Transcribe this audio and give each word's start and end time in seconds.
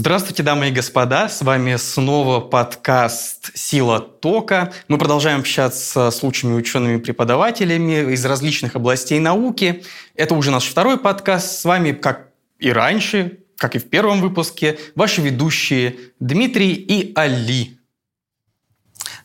Здравствуйте, 0.00 0.44
дамы 0.44 0.68
и 0.68 0.70
господа. 0.70 1.28
С 1.28 1.42
вами 1.42 1.74
снова 1.74 2.38
подкаст 2.38 3.50
«Сила 3.58 3.98
тока». 3.98 4.72
Мы 4.86 4.96
продолжаем 4.96 5.40
общаться 5.40 6.12
с 6.12 6.22
лучшими 6.22 6.54
учеными-преподавателями 6.54 8.12
из 8.12 8.24
различных 8.24 8.76
областей 8.76 9.18
науки. 9.18 9.82
Это 10.14 10.36
уже 10.36 10.52
наш 10.52 10.66
второй 10.66 10.98
подкаст. 10.98 11.50
С 11.50 11.64
вами, 11.64 11.90
как 11.90 12.28
и 12.60 12.70
раньше, 12.70 13.40
как 13.56 13.74
и 13.74 13.80
в 13.80 13.90
первом 13.90 14.20
выпуске, 14.20 14.78
ваши 14.94 15.20
ведущие 15.20 15.96
Дмитрий 16.20 16.74
и 16.74 17.12
Али. 17.16 17.76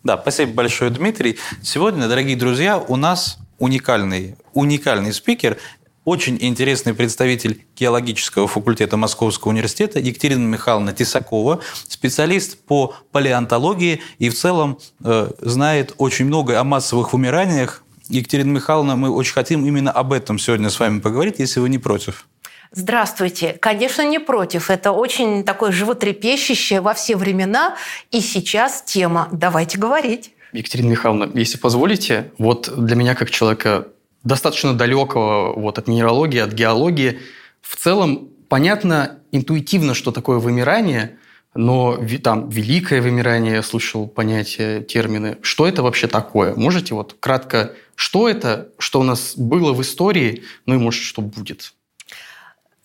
Да, 0.04 0.18
спасибо 0.18 0.54
большое, 0.54 0.90
Дмитрий. 0.90 1.38
Сегодня, 1.62 2.08
дорогие 2.08 2.36
друзья, 2.36 2.80
у 2.80 2.96
нас 2.96 3.38
уникальный, 3.60 4.38
уникальный 4.54 5.14
спикер 5.14 5.60
очень 6.06 6.38
интересный 6.40 6.94
представитель 6.94 7.66
геологического 7.76 8.48
факультета 8.48 8.98
Московского 8.98 9.52
университета 9.52 10.00
Екатерина 10.00 10.46
Михайловна 10.46 10.94
Тесакова, 10.94 11.62
специалист 11.88 12.58
по 12.66 12.96
палеонтологии 13.12 14.02
и 14.20 14.30
в 14.30 14.36
целом 14.36 14.80
э, 15.04 15.30
знает 15.40 15.94
очень 15.98 16.26
много 16.26 16.60
о 16.60 16.64
массовых 16.64 17.14
вымираниях. 17.14 17.84
Екатерина 18.10 18.52
Михайловна, 18.52 18.96
мы 18.96 19.10
очень 19.10 19.34
хотим 19.34 19.66
именно 19.66 19.92
об 19.92 20.12
этом 20.12 20.38
сегодня 20.38 20.70
с 20.70 20.80
вами 20.80 21.00
поговорить, 21.00 21.36
если 21.40 21.60
вы 21.60 21.70
не 21.70 21.78
против. 21.78 22.28
Здравствуйте. 22.72 23.54
Конечно, 23.54 24.02
не 24.02 24.20
против. 24.20 24.70
Это 24.70 24.92
очень 24.92 25.44
такое 25.44 25.72
животрепещущее 25.72 26.82
во 26.82 26.96
все 26.96 27.16
времена 27.16 27.76
и 28.12 28.20
сейчас 28.20 28.82
тема. 28.82 29.30
Давайте 29.32 29.78
говорить. 29.78 30.32
Екатерина 30.54 30.90
Михайловна, 30.90 31.32
если 31.36 31.58
позволите, 31.58 32.32
вот 32.38 32.72
для 32.76 32.96
меня 32.96 33.16
как 33.16 33.30
человека 33.30 33.88
достаточно 34.24 34.74
далекого 34.74 35.54
вот, 35.54 35.78
от 35.78 35.88
минералогии, 35.88 36.40
от 36.40 36.54
геологии. 36.54 37.20
В 37.62 37.76
целом 37.76 38.30
понятно 38.50 39.20
интуитивно, 39.32 39.94
что 39.94 40.12
такое 40.12 40.40
вымирание, 40.40 41.18
но 41.56 42.00
там 42.24 42.50
великое 42.50 43.02
вымирание, 43.02 43.56
я 43.56 43.64
слышал 43.64 44.08
понятие, 44.08 44.84
термины. 44.84 45.38
Что 45.42 45.68
это 45.68 45.84
вообще 45.84 46.08
такое? 46.08 46.56
Можете 46.56 46.96
вот 46.96 47.16
кратко, 47.20 47.74
что 47.96 48.28
это, 48.28 48.70
что 48.80 49.00
у 49.00 49.04
нас 49.04 49.34
было 49.36 49.74
в 49.74 49.82
истории, 49.82 50.44
ну 50.66 50.76
и 50.76 50.78
может, 50.78 51.04
что 51.04 51.22
будет? 51.22 51.74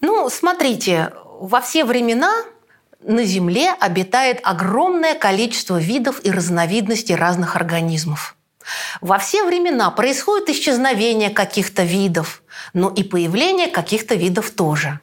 Ну, 0.00 0.28
смотрите, 0.30 1.12
во 1.40 1.60
все 1.60 1.84
времена 1.84 2.44
на 3.02 3.24
Земле 3.24 3.72
обитает 3.78 4.40
огромное 4.42 5.14
количество 5.14 5.80
видов 5.80 6.20
и 6.24 6.30
разновидностей 6.30 7.14
разных 7.14 7.56
организмов. 7.56 8.36
Во 9.00 9.18
все 9.18 9.44
времена 9.44 9.90
происходит 9.90 10.48
исчезновение 10.50 11.30
каких-то 11.30 11.82
видов, 11.82 12.42
но 12.72 12.88
и 12.90 13.02
появление 13.02 13.68
каких-то 13.68 14.14
видов 14.14 14.50
тоже. 14.50 15.00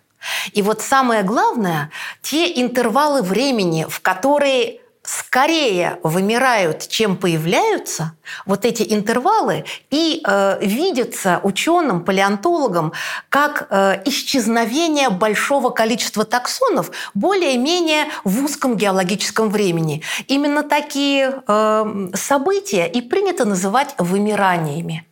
И 0.54 0.62
вот 0.62 0.82
самое 0.82 1.24
главное, 1.24 1.92
те 2.22 2.60
интервалы 2.60 3.22
времени, 3.22 3.86
в 3.88 4.00
которые 4.02 4.80
скорее 5.06 6.00
вымирают, 6.04 6.88
чем 6.88 7.18
появляются, 7.18 8.14
вот 8.46 8.66
эти 8.66 8.84
интервалы 8.94 9.66
и 9.92 10.22
э, 10.26 10.58
видятся 10.62 11.40
ученым, 11.44 12.04
палеонтологам 12.04 12.94
как 13.30 13.68
э, 13.70 14.02
исчезновение 14.06 15.10
большого 15.10 15.70
количества 15.70 16.26
таксонов 16.26 16.92
более-менее 17.14 18.08
в 18.24 18.44
узком 18.44 18.78
геологическом 18.78 19.50
времени. 19.50 20.02
Именно 20.28 20.64
такие 20.64 21.42
э, 21.48 22.10
события 22.14 22.88
и 22.88 23.02
принято 23.02 23.46
называть 23.46 23.96
вымираниями. 23.98 25.06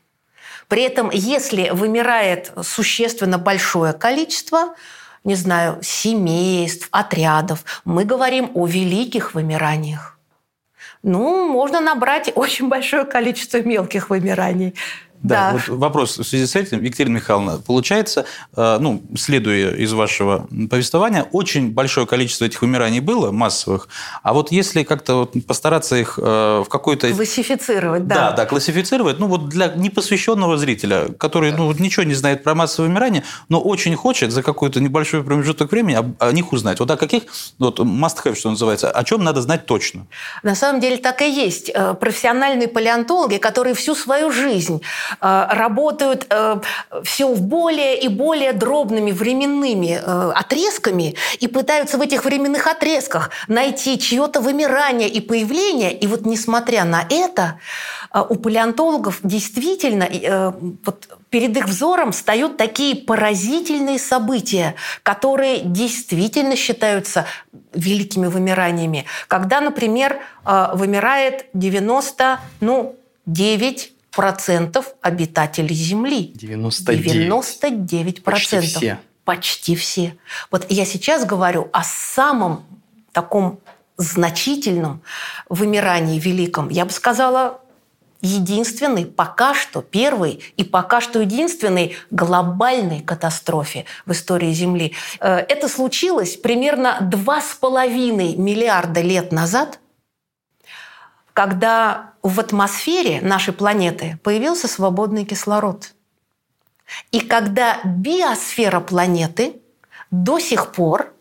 При 0.67 0.81
этом, 0.83 1.11
если 1.13 1.69
вымирает 1.69 2.51
существенно 2.63 3.37
большое 3.37 3.93
количество, 3.93 4.75
не 5.23 5.35
знаю, 5.35 5.79
семейств, 5.81 6.87
отрядов. 6.91 7.63
Мы 7.85 8.05
говорим 8.05 8.51
о 8.53 8.67
великих 8.67 9.33
вымираниях. 9.33 10.17
Ну, 11.01 11.47
можно 11.47 11.81
набрать 11.81 12.31
очень 12.35 12.69
большое 12.69 13.05
количество 13.05 13.61
мелких 13.61 14.09
вымираний. 14.09 14.75
Да, 15.23 15.51
да. 15.51 15.53
Вот 15.53 15.77
вопрос 15.79 16.17
в 16.17 16.23
связи 16.23 16.45
с 16.45 16.55
этим, 16.55 16.83
Екатерина 16.83 17.15
Михайловна, 17.15 17.57
получается, 17.57 18.25
э, 18.55 18.77
ну, 18.79 19.01
следуя 19.17 19.71
из 19.71 19.93
вашего 19.93 20.47
повествования, 20.69 21.25
очень 21.31 21.71
большое 21.71 22.05
количество 22.05 22.45
этих 22.45 22.61
умираний 22.61 22.99
было, 22.99 23.31
массовых, 23.31 23.87
а 24.21 24.33
вот 24.33 24.51
если 24.51 24.83
как-то 24.83 25.15
вот 25.15 25.33
постараться 25.47 25.95
их 25.95 26.19
э, 26.21 26.63
в 26.65 26.69
какой-то... 26.69 27.11
Классифицировать, 27.13 28.05
да. 28.05 28.15
Да, 28.15 28.31
да, 28.31 28.45
классифицировать, 28.45 29.19
ну, 29.19 29.27
вот 29.27 29.47
для 29.47 29.67
непосвященного 29.67 30.57
зрителя, 30.57 31.07
который, 31.17 31.53
ну, 31.53 31.71
ничего 31.71 32.03
не 32.03 32.15
знает 32.15 32.43
про 32.43 32.53
массовые 32.53 32.91
умирания, 32.91 33.23
но 33.47 33.61
очень 33.61 33.95
хочет 33.95 34.31
за 34.31 34.43
какой-то 34.43 34.81
небольшой 34.81 35.23
промежуток 35.23 35.71
времени 35.71 35.95
о, 35.95 36.27
о 36.27 36.31
них 36.33 36.51
узнать. 36.51 36.79
Вот 36.81 36.91
о 36.91 36.97
каких, 36.97 37.23
вот 37.59 37.79
must 37.79 38.17
have, 38.25 38.35
что 38.35 38.49
называется, 38.49 38.91
о 38.91 39.03
чем 39.05 39.23
надо 39.23 39.41
знать 39.41 39.65
точно? 39.65 40.05
На 40.43 40.55
самом 40.55 40.81
деле 40.81 40.97
так 40.97 41.21
и 41.21 41.29
есть. 41.29 41.71
Э, 41.73 41.93
профессиональные 41.93 42.67
палеонтологи, 42.67 43.37
которые 43.37 43.73
всю 43.73 43.95
свою 43.95 44.29
жизнь 44.29 44.81
работают 45.19 46.27
э, 46.29 46.59
все 47.03 47.33
в 47.33 47.41
более 47.41 47.99
и 47.99 48.07
более 48.07 48.53
дробными 48.53 49.11
временными 49.11 49.99
э, 50.01 50.31
отрезками 50.35 51.15
и 51.39 51.47
пытаются 51.47 51.97
в 51.97 52.01
этих 52.01 52.25
временных 52.25 52.67
отрезках 52.67 53.29
найти 53.47 53.99
чье-то 53.99 54.41
вымирание 54.41 55.09
и 55.09 55.21
появление. 55.21 55.93
И 55.93 56.07
вот 56.07 56.25
несмотря 56.25 56.83
на 56.83 57.05
это, 57.09 57.59
у 58.29 58.35
палеонтологов 58.35 59.19
действительно 59.23 60.07
вот 60.85 61.07
перед 61.29 61.57
их 61.57 61.65
взором 61.65 62.11
встают 62.11 62.57
такие 62.57 62.95
поразительные 62.95 63.97
события, 63.97 64.75
которые 65.01 65.61
действительно 65.61 66.55
считаются 66.55 67.25
великими 67.73 68.27
вымираниями. 68.27 69.05
Когда, 69.27 69.61
например, 69.61 70.19
вымирает 70.45 71.45
90, 71.53 72.39
ну, 72.61 72.95
9 73.25 73.92
процентов 74.13 74.93
обитателей 75.01 75.75
Земли. 75.75 76.31
99. 76.35 77.11
99 77.11 78.23
процентов. 78.23 78.61
Почти 78.61 78.77
все. 78.77 78.99
Почти 79.25 79.75
все. 79.75 80.17
Вот 80.51 80.65
я 80.69 80.85
сейчас 80.85 81.25
говорю 81.25 81.69
о 81.73 81.83
самом 81.83 82.65
таком 83.11 83.59
значительном 83.97 85.01
вымирании 85.49 86.19
великом. 86.19 86.69
Я 86.69 86.85
бы 86.85 86.91
сказала, 86.91 87.61
единственной, 88.23 89.05
пока 89.05 89.53
что 89.53 89.81
первой 89.81 90.41
и 90.55 90.63
пока 90.63 91.01
что 91.01 91.19
единственной 91.19 91.95
глобальной 92.09 93.01
катастрофе 93.01 93.85
в 94.05 94.13
истории 94.13 94.53
Земли. 94.53 94.93
Э, 95.19 95.37
это 95.37 95.67
случилось 95.67 96.37
примерно 96.37 96.97
2,5 97.01 98.37
миллиарда 98.37 99.01
лет 99.01 99.31
назад, 99.31 99.79
когда 101.33 102.13
в 102.21 102.39
атмосфере 102.39 103.21
нашей 103.21 103.53
планеты 103.53 104.19
появился 104.23 104.67
свободный 104.67 105.25
кислород. 105.25 105.93
И 107.11 107.19
когда 107.21 107.79
биосфера 107.83 108.79
планеты 108.79 109.61
до 110.11 110.39
сих 110.39 110.71
пор 110.71 111.13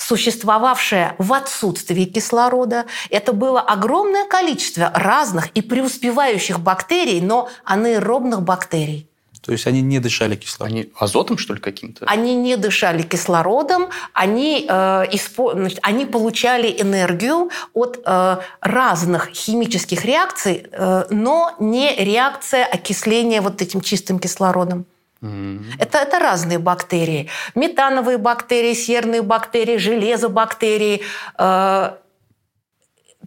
существовавшая 0.00 1.14
в 1.18 1.32
отсутствии 1.32 2.04
кислорода. 2.04 2.86
Это 3.10 3.32
было 3.32 3.60
огромное 3.60 4.26
количество 4.26 4.90
разных 4.94 5.50
и 5.50 5.60
преуспевающих 5.60 6.58
бактерий, 6.58 7.20
но 7.20 7.50
анаэробных 7.64 8.42
бактерий. 8.42 9.09
То 9.50 9.54
есть 9.54 9.66
они 9.66 9.82
не 9.82 9.98
дышали 9.98 10.36
кислородом? 10.36 10.76
Они 10.76 10.92
азотом, 10.96 11.36
что 11.36 11.54
ли, 11.54 11.60
каким-то? 11.60 12.04
Они 12.06 12.36
не 12.36 12.56
дышали 12.56 13.02
кислородом, 13.02 13.88
они, 14.12 14.64
э, 14.68 15.06
испо... 15.10 15.54
Значит, 15.54 15.80
они 15.82 16.06
получали 16.06 16.70
энергию 16.80 17.50
от 17.74 18.00
э, 18.06 18.36
разных 18.60 19.30
химических 19.30 20.04
реакций, 20.04 20.68
э, 20.70 21.06
но 21.10 21.56
не 21.58 21.96
реакция 21.96 22.64
окисления 22.64 23.42
вот 23.42 23.60
этим 23.60 23.80
чистым 23.80 24.20
кислородом. 24.20 24.86
Mm-hmm. 25.20 25.64
Это, 25.80 25.98
это 25.98 26.20
разные 26.20 26.60
бактерии. 26.60 27.28
Метановые 27.56 28.18
бактерии, 28.18 28.74
серные 28.74 29.22
бактерии, 29.22 29.78
железобактерии. 29.78 31.02
Э, 31.36 31.96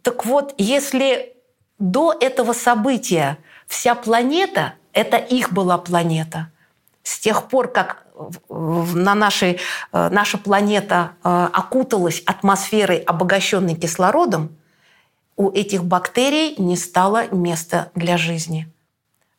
так 0.01 0.25
вот, 0.25 0.55
если 0.57 1.33
до 1.79 2.15
этого 2.17 2.53
события 2.53 3.39
вся 3.67 3.93
планета 3.93 4.75
это 4.93 5.17
их 5.17 5.51
была 5.51 5.77
планета. 5.77 6.49
С 7.03 7.19
тех 7.19 7.49
пор, 7.49 7.67
как 7.67 8.03
на 8.49 9.15
нашей, 9.15 9.59
э, 9.91 10.09
наша 10.09 10.37
планета 10.37 11.11
э, 11.23 11.49
окуталась 11.51 12.21
атмосферой, 12.25 12.99
обогащенной 12.99 13.75
кислородом, 13.75 14.55
у 15.35 15.49
этих 15.49 15.83
бактерий 15.83 16.55
не 16.57 16.77
стало 16.77 17.27
места 17.33 17.91
для 17.95 18.17
жизни. 18.17 18.69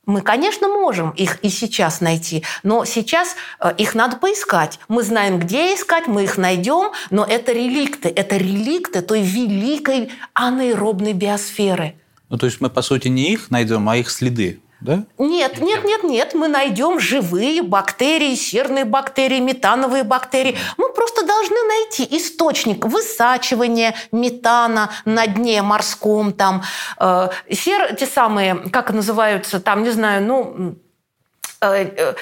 Мы, 0.07 0.21
конечно, 0.21 0.69
можем 0.69 1.11
их 1.11 1.39
и 1.43 1.49
сейчас 1.49 2.03
найти, 2.03 2.43
но 2.63 2.85
сейчас 2.85 3.37
э, 3.61 3.73
их 3.79 3.95
надо 3.95 4.17
поискать. 4.17 4.79
Мы 4.89 5.03
знаем, 5.03 5.39
где 5.39 5.75
искать, 5.75 6.07
мы 6.07 6.25
их 6.25 6.37
найдем, 6.37 6.91
но 7.11 7.25
это 7.25 7.53
реликты, 7.53 8.09
это 8.11 8.37
реликты 8.37 9.01
той 9.01 9.23
великой 9.23 10.11
анаэробной 10.35 11.15
биосферы. 11.15 11.95
Ну, 12.29 12.37
то 12.37 12.47
есть 12.47 12.61
мы, 12.61 12.69
по 12.69 12.83
сути, 12.83 13.09
не 13.09 13.33
их 13.33 13.51
найдем, 13.51 13.89
а 13.89 13.97
их 13.97 14.11
следы 14.11 14.61
да? 14.85 15.05
Нет, 15.19 15.61
нет, 15.61 15.83
нет, 15.85 16.05
нет. 16.05 16.35
Мы 16.35 16.47
найдем 16.47 17.01
живые 17.01 17.63
бактерии, 17.63 18.35
серные 18.35 18.85
бактерии, 18.85 19.41
метановые 19.41 20.05
бактерии. 20.05 20.59
Мы 20.77 20.93
просто 20.93 21.27
должны 21.27 21.57
найти 21.67 22.07
источник 22.17 22.85
высачивания 22.85 23.95
метана 24.13 24.91
на 25.07 25.27
дне 25.27 25.63
морском, 25.63 26.33
там, 26.35 26.63
э, 27.01 27.29
сер, 27.51 27.97
те 27.97 28.07
самые, 28.07 28.57
как 28.71 28.93
называются, 28.93 29.59
там, 29.59 29.85
не 29.85 29.91
знаю, 29.91 30.23
ну, 30.23 30.77
э, 31.63 32.15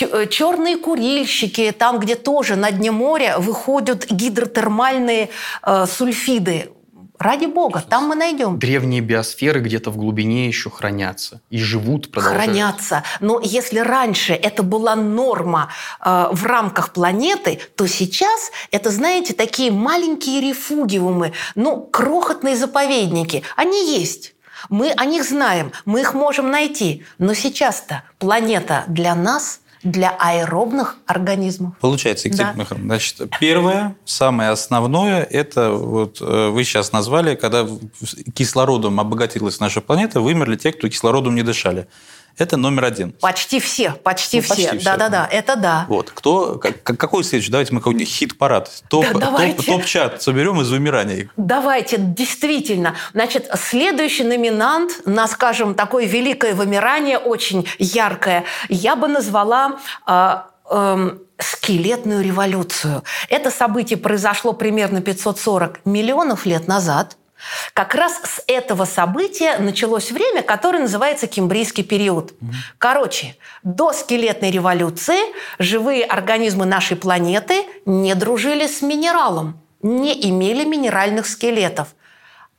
э, 0.00 0.26
черные 0.28 0.76
курильщики, 0.76 1.74
там, 1.76 1.98
где 1.98 2.14
тоже 2.14 2.54
на 2.54 2.70
дне 2.70 2.92
моря 2.92 3.38
выходят 3.38 4.06
гидротермальные 4.06 5.30
э, 5.62 5.86
сульфиды. 5.86 6.70
Ради 7.18 7.46
бога, 7.46 7.82
там 7.88 8.08
мы 8.08 8.14
найдем. 8.14 8.58
Древние 8.58 9.00
биосферы 9.00 9.60
где-то 9.60 9.90
в 9.90 9.96
глубине 9.96 10.46
еще 10.46 10.70
хранятся 10.70 11.40
и 11.50 11.58
живут, 11.58 12.10
продолжают. 12.10 12.44
Хранятся. 12.44 13.02
Но 13.20 13.40
если 13.42 13.78
раньше 13.78 14.34
это 14.34 14.62
была 14.62 14.96
норма 14.96 15.70
э, 16.04 16.28
в 16.32 16.44
рамках 16.44 16.92
планеты, 16.92 17.58
то 17.76 17.86
сейчас 17.86 18.50
это, 18.70 18.90
знаете, 18.90 19.32
такие 19.32 19.70
маленькие 19.70 20.40
рефугиумы, 20.40 21.32
ну, 21.54 21.80
крохотные 21.80 22.56
заповедники. 22.56 23.42
Они 23.56 23.98
есть. 23.98 24.34
Мы 24.68 24.90
о 24.90 25.04
них 25.04 25.24
знаем, 25.24 25.72
мы 25.84 26.00
их 26.00 26.14
можем 26.14 26.50
найти. 26.50 27.04
Но 27.18 27.34
сейчас-то 27.34 28.02
планета 28.18 28.84
для 28.88 29.14
нас– 29.14 29.60
для 29.82 30.10
аэробных 30.18 30.96
организмов. 31.06 31.76
Получается, 31.80 32.28
Екатерина 32.28 32.54
да. 32.54 32.60
Михайловна, 32.60 32.88
значит, 32.88 33.22
первое, 33.40 33.96
самое 34.04 34.50
основное, 34.50 35.22
это 35.22 35.70
вот 35.70 36.18
э, 36.20 36.48
вы 36.48 36.64
сейчас 36.64 36.92
назвали, 36.92 37.34
когда 37.34 37.66
кислородом 38.34 38.98
обогатилась 39.00 39.60
наша 39.60 39.80
планета, 39.80 40.20
вымерли 40.20 40.56
те, 40.56 40.72
кто 40.72 40.88
кислородом 40.88 41.34
не 41.34 41.42
дышали. 41.42 41.86
Это 42.38 42.58
номер 42.58 42.84
один. 42.84 43.12
Почти 43.12 43.60
все, 43.60 43.92
почти 43.92 44.38
ну, 44.38 44.42
все. 44.42 44.72
Да-да-да, 44.84 45.26
это 45.30 45.56
да. 45.56 45.86
Вот. 45.88 46.10
Кто, 46.10 46.56
как, 46.58 46.82
какой 46.82 47.24
следующий? 47.24 47.50
Давайте 47.50 47.72
мы 47.72 47.80
какой-нибудь 47.80 48.08
хит-парад. 48.08 48.70
Топ, 48.88 49.06
да, 49.14 49.30
топ, 49.30 49.64
топ-чат 49.64 50.22
соберем 50.22 50.60
из 50.60 50.70
вымираний. 50.70 51.30
Давайте, 51.36 51.96
действительно. 51.98 52.94
Значит, 53.14 53.48
следующий 53.54 54.24
номинант 54.24 55.06
на, 55.06 55.26
скажем, 55.28 55.74
такое 55.74 56.04
великое 56.04 56.54
вымирание, 56.54 57.18
очень 57.18 57.66
яркое, 57.78 58.44
я 58.68 58.96
бы 58.96 59.08
назвала 59.08 59.78
э, 60.06 60.36
э, 60.70 61.10
скелетную 61.38 62.22
революцию. 62.22 63.02
Это 63.30 63.50
событие 63.50 63.98
произошло 63.98 64.52
примерно 64.52 65.00
540 65.00 65.86
миллионов 65.86 66.44
лет 66.44 66.68
назад– 66.68 67.16
как 67.74 67.94
раз 67.94 68.20
с 68.24 68.42
этого 68.46 68.84
события 68.84 69.58
началось 69.58 70.10
время, 70.10 70.42
которое 70.42 70.80
называется 70.80 71.26
Кембрийский 71.26 71.84
период. 71.84 72.32
Короче, 72.78 73.36
до 73.62 73.92
скелетной 73.92 74.50
революции 74.50 75.18
живые 75.58 76.04
организмы 76.04 76.66
нашей 76.66 76.96
планеты 76.96 77.64
не 77.84 78.14
дружили 78.14 78.66
с 78.66 78.82
минералом, 78.82 79.60
не 79.82 80.28
имели 80.30 80.64
минеральных 80.64 81.26
скелетов. 81.26 81.88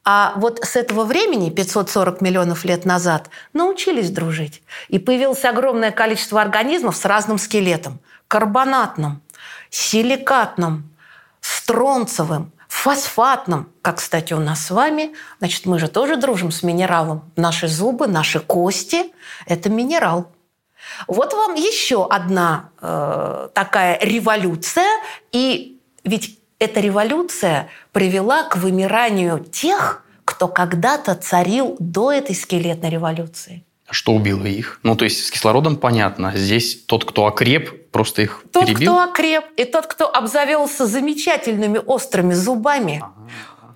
А 0.09 0.33
вот 0.37 0.63
с 0.63 0.77
этого 0.77 1.03
времени, 1.03 1.49
540 1.49 2.21
миллионов 2.21 2.63
лет 2.63 2.85
назад, 2.85 3.29
научились 3.51 4.09
дружить. 4.09 4.63
И 4.87 4.99
появилось 4.99 5.43
огромное 5.43 5.91
количество 5.91 6.41
организмов 6.41 6.95
с 6.95 7.03
разным 7.03 7.37
скелетом. 7.37 7.99
Карбонатным, 8.29 9.21
силикатным, 9.69 10.89
стронцевым, 11.41 12.53
фосфатном, 12.67 13.69
как, 13.81 13.97
кстати, 13.97 14.33
у 14.33 14.39
нас 14.39 14.65
с 14.65 14.71
вами. 14.71 15.13
Значит, 15.39 15.65
мы 15.65 15.79
же 15.79 15.87
тоже 15.87 16.17
дружим 16.17 16.51
с 16.51 16.63
минералом. 16.63 17.31
Наши 17.35 17.67
зубы, 17.67 18.07
наши 18.07 18.39
кости– 18.39 19.11
это 19.45 19.69
минерал. 19.69 20.31
Вот 21.07 21.33
вам 21.33 21.55
еще 21.55 22.07
одна 22.07 22.69
э, 22.81 23.49
такая 23.53 23.99
революция. 24.01 24.87
И 25.31 25.79
ведь 26.03 26.39
эта 26.59 26.79
революция 26.79 27.69
привела 27.91 28.43
к 28.43 28.57
вымиранию 28.57 29.39
тех, 29.39 30.03
кто 30.25 30.47
когда-то 30.47 31.15
царил 31.15 31.77
до 31.79 32.11
этой 32.11 32.35
скелетной 32.35 32.89
революции. 32.89 33.63
Что 33.89 34.11
убило 34.11 34.45
их? 34.45 34.79
Ну, 34.83 34.95
то 34.95 35.05
есть 35.05 35.25
с 35.25 35.31
кислородом 35.31 35.77
понятно. 35.77 36.33
Здесь 36.35 36.83
тот, 36.85 37.05
кто 37.05 37.25
окреп, 37.25 37.89
просто 37.91 38.23
их 38.23 38.43
тот, 38.51 38.65
перебил? 38.65 38.91
Тот, 38.93 39.03
кто 39.03 39.11
окреп, 39.11 39.45
и 39.55 39.63
тот, 39.63 39.87
кто 39.87 40.13
обзавелся 40.13 40.85
замечательными 40.85 41.79
острыми 41.85 42.33
зубами, 42.33 43.01
ага. 43.01 43.13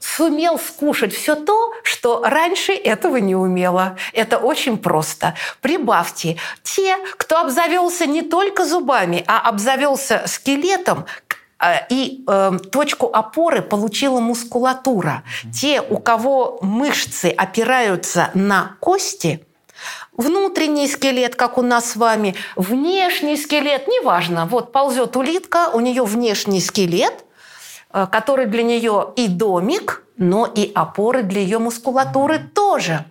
сумел 0.02 0.60
скушать 0.60 1.14
все 1.14 1.36
то, 1.36 1.72
что 1.84 2.22
раньше 2.26 2.74
этого 2.74 3.18
не 3.18 3.36
умело. 3.36 3.96
Это 4.12 4.38
очень 4.38 4.78
просто. 4.78 5.36
Прибавьте, 5.62 6.36
те, 6.62 6.98
кто 7.16 7.40
обзавелся 7.40 8.06
не 8.06 8.22
только 8.22 8.66
зубами, 8.66 9.24
а 9.28 9.40
обзавелся 9.40 10.24
скелетом, 10.28 11.06
э, 11.58 11.86
и 11.90 12.26
э, 12.28 12.52
точку 12.70 13.08
опоры 13.08 13.62
получила 13.62 14.20
мускулатура. 14.20 15.24
Те, 15.54 15.82
у 15.82 16.00
кого 16.00 16.60
мышцы 16.62 17.28
опираются 17.28 18.30
на 18.34 18.76
кости– 18.82 19.46
внутренний 20.18 20.88
скелет, 20.88 21.36
как 21.36 21.58
у 21.58 21.62
нас 21.62 21.92
с 21.92 21.96
вами, 21.96 22.36
внешний 22.56 23.38
скелет, 23.38 23.88
неважно. 23.88 24.46
Вот 24.46 24.72
ползет 24.72 25.16
улитка, 25.16 25.70
у 25.74 25.80
нее 25.80 26.04
внешний 26.04 26.62
скелет, 26.62 27.26
э, 27.94 28.08
который 28.12 28.46
для 28.46 28.64
нее 28.64 29.14
и 29.16 29.28
домик, 29.28 30.04
но 30.18 30.46
и 30.46 30.72
опоры 30.74 31.24
для 31.24 31.42
ее 31.42 31.60
мускулатуры 31.60 32.40
тоже. 32.40 33.06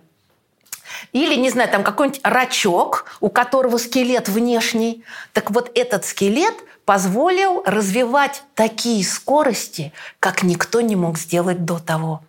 Или, 1.11 1.35
не 1.35 1.49
знаю, 1.49 1.69
там 1.69 1.83
какой-нибудь 1.83 2.21
рачок, 2.23 3.05
у 3.19 3.29
которого 3.29 3.77
скелет 3.77 4.29
внешний. 4.29 5.03
Так 5.33 5.51
вот 5.51 5.69
этот 5.75 6.05
скелет 6.05 6.53
позволил 6.85 7.63
развивать 7.65 8.43
такие 8.55 9.03
скорости, 9.03 9.91
как 10.19 10.43
никто 10.43 10.81
не 10.81 10.95
мог 10.95 11.17
сделать 11.17 11.65
до 11.65 11.79
того. 11.79 12.21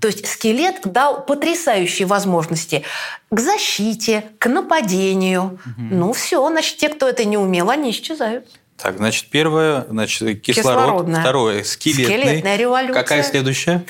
То 0.00 0.08
есть 0.08 0.26
скелет 0.26 0.80
дал 0.84 1.24
потрясающие 1.24 2.06
возможности 2.06 2.82
к 3.30 3.38
защите, 3.38 4.24
к 4.38 4.48
нападению. 4.48 5.58
Угу. 5.64 5.82
Ну 5.90 6.12
все, 6.12 6.46
значит, 6.48 6.78
те, 6.78 6.88
кто 6.88 7.08
это 7.08 7.24
не 7.24 7.36
умел, 7.36 7.70
они 7.70 7.90
исчезают. 7.90 8.48
Так, 8.78 8.96
значит, 8.96 9.28
первое, 9.30 9.86
значит, 9.88 10.40
кислород. 10.40 11.08
Второе, 11.08 11.62
скелетный. 11.64 12.04
Скелетная 12.04 12.56
революция. 12.56 13.02
Какая 13.02 13.22
следующая? 13.22 13.84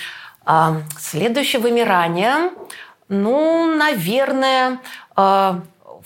А, 0.45 0.83
следующее 1.01 1.61
вымирание, 1.61 2.51
ну, 3.09 3.77
наверное, 3.77 4.81
а, 5.15 5.63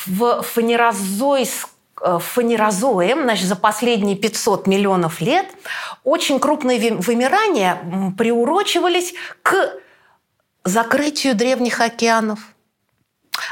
в 0.07 0.43
фанерозойском 0.43 1.70
Э, 1.70 1.70
фанерозоем, 2.01 3.23
значит, 3.23 3.47
за 3.47 3.57
последние 3.57 4.17
500 4.17 4.67
миллионов 4.67 5.21
лет 5.21 5.47
очень 6.05 6.41
крупные 6.41 6.95
вымирания 6.95 8.13
приурочивались 8.17 9.15
к 9.43 9.75
закрытию 10.65 11.35
древних 11.35 11.81
океанов. 11.81 12.41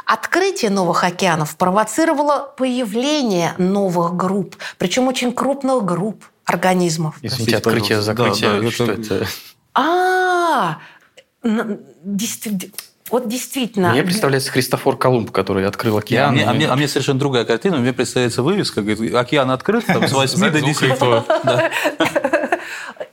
Открытие 0.05 0.71
новых 0.71 1.05
океанов 1.05 1.57
провоцировало 1.57 2.53
появление 2.57 3.55
новых 3.59 4.17
групп, 4.17 4.57
причем 4.77 5.09
очень 5.09 5.33
крупных 5.33 5.85
групп 5.85 6.25
организмов. 6.45 7.17
Извините, 7.23 7.57
открытие, 7.57 8.01
закрытие, 8.01 8.51
да, 8.51 8.61
да, 8.61 8.71
что 8.71 8.85
это? 8.85 9.27
А, 9.81 10.79
действительно 11.45 12.73
вот 13.11 13.29
действительно. 13.29 13.91
Мне 13.91 14.03
представляется 14.03 14.51
Христофор 14.51 14.97
Колумб, 14.97 15.31
который 15.31 15.67
открыл 15.67 15.99
океан. 15.99 16.31
А 16.31 16.33
мне, 16.33 16.45
а, 16.45 16.53
мне, 16.53 16.69
а 16.69 16.77
мне 16.77 16.89
совершенно 16.89 17.19
другая 17.19 17.45
картина. 17.45 17.79
Мне 17.79 17.93
представляется 17.93 18.43
вывеска, 18.43 18.83
говорит, 18.83 19.15
океан 19.15 19.51
открыт 19.51 19.87
там, 19.87 20.07
с 20.07 20.13
8 20.13 20.51
до 20.51 20.61
10. 20.61 20.99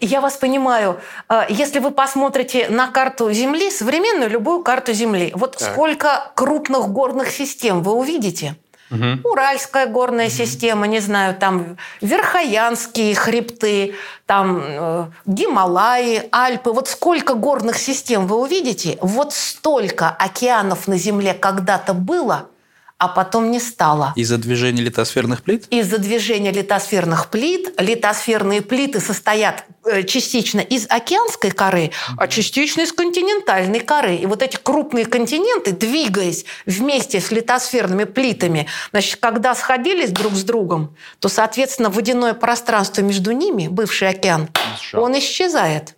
Я 0.02 0.22
вас 0.22 0.36
понимаю. 0.38 1.00
А, 1.28 1.46
если 1.50 1.80
вы 1.80 1.92
посмотрите 1.92 2.68
на 2.70 2.88
карту 2.88 3.32
Земли, 3.32 3.72
современную 3.72 4.30
любую 4.30 4.62
карту 4.64 4.94
Земли, 4.94 5.32
вот 5.36 5.58
сколько 5.60 6.32
крупных 6.36 6.90
горных 6.90 7.30
систем 7.30 7.82
вы 7.82 7.94
увидите– 7.94 8.56
Угу. 8.96 9.30
Уральская 9.30 9.88
горная 9.88 10.30
система, 10.30 10.88
не 10.88 11.00
знаю, 11.00 11.36
там 11.36 11.78
Верхоянские 12.02 13.16
хребты, 13.16 13.96
там 14.26 14.62
э, 14.64 15.06
Гималаи, 15.26 16.28
Альпы. 16.32 16.72
Вот 16.72 16.88
сколько 16.88 17.34
горных 17.34 17.78
систем 17.78 18.28
вы 18.28 18.38
увидите, 18.38 18.98
вот 19.02 19.34
столько 19.34 20.10
океанов 20.10 20.88
на 20.88 20.98
Земле 20.98 21.34
когда-то 21.34 21.94
было– 21.94 22.48
а 22.98 23.10
потом 23.10 23.52
не 23.52 23.60
стало. 23.60 24.14
Из-за 24.16 24.38
движения 24.38 24.82
литосферных 24.82 25.44
плит? 25.44 25.68
Из-за 25.70 25.98
движения 25.98 26.52
литосферных 26.52 27.30
плит. 27.30 27.74
Литосферные 27.78 28.62
плиты 28.62 29.02
состоят 29.02 29.66
э, 29.84 30.04
частично 30.04 30.62
из 30.62 30.88
океанской 30.90 31.52
коры, 31.52 31.92
а 32.18 32.28
частично 32.28 32.82
из 32.82 32.94
континентальной 32.94 33.82
коры. 33.82 34.16
И 34.16 34.26
вот 34.26 34.42
эти 34.42 34.56
крупные 34.56 35.06
континенты, 35.06 35.72
двигаясь 35.72 36.46
вместе 36.66 37.20
с 37.20 37.32
литосферными 37.32 38.06
плитами, 38.06 38.68
значит, 38.92 39.18
когда 39.20 39.54
сходились 39.56 40.12
друг 40.12 40.34
с 40.34 40.44
другом, 40.44 40.96
то, 41.20 41.28
соответственно, 41.28 41.90
водяное 41.90 42.34
пространство 42.34 43.02
между 43.02 43.34
ними, 43.34 43.68
бывший 43.68 44.08
океан, 44.08 44.50
он 44.94 45.18
исчезает. 45.20 45.96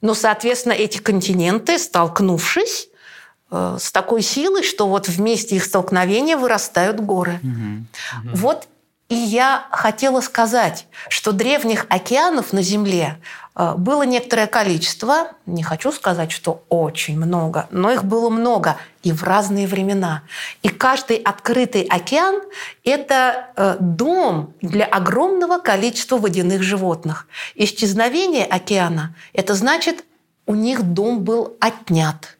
Но, 0.00 0.14
соответственно, 0.14 0.72
эти 0.72 0.98
континенты, 0.98 1.78
столкнувшись, 1.78 2.89
с 3.50 3.92
такой 3.92 4.22
силой, 4.22 4.62
что 4.62 4.86
вот 4.86 5.08
вместе 5.08 5.56
их 5.56 5.64
столкновения 5.64 6.36
вырастают 6.36 7.00
горы. 7.00 7.40
Угу. 7.42 8.30
Угу. 8.30 8.36
Вот 8.36 8.68
И 9.10 9.16
я 9.16 9.66
хотела 9.72 10.20
сказать, 10.20 10.86
что 11.08 11.32
древних 11.32 11.84
океанов 11.88 12.52
на 12.52 12.62
Земле 12.62 13.18
э, 13.56 13.74
было 13.76 14.04
некоторое 14.04 14.46
количество, 14.46 15.32
не 15.46 15.64
хочу 15.64 15.90
сказать, 15.90 16.30
что 16.30 16.62
очень 16.68 17.18
много, 17.18 17.66
но 17.72 17.90
их 17.90 18.04
было 18.04 18.30
много 18.30 18.76
и 19.02 19.10
в 19.10 19.24
разные 19.24 19.66
времена. 19.66 20.22
И 20.62 20.68
каждый 20.68 21.16
открытый 21.16 21.82
океан– 21.82 22.40
это 22.84 23.48
э, 23.56 23.78
дом 23.80 24.54
для 24.62 24.84
огромного 24.84 25.58
количества 25.58 26.16
водяных 26.16 26.62
животных. 26.62 27.26
Исчезновение 27.56 28.46
океана– 28.46 29.16
это 29.32 29.54
значит, 29.54 30.04
у 30.46 30.54
них 30.54 30.84
дом 30.84 31.24
был 31.24 31.56
отнят 31.58 32.36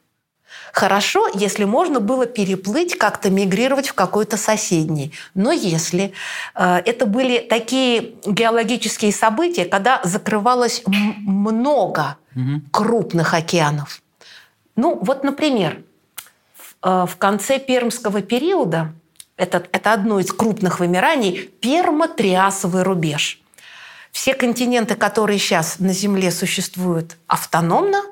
Хорошо, 0.71 1.27
если 1.33 1.65
можно 1.65 1.99
было 1.99 2.25
переплыть, 2.25 2.97
как-то 2.97 3.29
мигрировать 3.29 3.89
в 3.89 3.93
какой-то 3.93 4.37
соседний. 4.37 5.13
Но 5.33 5.51
если 5.51 6.13
э, 6.55 6.81
это 6.85 7.05
были 7.05 7.39
такие 7.39 8.13
геологические 8.25 9.11
события, 9.11 9.65
когда 9.65 9.99
закрывалось 10.03 10.83
много 10.87 12.17
угу. 12.35 12.61
крупных 12.71 13.33
океанов. 13.33 14.01
Ну, 14.77 14.97
вот, 15.01 15.25
например, 15.25 15.83
в, 16.55 16.75
э, 16.83 17.07
конце 17.17 17.59
пермского 17.59 18.21
периода, 18.21 18.93
это, 19.35 19.65
это 19.73 19.93
одно 19.93 20.19
из 20.19 20.31
крупных 20.31 20.79
вымираний, 20.79 21.49
пермотриасовый 21.59 22.83
рубеж. 22.83 23.41
Все 24.11 24.33
континенты, 24.33 24.95
которые 24.95 25.37
сейчас 25.37 25.79
на 25.79 25.93
Земле 25.93 26.31
существуют 26.31 27.17
автономно, 27.27 28.03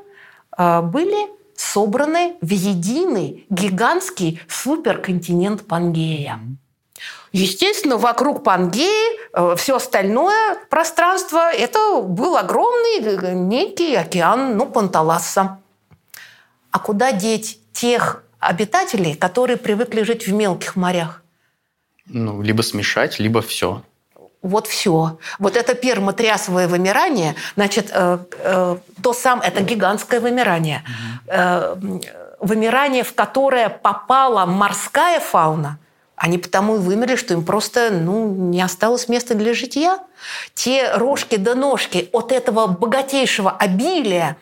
э, 0.57 0.81
были 0.81 1.38
собраны 1.59 2.35
в 2.41 2.49
единый 2.51 3.45
гигантский 3.49 4.41
суперконтинент 4.47 5.67
Пангея. 5.67 6.39
Естественно, 7.33 7.97
вокруг 7.97 8.43
Пангеи 8.43 9.19
э, 9.33 9.55
все 9.57 9.75
остальное 9.75 10.57
пространство– 10.69 11.51
это 11.53 12.01
был 12.01 12.37
огромный 12.37 13.01
э, 13.01 13.33
некий 13.33 13.93
океан, 13.95 14.57
ну, 14.57 14.65
Панталасса. 14.65 15.59
А 16.71 16.79
куда 16.79 17.11
деть 17.11 17.59
тех 17.73 18.23
обитателей, 18.39 19.15
которые 19.15 19.57
привыкли 19.57 20.03
жить 20.03 20.27
в 20.27 20.33
мелких 20.33 20.75
морях? 20.75 21.21
Ну, 22.05 22.41
либо 22.41 22.61
смешать, 22.61 23.19
либо 23.19 23.41
все 23.41 23.83
вот 24.41 24.67
все. 24.67 25.17
Вот 25.37 25.57
это 25.57 25.73
пермотриасовое 25.73 26.67
вымирание, 26.67 27.35
значит, 27.55 27.89
э, 27.93 28.19
э, 28.39 28.77
то 29.01 29.13
сам, 29.13 29.41
это 29.41 29.61
гигантское 29.61 30.19
вымирание. 30.19 30.83
Э, 31.27 31.75
вымирание, 32.39 33.03
в 33.03 33.13
которое 33.13 33.69
попала 33.69 34.45
морская 34.45 35.19
фауна, 35.19 35.77
они 36.15 36.37
потому 36.37 36.75
и 36.75 36.79
вымерли, 36.79 37.15
что 37.15 37.33
им 37.33 37.45
просто 37.45 37.89
ну, 37.91 38.27
не 38.33 38.61
осталось 38.61 39.09
места 39.09 39.35
для 39.35 39.53
житья. 39.53 39.99
Те 40.53 40.91
рожки 40.93 41.35
да 41.35 41.55
ножки 41.55 42.09
от 42.13 42.31
этого 42.31 42.67
богатейшего 42.67 43.51
обилия 43.51 44.37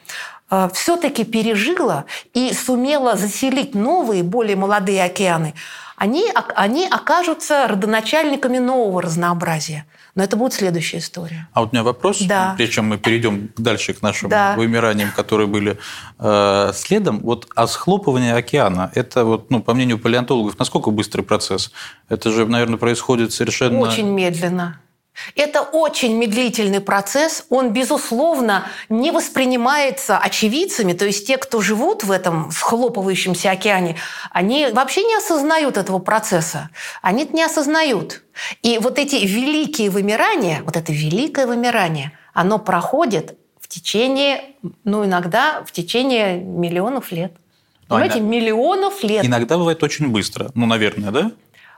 э, 0.52 0.70
все-таки 0.74 1.24
пережила 1.24 2.06
и 2.34 2.54
сумела 2.54 3.16
заселить 3.16 3.74
новые, 3.74 4.22
более 4.22 4.56
молодые 4.56 5.04
океаны– 5.04 5.56
они, 5.98 6.32
они 6.56 6.88
окажутся 6.88 7.68
родоначальниками 7.68 8.60
нового 8.60 9.02
разнообразия. 9.02 9.86
Но 10.14 10.24
это 10.24 10.38
будет 10.38 10.54
следующая 10.54 11.00
история. 11.00 11.48
А 11.54 11.62
вот 11.62 11.70
у 11.72 11.76
меня 11.76 11.84
вопрос, 11.84 12.22
да. 12.22 12.54
прежде 12.56 12.76
чем 12.76 12.86
мы 12.86 13.00
перейдем 13.00 13.50
дальше 13.58 13.94
к 13.94 14.04
нашим 14.04 14.30
да. 14.30 14.54
вымираниям, 14.56 15.12
которые 15.12 15.48
были 15.48 15.80
э, 16.20 16.72
следом. 16.76 17.20
Вот 17.22 17.48
а 17.56 17.66
схлопывание 17.66 18.36
океана, 18.36 18.92
это 18.94 19.26
вот, 19.26 19.50
ну, 19.50 19.60
по 19.60 19.74
мнению 19.74 19.98
палеонтологов, 19.98 20.60
насколько 20.60 20.92
быстрый 20.92 21.24
процесс? 21.24 21.72
Это 22.10 22.32
же, 22.32 22.46
наверное, 22.46 22.78
происходит 22.78 23.34
совершенно... 23.34 23.80
Очень 23.80 24.10
медленно. 24.10 24.80
Это 25.36 25.62
очень 25.62 26.16
медлительный 26.16 26.82
процесс, 26.82 27.46
он, 27.50 27.72
безусловно, 27.72 28.66
не 28.90 29.12
воспринимается 29.12 30.18
очевидцами, 30.18 30.94
то 30.94 31.06
есть 31.06 31.28
те, 31.28 31.38
кто 31.38 31.62
живут 31.62 32.04
в 32.04 32.12
этом 32.12 32.52
схлопывающемся 32.52 33.52
океане, 33.52 33.98
они 34.32 34.68
вообще 34.72 35.04
не 35.04 35.16
осознают 35.16 35.78
этого 35.78 36.00
процесса. 36.00 36.70
Они 37.02 37.24
это 37.24 37.36
не 37.36 37.44
осознают. 37.44 38.24
И 38.62 38.78
вот 38.78 39.00
эти 39.00 39.16
великие 39.16 39.90
вымирания, 39.90 40.62
вот 40.64 40.78
это 40.78 40.92
великое 40.92 41.48
вымирание, 41.48 42.12
оно 42.34 42.60
проходит 42.60 43.38
в 43.60 43.68
течение, 43.68 44.44
ну, 44.84 45.06
иногда 45.06 45.64
в 45.66 45.72
течение 45.72 46.40
миллионов 46.40 47.12
лет. 47.12 47.34
Ну, 47.90 47.96
Понимаете, 47.96 48.20
иногда... 48.20 48.36
миллионов 48.36 49.04
лет. 49.04 49.26
Иногда 49.26 49.58
бывает 49.58 49.82
очень 49.82 50.10
быстро. 50.10 50.52
Ну, 50.54 50.66
наверное, 50.66 51.12
да? 51.12 51.32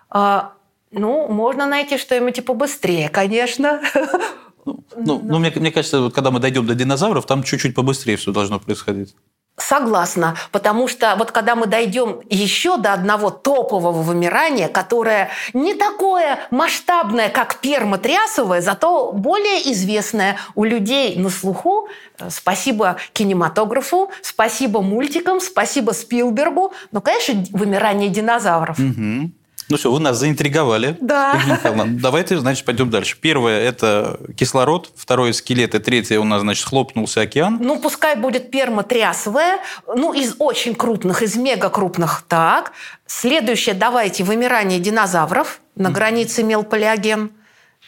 А, 0.10 0.54
ну, 0.92 1.28
можно 1.28 1.66
найти 1.66 1.98
что-нибудь 1.98 2.36
типа 2.36 2.54
быстрее, 2.54 3.10
конечно. 3.10 3.82
Ну, 4.66 4.84
ну, 4.96 5.22
ну 5.24 5.40
мне, 5.40 5.52
мне 5.56 5.72
кажется, 5.72 6.02
вот 6.02 6.14
когда 6.14 6.32
мы 6.32 6.40
дойдем 6.40 6.68
до 6.68 6.76
динозавров, 6.76 7.26
там 7.26 7.44
чуть-чуть 7.44 7.74
побыстрее 7.74 8.18
все 8.18 8.32
должно 8.32 8.60
происходить. 8.60 9.16
Согласна, 9.60 10.36
потому 10.52 10.88
что 10.88 11.16
вот 11.18 11.32
когда 11.32 11.56
мы 11.56 11.66
дойдем 11.66 12.22
еще 12.30 12.78
до 12.78 12.94
одного 12.94 13.30
топового 13.30 14.02
вымирания, 14.02 14.70
которое 14.70 15.30
не 15.54 15.74
такое 15.74 16.40
масштабное, 16.50 17.30
как 17.30 17.60
пермотриасовое, 17.60 18.62
зато 18.62 19.12
более 19.12 19.72
известное 19.72 20.38
у 20.56 20.64
людей 20.64 21.18
на 21.18 21.30
слуху, 21.30 21.90
э, 22.20 22.30
спасибо 22.30 22.98
кинематографу, 23.12 24.12
спасибо 24.22 24.82
мультикам, 24.82 25.42
спасибо 25.42 25.92
Спилбергу, 25.92 26.74
ну, 26.92 27.02
конечно, 27.02 27.44
вымирание 27.52 28.10
динозавров. 28.10 28.80
Угу. 28.80 29.32
Ну 29.70 29.78
все, 29.78 29.92
вы 29.92 30.00
нас 30.00 30.18
заинтриговали. 30.18 30.98
Да. 31.00 31.40
Давайте, 31.88 32.40
значит, 32.40 32.66
пойдем 32.66 32.90
дальше. 32.90 33.18
Первое– 33.20 33.60
это 33.62 34.20
кислород, 34.36 34.92
второе– 34.96 35.32
скелеты, 35.34 35.80
третье– 35.80 36.20
у 36.20 36.24
нас, 36.24 36.42
значит, 36.42 36.66
хлопнулся 36.66 37.22
океан. 37.22 37.60
Ну, 37.62 37.80
пускай 37.80 38.16
будет 38.16 38.50
пермотриасовое, 38.50 39.60
ну, 39.88 40.14
из 40.14 40.36
очень 40.40 40.74
крупных, 40.74 41.22
из 41.22 41.36
мегакрупных, 41.36 42.24
так. 42.28 42.72
Следующее, 43.06 43.76
давайте, 43.76 44.24
вымирание 44.24 44.80
динозавров 44.80 45.62
на 45.76 45.92
границе 45.92 46.44
мелполиоген. 46.44 47.32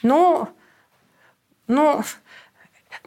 Ну, 0.03 0.47
ну, 1.67 2.03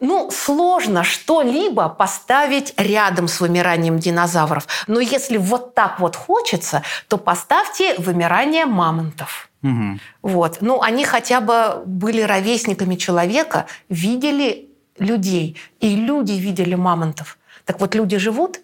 ну, 0.00 0.30
сложно 0.30 1.04
что-либо 1.04 1.88
поставить 1.88 2.74
рядом 2.76 3.28
с 3.28 3.40
вымиранием 3.40 3.98
динозавров. 3.98 4.66
Но 4.86 5.00
если 5.00 5.36
вот 5.36 5.74
так 5.74 6.00
вот 6.00 6.16
хочется, 6.16 6.82
то 7.08 7.16
поставьте 7.16 7.94
вымирание 7.98 8.66
мамонтов. 8.66 9.48
Угу. 9.62 9.98
Вот. 10.22 10.58
Ну, 10.60 10.82
они 10.82 11.04
хотя 11.04 11.40
бы 11.40 11.82
были 11.86 12.20
ровесниками 12.20 12.96
человека, 12.96 13.66
видели 13.88 14.68
людей, 14.98 15.56
и 15.80 15.96
люди 15.96 16.32
видели 16.32 16.74
мамонтов. 16.74 17.38
Так 17.64 17.80
вот, 17.80 17.94
люди 17.94 18.18
живут, 18.18 18.60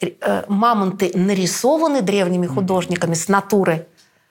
э, 0.00 0.44
мамонты 0.48 1.10
нарисованы 1.14 2.02
древними 2.02 2.46
художниками 2.46 3.14
с 3.14 3.28
натуры, 3.28 3.86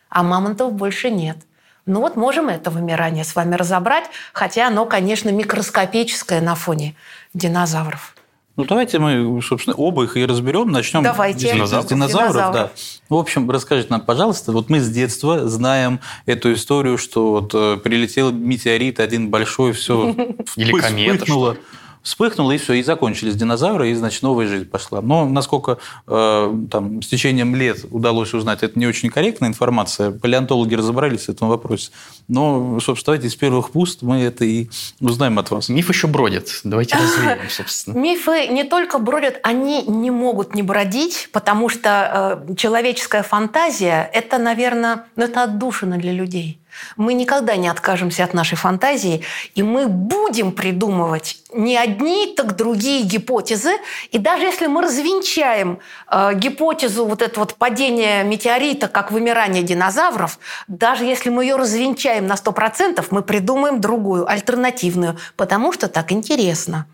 а 0.09 0.23
мамонтов 0.23 0.73
больше 0.73 1.09
нет. 1.09 1.37
Ну 1.85 2.01
вот 2.01 2.15
можем 2.15 2.49
это 2.49 2.71
вымирание 2.71 3.23
с 3.23 3.35
вами 3.35 3.55
разобрать, 3.55 4.05
хотя 4.33 4.67
оно, 4.67 4.85
конечно, 4.85 5.29
микроскопическое 5.29 6.41
на 6.41 6.55
фоне 6.55 6.95
динозавров. 7.33 8.15
Ну, 8.57 8.63
давайте 8.63 8.99
мы, 8.99 9.41
собственно, 9.41 9.75
оба 9.75 10.05
их 10.05 10.15
и 10.15 10.25
разберем. 10.25 10.71
Начнем 10.71 11.03
давайте. 11.03 11.49
с 11.49 11.51
динозавров. 11.51 11.89
динозавров, 11.89 12.33
динозавров. 12.33 12.53
Да. 12.53 12.71
В 13.09 13.15
общем, 13.15 13.51
расскажите 13.51 13.89
нам, 13.89 14.01
пожалуйста, 14.01 14.53
вот 14.53 14.69
мы 14.69 14.79
с 14.79 14.89
детства 14.89 15.47
знаем 15.47 15.99
эту 16.25 16.53
историю, 16.53 16.97
что 16.97 17.31
вот 17.31 17.51
э, 17.53 17.77
прилетел 17.83 18.31
метеорит 18.31 19.01
один 19.01 19.29
большой, 19.29 19.73
все 19.73 20.15
Или 20.55 20.71
комета. 20.71 21.57
Вспыхнуло, 22.05 22.51
и 22.51 22.57
все, 22.57 22.73
и 22.73 22.83
закончились 22.83 23.35
динозавры, 23.35 23.89
и, 23.89 23.93
значит, 23.95 24.21
новая 24.21 24.47
жизнь 24.47 24.65
пошла. 24.65 25.01
Но 25.01 25.27
насколько 25.27 25.79
э, 26.07 26.55
там, 26.71 27.01
с 27.01 27.07
течением 27.07 27.55
лет 27.55 27.83
удалось 27.89 28.33
узнать, 28.33 28.61
это 28.61 28.77
не 28.79 28.85
очень 28.85 29.09
корректная 29.09 29.49
информация, 29.49 30.11
палеонтологи 30.11 30.75
разобрались 30.75 31.25
в 31.25 31.29
этом 31.29 31.49
вопросе. 31.49 31.89
Но, 32.27 32.79
собственно, 32.79 33.15
давайте 33.15 33.27
из 33.27 33.35
первых 33.35 33.71
пуст 33.71 34.03
мы 34.03 34.21
это 34.21 34.45
и 34.45 34.69
узнаем 35.01 35.39
от 35.39 35.49
вас. 35.49 35.67
Миф 35.67 35.89
еще 35.89 36.07
бродит. 36.07 36.61
Давайте 36.63 36.95
развеем, 36.95 37.49
собственно. 37.49 37.97
Мифы 37.97 38.47
не 38.47 38.63
только 38.63 38.99
бродят, 38.99 39.39
они 39.41 39.83
не 39.83 40.11
могут 40.11 40.53
не 40.53 40.61
бродить, 40.61 41.29
потому 41.31 41.69
что 41.69 42.39
э, 42.47 42.55
человеческая 42.55 43.23
фантазия– 43.23 44.09
это, 44.13 44.37
наверное, 44.37 45.05
ну, 45.15 45.23
это 45.23 45.43
отдушина 45.43 45.97
для 45.97 46.13
людей. 46.13 46.59
Мы 46.97 47.13
никогда 47.13 47.55
не 47.55 47.67
откажемся 47.67 48.23
от 48.23 48.33
нашей 48.33 48.55
фантазии, 48.55 49.23
и 49.55 49.63
мы 49.63 49.87
будем 49.87 50.51
придумывать 50.51 51.37
не 51.53 51.77
одни, 51.77 52.33
так 52.35 52.55
другие 52.55 53.03
гипотезы. 53.03 53.73
И 54.11 54.17
даже 54.17 54.45
если 54.45 54.67
мы 54.67 54.81
развенчаем 54.81 55.79
э, 56.11 56.33
гипотезу 56.35 57.05
вот 57.05 57.21
это 57.21 57.39
вот 57.39 57.55
падения 57.55 58.23
метеорита 58.23 58.87
как 58.87 59.11
вымирание 59.11 59.63
динозавров, 59.63 60.39
даже 60.67 61.05
если 61.05 61.29
мы 61.29 61.45
ее 61.45 61.55
развенчаем 61.55 62.27
на 62.27 62.33
100%, 62.33 63.05
мы 63.11 63.21
придумаем 63.21 63.81
другую, 63.81 64.29
альтернативную, 64.29 65.17
потому 65.35 65.71
что 65.71 65.87
так 65.87 66.11
интересно. 66.11 66.87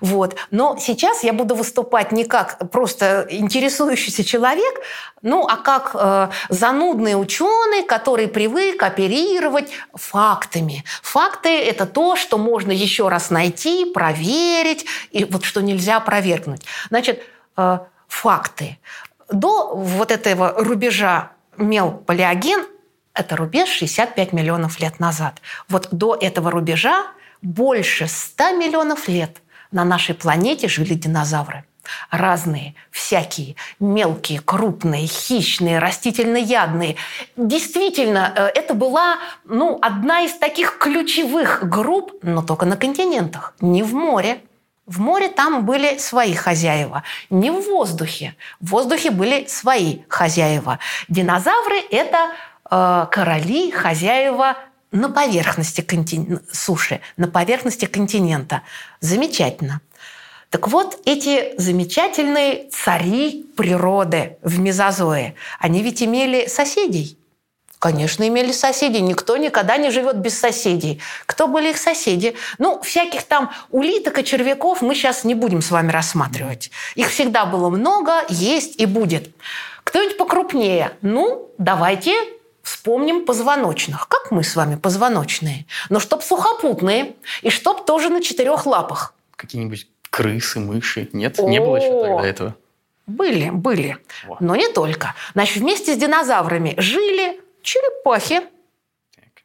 Вот. 0.00 0.36
Но 0.50 0.76
сейчас 0.78 1.24
я 1.24 1.32
буду 1.32 1.54
выступать 1.54 2.12
не 2.12 2.24
как 2.24 2.70
просто 2.70 3.26
интересующийся 3.30 4.24
человек, 4.24 4.80
ну, 5.22 5.46
а 5.46 5.56
как 5.56 5.90
э, 5.94 6.28
занудный 6.48 7.20
ученый, 7.20 7.82
который 7.82 8.28
привык 8.28 8.82
оперировать 8.82 9.70
фактами. 9.94 10.84
Факты– 11.02 11.48
это 11.64 11.86
то, 11.86 12.16
что 12.16 12.38
можно 12.38 12.70
еще 12.70 13.08
раз 13.08 13.30
найти, 13.30 13.84
проверить, 13.84 14.86
и 15.10 15.24
вот 15.24 15.44
что 15.44 15.60
нельзя 15.60 15.96
опровергнуть. 15.96 16.62
Значит, 16.88 17.22
э, 17.56 17.78
факты. 18.06 18.78
До 19.30 19.74
вот 19.74 20.10
этого 20.10 20.54
рубежа 20.56 21.32
мел-палеоген– 21.56 22.66
это 23.14 23.36
рубеж 23.36 23.68
65 23.68 24.32
миллионов 24.32 24.78
лет 24.78 25.00
назад. 25.00 25.40
Вот 25.68 25.88
до 25.90 26.14
этого 26.14 26.50
рубежа 26.50 27.06
больше 27.42 28.06
100 28.06 28.56
миллионов 28.56 29.08
лет– 29.08 29.38
на 29.72 29.84
нашей 29.84 30.14
планете 30.14 30.68
жили 30.68 30.94
динозавры. 30.94 31.64
Разные, 32.10 32.74
всякие, 32.90 33.56
мелкие, 33.80 34.40
крупные, 34.40 35.06
хищные, 35.06 35.78
растительноядные. 35.78 36.96
Действительно, 37.36 38.32
э, 38.36 38.46
это 38.54 38.74
была 38.74 39.16
ну, 39.44 39.78
одна 39.80 40.22
из 40.22 40.34
таких 40.34 40.78
ключевых 40.78 41.66
групп, 41.68 42.12
но 42.22 42.42
только 42.42 42.66
на 42.66 42.76
континентах, 42.76 43.54
не 43.60 43.82
в 43.82 43.94
море. 43.94 44.42
В 44.86 45.00
море 45.00 45.28
там 45.28 45.64
были 45.64 45.98
свои 45.98 46.34
хозяева. 46.34 47.04
Не 47.30 47.50
в 47.50 47.60
воздухе. 47.62 48.36
В 48.60 48.70
воздухе 48.70 49.10
были 49.10 49.46
свои 49.46 50.00
хозяева. 50.08 50.78
Динозавры– 51.08 51.78
это 51.90 52.32
э, 52.70 53.06
короли, 53.10 53.70
хозяева 53.70 54.56
на 54.92 55.08
поверхности 55.08 55.80
контин... 55.80 56.40
суши, 56.50 57.00
на 57.16 57.28
поверхности 57.28 57.86
континента. 57.86 58.62
Замечательно. 59.00 59.80
Так 60.50 60.68
вот, 60.68 61.00
эти 61.04 61.54
замечательные 61.60 62.70
цари 62.70 63.46
природы 63.56 64.38
в 64.42 64.58
мезозое, 64.58 65.34
они 65.58 65.82
ведь 65.82 66.02
имели 66.02 66.46
соседей. 66.46 67.18
Конечно, 67.78 68.26
имели 68.26 68.50
соседей. 68.50 69.00
Никто 69.00 69.36
никогда 69.36 69.76
не 69.76 69.90
живет 69.90 70.16
без 70.16 70.36
соседей. 70.36 71.00
Кто 71.26 71.46
были 71.46 71.70
их 71.70 71.78
соседи? 71.78 72.34
Ну, 72.58 72.80
всяких 72.82 73.22
там 73.22 73.52
улиток 73.70 74.18
и 74.18 74.24
червяков 74.24 74.82
мы 74.82 74.94
сейчас 74.94 75.22
не 75.22 75.34
будем 75.34 75.62
с 75.62 75.70
вами 75.70 75.92
рассматривать. 75.92 76.72
Их 76.96 77.10
всегда 77.10 77.44
было 77.44 77.68
много, 77.70 78.24
есть 78.28 78.80
и 78.80 78.86
будет. 78.86 79.30
Кто-нибудь 79.84 80.18
покрупнее? 80.18 80.90
Ну, 81.02 81.50
давайте 81.58 82.16
Вспомним 82.68 83.24
позвоночных. 83.24 84.08
Как 84.08 84.30
мы 84.30 84.44
с 84.44 84.54
вами 84.54 84.76
позвоночные? 84.76 85.64
Но 85.88 86.00
чтоб 86.00 86.22
сухопутные 86.22 87.16
и 87.40 87.48
чтоб 87.48 87.86
тоже 87.86 88.10
на 88.10 88.20
четырех 88.20 88.66
лапах. 88.66 89.14
Какие-нибудь 89.36 89.88
крысы, 90.10 90.60
мыши? 90.60 91.08
Нет, 91.14 91.38
не 91.38 91.60
было 91.60 91.76
еще 91.76 92.02
тогда 92.02 92.26
этого. 92.26 92.56
Были, 93.06 93.48
были. 93.48 93.96
Но 94.38 94.54
не 94.54 94.68
только. 94.68 95.14
Значит, 95.32 95.62
вместе 95.62 95.94
с 95.94 95.96
динозаврами 95.96 96.74
жили 96.76 97.40
черепахи. 97.62 98.42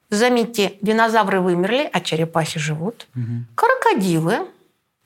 Заметьте, 0.09 0.73
динозавры 0.81 1.39
вымерли, 1.39 1.89
а 1.93 2.01
черепахи 2.01 2.59
живут. 2.59 3.07
Угу. 3.15 3.45
Крокодилы. 3.55 4.47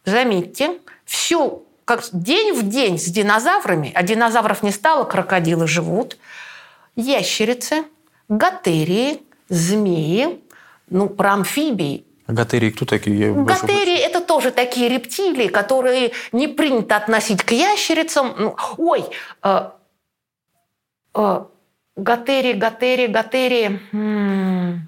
Заметьте, 0.06 0.80
всю 1.06 1.68
как 1.86 2.04
день 2.12 2.52
в 2.54 2.68
день 2.68 2.98
с 2.98 3.06
динозаврами, 3.06 3.92
а 3.94 4.02
динозавров 4.02 4.64
не 4.64 4.72
стало, 4.72 5.04
крокодилы 5.04 5.68
живут. 5.68 6.18
Ящерицы, 6.96 7.86
Готерии, 8.30 9.22
змеи, 9.50 10.42
ну, 10.90 11.10
про 11.10 11.34
амфибии 11.34 12.08
Готерии 12.28 12.72
кто 12.72 12.86
такие? 12.86 13.34
Готерии– 13.34 13.98
это 13.98 14.20
тоже 14.20 14.52
такие 14.52 14.90
рептилии, 14.90 15.48
которые 15.48 16.12
не 16.34 16.48
принято 16.48 16.98
относить 16.98 17.44
к 17.44 17.52
ящерицам. 17.52 18.36
Ну, 18.38 18.56
ой, 18.78 19.06
э, 19.44 19.70
э, 21.16 21.46
готерии, 21.96 22.54
готерии, 22.54 23.08
готерии. 23.08 24.87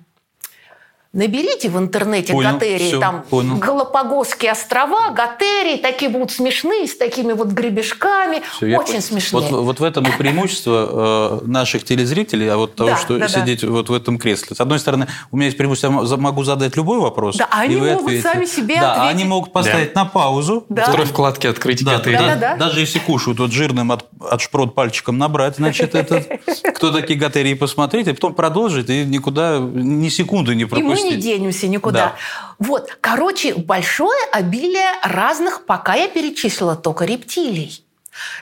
Наберите 1.11 1.69
в 1.69 1.77
интернете 1.79 2.33
понял, 2.33 2.53
Готерии, 2.53 2.89
все, 2.89 2.99
там 2.99 3.23
понял. 3.23 3.57
Галапагосские 3.57 4.51
острова, 4.51 5.09
Готерии, 5.09 5.77
такие 5.77 6.11
будут 6.11 6.29
смешные, 6.29 6.87
с 6.87 6.95
такими 6.95 7.33
вот 7.33 7.47
гребешками, 7.47 8.43
все, 8.57 8.77
очень 8.77 8.95
я... 8.95 9.01
смешные. 9.01 9.41
Вот, 9.41 9.63
вот 9.63 9.79
в 9.79 9.83
этом 9.83 10.03
и 10.03 10.11
преимущество 10.11 11.39
э, 11.41 11.47
наших 11.47 11.83
телезрителей, 11.83 12.47
а 12.51 12.57
вот 12.57 12.75
того, 12.75 12.91
да, 12.91 12.97
что 12.97 13.17
да, 13.17 13.27
сидеть 13.27 13.61
да. 13.61 13.69
вот 13.69 13.89
в 13.89 13.93
этом 13.93 14.19
кресле. 14.19 14.55
С 14.55 14.61
одной 14.61 14.77
стороны, 14.77 15.07
у 15.31 15.37
меня 15.37 15.47
есть 15.47 15.57
преимущество, 15.57 16.05
я 16.07 16.17
могу 16.17 16.43
задать 16.43 16.77
любой 16.77 16.99
вопрос, 16.99 17.37
да, 17.37 17.47
они 17.49 17.73
и 17.73 17.77
вы 17.77 17.87
могут 17.93 18.03
ответите. 18.03 18.29
сами 18.29 18.45
себе 18.45 18.75
да, 18.79 18.91
ответить. 18.93 19.15
они 19.15 19.23
могут 19.23 19.51
поставить 19.51 19.93
да. 19.93 20.03
на 20.03 20.09
паузу. 20.09 20.65
Да. 20.69 20.83
Второй 20.83 21.07
вкладки 21.07 21.47
открыть 21.47 21.83
да, 21.83 21.97
Готерии. 21.97 22.17
Да, 22.17 22.27
да, 22.27 22.35
да. 22.35 22.55
Даже 22.55 22.81
если 22.81 22.99
кушают 22.99 23.39
вот 23.39 23.51
жирным 23.51 23.91
от, 23.91 24.05
от 24.19 24.41
шпрот 24.41 24.75
пальчиком 24.75 25.17
набрать, 25.17 25.55
значит, 25.55 25.95
этот, 25.95 26.27
кто 26.75 26.91
такие 26.91 27.17
Готерии 27.17 27.55
посмотреть, 27.55 28.07
и 28.07 28.13
потом 28.13 28.35
продолжить, 28.35 28.91
и 28.91 29.05
никуда 29.05 29.57
ни 29.57 30.09
секунды 30.09 30.53
не 30.53 30.65
пропустить 30.65 30.98
мы 31.03 31.09
не 31.09 31.17
денемся 31.17 31.67
никуда. 31.67 31.99
Да. 31.99 32.15
Вот, 32.59 32.97
короче, 33.01 33.55
большое 33.55 34.19
обилие 34.31 34.91
разных, 35.03 35.65
пока 35.65 35.95
я 35.95 36.07
перечислила 36.07 36.75
только 36.75 37.05
рептилий. 37.05 37.83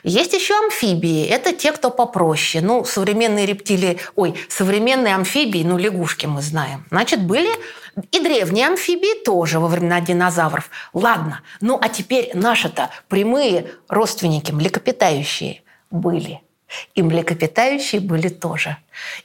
Есть 0.02 0.32
еще 0.32 0.54
амфибии. 0.58 1.26
Это 1.26 1.52
те, 1.52 1.72
кто 1.72 1.90
попроще. 1.90 2.64
Ну, 2.64 2.84
современные 2.84 3.46
рептилии, 3.46 3.98
ой, 4.16 4.34
современные 4.48 5.14
амфибии, 5.14 5.62
ну, 5.62 5.78
лягушки 5.78 6.26
мы 6.26 6.42
знаем. 6.42 6.84
Значит, 6.90 7.22
были 7.22 7.50
и 8.10 8.20
древние 8.20 8.66
амфибии 8.66 9.22
тоже 9.24 9.60
во 9.60 9.68
времена 9.68 10.00
динозавров. 10.00 10.70
Ладно, 10.92 11.42
ну 11.60 11.78
а 11.80 11.88
теперь 11.88 12.30
наши-то 12.34 12.90
прямые 13.08 13.72
родственники, 13.88 14.52
млекопитающие, 14.52 15.62
были– 15.90 16.40
и 16.94 17.02
млекопитающие 17.02 18.00
были 18.00 18.28
тоже. 18.28 18.76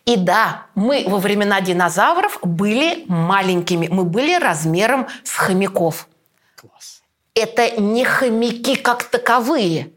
И 0.06 0.16
да, 0.16 0.68
мы 0.76 1.06
во 1.08 1.18
времена 1.18 1.62
динозавров 1.62 2.40
были 2.42 3.06
маленькими. 3.08 3.88
Мы 3.88 4.04
были 4.04 4.36
размером 4.40 5.08
с 5.24 5.32
хомяков. 5.32 6.08
Класс. 6.56 7.02
Это 7.36 7.82
не 7.82 8.06
хомяки 8.06 8.76
как 8.76 9.04
таковые, 9.04 9.92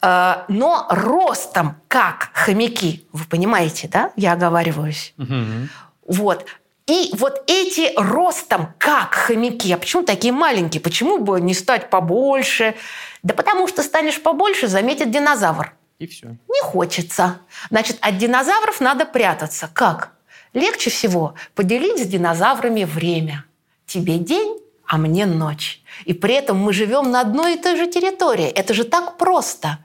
э, 0.00 0.34
но 0.48 0.86
ростом 0.88 1.76
как 1.88 2.30
хомяки. 2.32 3.06
Вы 3.12 3.24
понимаете, 3.26 3.88
да? 3.88 4.12
Я 4.16 4.32
оговариваюсь. 4.32 5.14
Угу. 5.18 5.68
Вот. 6.08 6.46
И 6.86 7.10
вот 7.14 7.44
эти 7.46 7.92
ростом 7.96 8.74
как 8.78 9.14
хомяки, 9.14 9.72
а 9.72 9.78
почему 9.78 10.02
такие 10.02 10.32
маленькие? 10.32 10.82
Почему 10.82 11.18
бы 11.18 11.40
не 11.40 11.54
стать 11.54 11.88
побольше? 11.88 12.74
Да 13.22 13.32
потому 13.32 13.66
что 13.68 13.82
станешь 13.82 14.22
побольше, 14.22 14.68
заметит 14.68 15.10
динозавр. 15.10 15.72
И 15.98 16.06
все. 16.06 16.36
Не 16.48 16.62
хочется. 16.62 17.40
Значит, 17.70 17.98
от 18.00 18.18
динозавров 18.18 18.80
надо 18.80 19.04
прятаться. 19.06 19.70
Как? 19.72 20.12
Легче 20.52 20.90
всего 20.90 21.34
поделить 21.54 22.02
с 22.02 22.06
динозаврами 22.06 22.84
время. 22.84 23.44
Тебе 23.86 24.18
день, 24.18 24.58
а 24.86 24.96
мне 24.98 25.26
ночь. 25.26 25.82
И 26.04 26.14
при 26.14 26.34
этом 26.34 26.58
мы 26.58 26.72
живем 26.72 27.10
на 27.10 27.20
одной 27.20 27.54
и 27.54 27.60
той 27.60 27.76
же 27.76 27.86
территории. 27.86 28.46
Это 28.46 28.74
же 28.74 28.84
так 28.84 29.16
просто. 29.16 29.78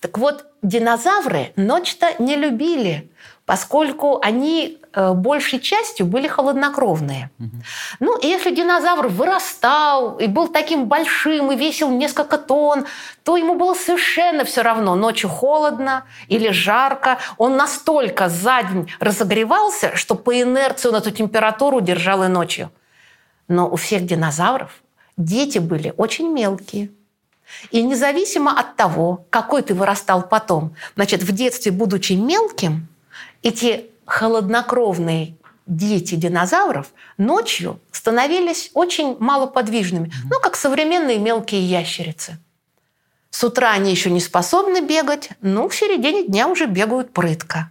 Так 0.00 0.18
вот, 0.18 0.46
динозавры 0.62 1.52
ночь-то 1.56 2.14
не 2.22 2.36
любили 2.36 3.10
поскольку 3.46 4.18
они 4.20 4.78
э, 4.92 5.12
большей 5.12 5.60
частью 5.60 6.04
были 6.04 6.26
холоднокровные. 6.26 7.30
Угу. 7.38 7.50
Ну, 8.00 8.18
и 8.18 8.26
если 8.26 8.52
динозавр 8.52 9.06
вырастал 9.06 10.16
и 10.18 10.26
был 10.26 10.48
таким 10.48 10.86
большим 10.86 11.52
и 11.52 11.56
весил 11.56 11.90
несколько 11.90 12.38
тонн, 12.38 12.86
то 13.22 13.36
ему 13.36 13.54
было 13.54 13.74
совершенно 13.74 14.44
все 14.44 14.62
равно, 14.62 14.96
ночью 14.96 15.30
холодно 15.30 16.04
или 16.26 16.50
жарко. 16.50 17.18
Он 17.38 17.56
настолько 17.56 18.28
за 18.28 18.62
день 18.64 18.92
разогревался, 18.98 19.94
что 19.94 20.16
по 20.16 20.38
инерции 20.40 20.88
он 20.88 20.96
эту 20.96 21.12
температуру 21.12 21.80
держал 21.80 22.24
и 22.24 22.28
ночью. 22.28 22.70
Но 23.46 23.68
у 23.68 23.76
всех 23.76 24.04
динозавров 24.06 24.72
дети 25.16 25.58
были 25.58 25.94
очень 25.96 26.32
мелкие. 26.32 26.90
И 27.70 27.80
независимо 27.80 28.58
от 28.58 28.74
того, 28.74 29.24
какой 29.30 29.62
ты 29.62 29.72
вырастал 29.72 30.22
потом, 30.22 30.74
значит, 30.96 31.22
в 31.22 31.30
детстве, 31.30 31.70
будучи 31.70 32.14
мелким, 32.14 32.88
эти 33.42 33.86
холоднокровные 34.04 35.36
дети 35.66 36.14
динозавров 36.14 36.92
ночью 37.18 37.80
становились 37.90 38.70
очень 38.74 39.16
малоподвижными, 39.18 40.12
ну, 40.30 40.40
как 40.40 40.56
современные 40.56 41.18
мелкие 41.18 41.62
ящерицы. 41.62 42.38
С 43.30 43.44
утра 43.44 43.72
они 43.72 43.90
еще 43.90 44.10
не 44.10 44.20
способны 44.20 44.80
бегать, 44.80 45.30
ну, 45.42 45.68
в 45.68 45.74
середине 45.74 46.26
дня 46.26 46.48
уже 46.48 46.66
бегают 46.66 47.12
прытко. 47.12 47.70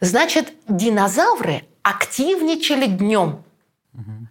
Значит, 0.00 0.52
динозавры 0.68 1.64
активничали 1.82 2.86
днем. 2.86 3.44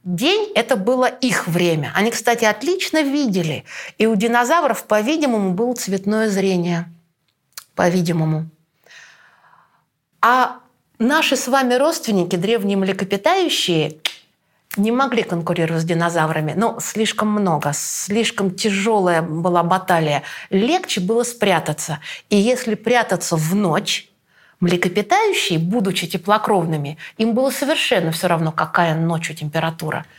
День– 0.03 0.51
это 0.55 0.75
было 0.75 1.05
их 1.05 1.47
время. 1.47 1.91
Они, 1.95 2.11
кстати, 2.11 2.45
отлично 2.45 3.01
видели. 3.03 3.65
И 3.97 4.07
у 4.07 4.15
динозавров, 4.15 4.85
по-видимому, 4.85 5.53
было 5.53 5.73
цветное 5.73 6.29
зрение. 6.29 6.91
По-видимому. 7.75 8.49
А 10.21 10.59
наши 10.97 11.35
с 11.35 11.47
вами 11.47 11.75
родственники, 11.75 12.35
древние 12.35 12.77
млекопитающие, 12.77 13.97
не 14.77 14.91
могли 14.91 15.23
конкурировать 15.23 15.81
с 15.81 15.85
динозаврами. 15.85 16.53
Но 16.55 16.79
слишком 16.79 17.29
много, 17.29 17.71
слишком 17.73 18.51
тяжелая 18.51 19.21
была 19.21 19.63
баталия. 19.63 20.23
Легче 20.49 21.01
было 21.01 21.23
спрятаться. 21.23 21.99
И 22.29 22.37
если 22.37 22.75
прятаться 22.75 23.35
в 23.35 23.55
ночь, 23.55 24.09
млекопитающие, 24.59 25.57
будучи 25.57 26.07
теплокровными, 26.07 26.97
им 27.17 27.33
было 27.33 27.49
совершенно 27.49 28.11
все 28.11 28.27
равно, 28.27 28.51
какая 28.51 28.95
ночью 28.95 29.35
температура– 29.35 30.05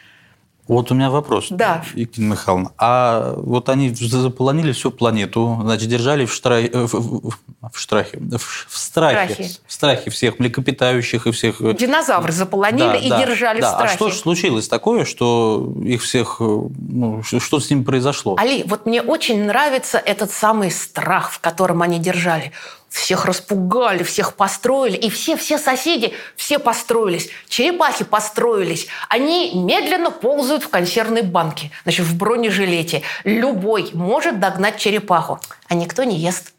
вот 0.74 0.92
у 0.92 0.94
меня 0.94 1.11
вопрос, 1.11 1.48
да. 1.50 1.85
Екатерина 1.94 2.33
Михайловна. 2.33 2.72
А 2.78 3.35
вот 3.37 3.68
они 3.68 3.92
заполонили 3.92 4.72
всю 4.72 4.90
планету, 4.90 5.59
значит, 5.62 5.88
держали 5.88 6.26
в, 6.26 6.33
штра... 6.33 6.61
в, 6.61 6.87
в, 6.87 7.35
в, 7.72 7.78
штрахе, 7.78 8.18
в, 8.18 8.38
в 8.38 8.78
страхе, 8.78 9.35
страхе, 9.35 9.50
в 9.66 9.72
страхе 9.72 10.11
всех 10.11 10.38
млекопитающих 10.38 11.26
и 11.26 11.33
всех... 11.33 11.61
Э, 11.61 11.74
Динозавры 11.74 12.33
заполонили 12.33 12.85
да, 12.85 12.94
и 12.94 13.09
да, 13.09 13.26
держали 13.26 13.61
да. 13.61 13.68
в 13.68 13.74
страхе. 13.74 13.92
А 13.92 13.96
что 13.96 14.11
же 14.11 14.16
случилось 14.16 14.68
такое, 14.68 15.04
что 15.04 15.72
их 15.85 16.02
всех... 16.02 16.37
Э, 16.40 16.44
ну, 16.44 17.22
что 17.22 17.59
с 17.59 17.68
ними 17.68 17.83
произошло? 17.83 18.37
Али, 18.38 18.62
вот 18.64 18.87
мне 18.87 19.02
очень 19.02 19.44
нравится 19.44 19.98
этот 19.98 20.30
самый 20.30 20.70
страх, 20.70 21.33
в 21.33 21.40
котором 21.40 21.83
они 21.83 21.98
держали 21.98 22.52
всех 22.90 23.24
распугали, 23.24 24.03
всех 24.03 24.35
построили, 24.35 24.96
и 24.96 25.09
все-все 25.09 25.59
соседи, 25.59 26.12
все 26.37 26.59
построились, 26.59 27.31
черепахи 27.48 28.05
построились. 28.05 28.88
Они 29.09 29.53
медленно 29.55 30.11
ползают 30.11 30.64
в 30.64 30.68
консервной 30.68 31.22
банке, 31.22 31.70
значит, 31.85 32.05
в 32.05 32.18
бронежилете. 32.18 33.03
Любой 33.24 33.90
может 33.94 34.40
догнать 34.40 34.79
черепаху, 34.79 35.40
а 35.68 35.74
никто 35.74 36.03
не 36.03 36.18
ест. 36.18 36.53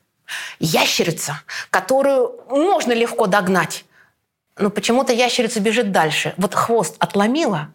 Ящерица, 0.60 1.42
которую 1.70 2.40
можно 2.50 2.94
легко 2.94 3.28
догнать, 3.28 3.84
но 4.58 4.70
почему-то 4.70 5.12
ящерица 5.12 5.60
бежит 5.60 5.92
дальше. 5.92 6.34
Вот 6.38 6.56
хвост 6.56 6.96
отломила, 7.00 7.74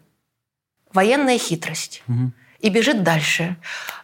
военная 0.91 1.37
хитрость. 1.37 2.01
Угу 2.07 2.31
и 2.59 2.69
бежит 2.69 3.03
дальше. 3.03 3.55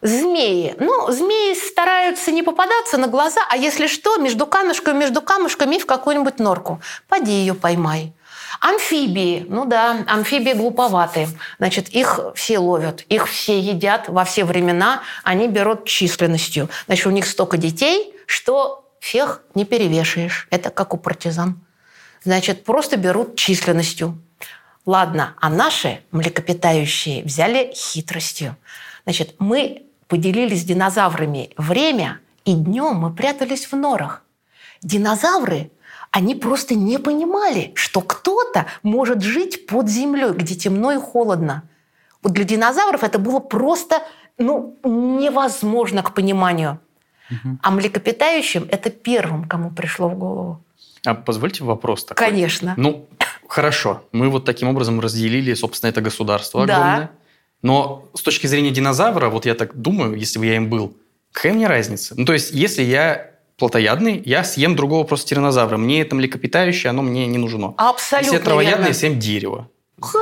Змеи. 0.01 0.75
Ну, 0.79 1.11
змеи 1.11 1.53
стараются 1.55 2.31
не 2.31 2.43
попадаться 2.43 2.97
на 2.97 3.07
глаза, 3.07 3.41
а 3.49 3.57
если 3.57 3.87
что, 3.87 4.17
между 4.17 4.45
камешками, 4.45 4.99
между 4.99 5.21
камушками 5.21 5.77
в 5.77 5.85
какую-нибудь 5.85 6.39
норку. 6.39 6.81
Поди 7.07 7.31
ее 7.31 7.53
поймай. 7.53 8.13
Амфибии. 8.59 9.45
Ну 9.49 9.65
да, 9.65 10.03
амфибии 10.07 10.53
глуповатые. 10.53 11.27
Значит, 11.57 11.89
их 11.89 12.19
все 12.35 12.59
ловят, 12.59 13.01
их 13.09 13.27
все 13.27 13.59
едят 13.59 14.07
во 14.07 14.23
все 14.23 14.45
времена. 14.45 15.01
Они 15.23 15.47
берут 15.47 15.85
численностью. 15.85 16.69
Значит, 16.85 17.07
у 17.07 17.11
них 17.11 17.27
столько 17.27 17.57
детей, 17.57 18.13
что 18.25 18.85
всех 18.99 19.41
не 19.55 19.65
перевешаешь. 19.65 20.47
Это 20.49 20.69
как 20.69 20.93
у 20.93 20.97
партизан. 20.97 21.59
Значит, 22.23 22.63
просто 22.63 22.95
берут 22.95 23.35
численностью. 23.35 24.17
Ладно, 24.85 25.35
а 25.39 25.49
наши 25.49 26.01
млекопитающие 26.11 27.23
взяли 27.23 27.71
хитростью. 27.73 28.57
Значит, 29.05 29.35
мы 29.39 29.83
поделились 30.07 30.61
с 30.61 30.65
динозаврами 30.65 31.51
время, 31.57 32.19
и 32.45 32.53
днем 32.53 32.95
мы 32.95 33.13
прятались 33.13 33.65
в 33.65 33.75
норах. 33.75 34.23
Динозавры, 34.81 35.71
они 36.11 36.35
просто 36.35 36.75
не 36.75 36.99
понимали, 36.99 37.71
что 37.75 38.01
кто-то 38.01 38.65
может 38.83 39.21
жить 39.21 39.65
под 39.67 39.87
землей, 39.89 40.31
где 40.33 40.55
темно 40.55 40.91
и 40.91 40.97
холодно. 40.97 41.63
Вот 42.21 42.33
для 42.33 42.43
динозавров 42.43 43.03
это 43.03 43.19
было 43.19 43.39
просто 43.39 44.03
ну, 44.37 44.77
невозможно 44.83 46.03
к 46.03 46.13
пониманию. 46.13 46.79
Угу. 47.31 47.57
А 47.61 47.71
млекопитающим 47.71 48.67
это 48.69 48.89
первым, 48.89 49.45
кому 49.45 49.71
пришло 49.71 50.09
в 50.09 50.17
голову. 50.17 50.61
А 51.05 51.15
позвольте 51.15 51.63
вопрос 51.63 52.05
такой. 52.05 52.27
Конечно. 52.27 52.73
Ну, 52.77 53.07
хорошо. 53.47 54.03
Мы 54.11 54.29
вот 54.29 54.45
таким 54.45 54.67
образом 54.67 54.99
разделили, 54.99 55.53
собственно, 55.53 55.89
это 55.89 56.01
государство 56.01 56.63
огромное. 56.63 56.97
Да. 56.97 57.11
Но 57.61 58.09
с 58.13 58.21
точки 58.21 58.47
зрения 58.47 58.71
динозавра, 58.71 59.29
вот 59.29 59.45
я 59.45 59.55
так 59.55 59.75
думаю, 59.75 60.15
если 60.15 60.37
бы 60.39 60.45
я 60.45 60.57
им 60.57 60.69
был, 60.69 60.95
какая 61.31 61.53
мне 61.53 61.67
разница? 61.67 62.13
Ну, 62.17 62.25
то 62.25 62.33
есть, 62.33 62.51
если 62.51 62.83
я 62.83 63.31
плотоядный, 63.57 64.21
я 64.25 64.43
съем 64.43 64.75
другого 64.75 65.05
просто 65.05 65.29
тиранозавра. 65.29 65.77
Мне 65.77 66.01
это 66.01 66.15
млекопитающее, 66.15 66.89
оно 66.89 67.01
мне 67.01 67.25
не 67.27 67.37
нужно. 67.37 67.73
Абсолютно 67.77 68.25
Если 68.25 68.37
я 68.37 68.43
травоядный, 68.43 68.87
я 68.89 68.93
съем 68.93 69.19
дерево. 69.19 69.69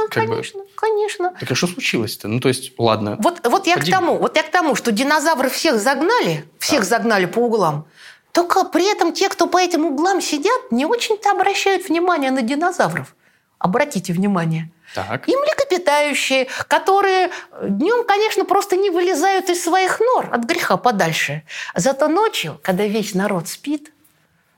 конечно, 0.10 0.60
бы. 0.60 0.68
конечно. 0.76 1.34
Так 1.40 1.52
а 1.52 1.56
что 1.56 1.68
случилось-то? 1.68 2.28
Ну, 2.28 2.40
то 2.40 2.50
есть, 2.50 2.74
ладно. 2.78 3.18
Вот, 3.20 3.42
вот 3.44 3.66
я 3.66 3.78
к 3.78 3.86
тому, 3.86 4.18
вот 4.18 4.36
я 4.36 4.44
к 4.44 4.52
тому, 4.52 4.76
что 4.76 4.92
динозавры 4.92 5.50
всех 5.50 5.80
загнали, 5.80 6.46
всех 6.60 6.82
да. 6.82 6.86
загнали 6.86 7.26
по 7.26 7.40
углам. 7.40 7.88
Только 8.32 8.64
при 8.64 8.90
этом 8.92 9.14
те, 9.14 9.30
кто 9.30 9.48
по 9.48 9.58
этим 9.58 9.86
углам 9.86 10.22
сидят, 10.22 10.72
не 10.72 10.86
очень-то 10.86 11.32
обращают 11.32 11.88
внимание 11.90 12.32
на 12.32 12.42
динозавров. 12.42 13.16
Обратите 13.60 14.14
внимание. 14.14 14.72
Так. 14.96 15.28
И 15.28 15.36
млекопитающие, 15.36 16.48
которые 16.68 17.32
днем, 17.62 18.06
конечно, 18.06 18.44
просто 18.44 18.76
не 18.76 18.90
вылезают 18.90 19.50
из 19.50 19.64
своих 19.64 20.00
нор 20.00 20.30
от 20.32 20.44
греха 20.44 20.78
подальше. 20.78 21.44
Зато 21.76 22.08
ночью, 22.08 22.60
когда 22.64 22.86
весь 22.86 23.14
народ 23.14 23.48
спит, 23.48 23.92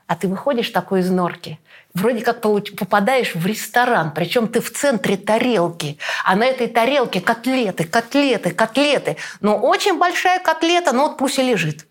а 0.06 0.16
ты 0.16 0.28
выходишь 0.28 0.70
такой 0.70 1.00
из 1.00 1.10
норки, 1.10 1.58
вроде 1.94 2.24
как 2.24 2.40
попадаешь 2.40 3.34
в 3.34 3.46
ресторан, 3.46 4.12
причем 4.12 4.48
ты 4.48 4.60
в 4.60 4.70
центре 4.72 5.16
тарелки, 5.16 5.98
а 6.24 6.34
на 6.36 6.44
этой 6.44 6.66
тарелке 6.66 7.20
котлеты, 7.20 7.84
котлеты, 7.84 8.50
котлеты. 8.50 9.16
Но 9.40 9.58
очень 9.58 9.98
большая 9.98 10.40
котлета, 10.40 10.92
но 10.92 11.08
вот 11.08 11.18
пусть 11.18 11.38
и 11.38 11.42
лежит. 11.42 11.86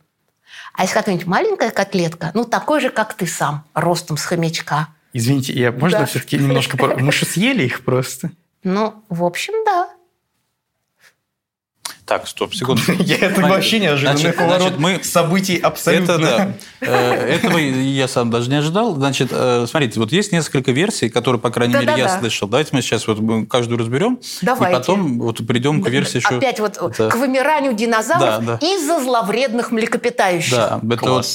А 0.74 0.84
если 0.84 0.96
какая-нибудь 0.96 1.28
маленькая 1.28 1.72
котлетка, 1.72 2.32
ну, 2.34 2.46
такой 2.46 2.82
же, 2.82 2.90
как 2.90 3.14
ты 3.14 3.28
сам, 3.28 3.64
ростом 3.74 4.18
с 4.18 4.26
хомячка. 4.26 4.90
Извините, 5.14 5.54
я 5.54 5.72
можно 5.72 6.00
да. 6.00 6.06
все-таки 6.06 6.38
немножко... 6.38 6.78
Мы 6.78 7.12
же 7.12 7.26
съели 7.26 7.64
их 7.64 7.86
просто. 7.86 8.32
Ну, 8.64 9.04
в 9.10 9.24
общем, 9.24 9.54
да. 9.66 9.90
Так, 12.14 12.28
стоп, 12.28 12.54
секунду. 12.54 12.84
Я 13.00 13.18
это 13.18 13.42
вообще 13.42 13.80
неожиданный 13.80 14.34
поворот 14.34 14.78
мы... 14.78 15.04
событий 15.04 15.58
абсолютно. 15.58 16.54
Э, 16.80 17.38
этого 17.38 17.58
я 17.58 18.08
сам 18.08 18.30
даже 18.30 18.52
не 18.52 18.58
ожидал. 18.58 18.94
Значит, 18.94 19.30
э, 19.32 19.66
смотрите, 19.68 20.00
вот 20.00 20.12
есть 20.12 20.32
несколько 20.32 20.72
версий, 20.72 21.10
которые, 21.10 21.42
по 21.42 21.50
крайней 21.50 21.74
мере, 21.74 21.94
я 21.98 22.20
слышал. 22.20 22.48
Давайте 22.48 22.70
мы 22.74 22.84
сейчас 22.84 23.08
вот 23.08 23.18
каждую 23.50 23.80
разберем. 23.80 24.20
Давайте. 24.44 24.76
И 24.76 24.80
потом 24.80 25.20
вот 25.20 25.48
придем 25.48 25.82
к 25.82 25.90
версии 25.90 26.18
еще... 26.18 26.38
Опять 26.38 26.60
вот 26.60 26.78
к 26.78 27.16
вымиранию 27.16 27.74
динозавров 27.74 28.62
из-за 28.62 29.00
зловредных 29.04 29.72
млекопитающих. 29.72 30.52
Да, 30.52 30.80
это 30.84 31.10
вот... 31.10 31.26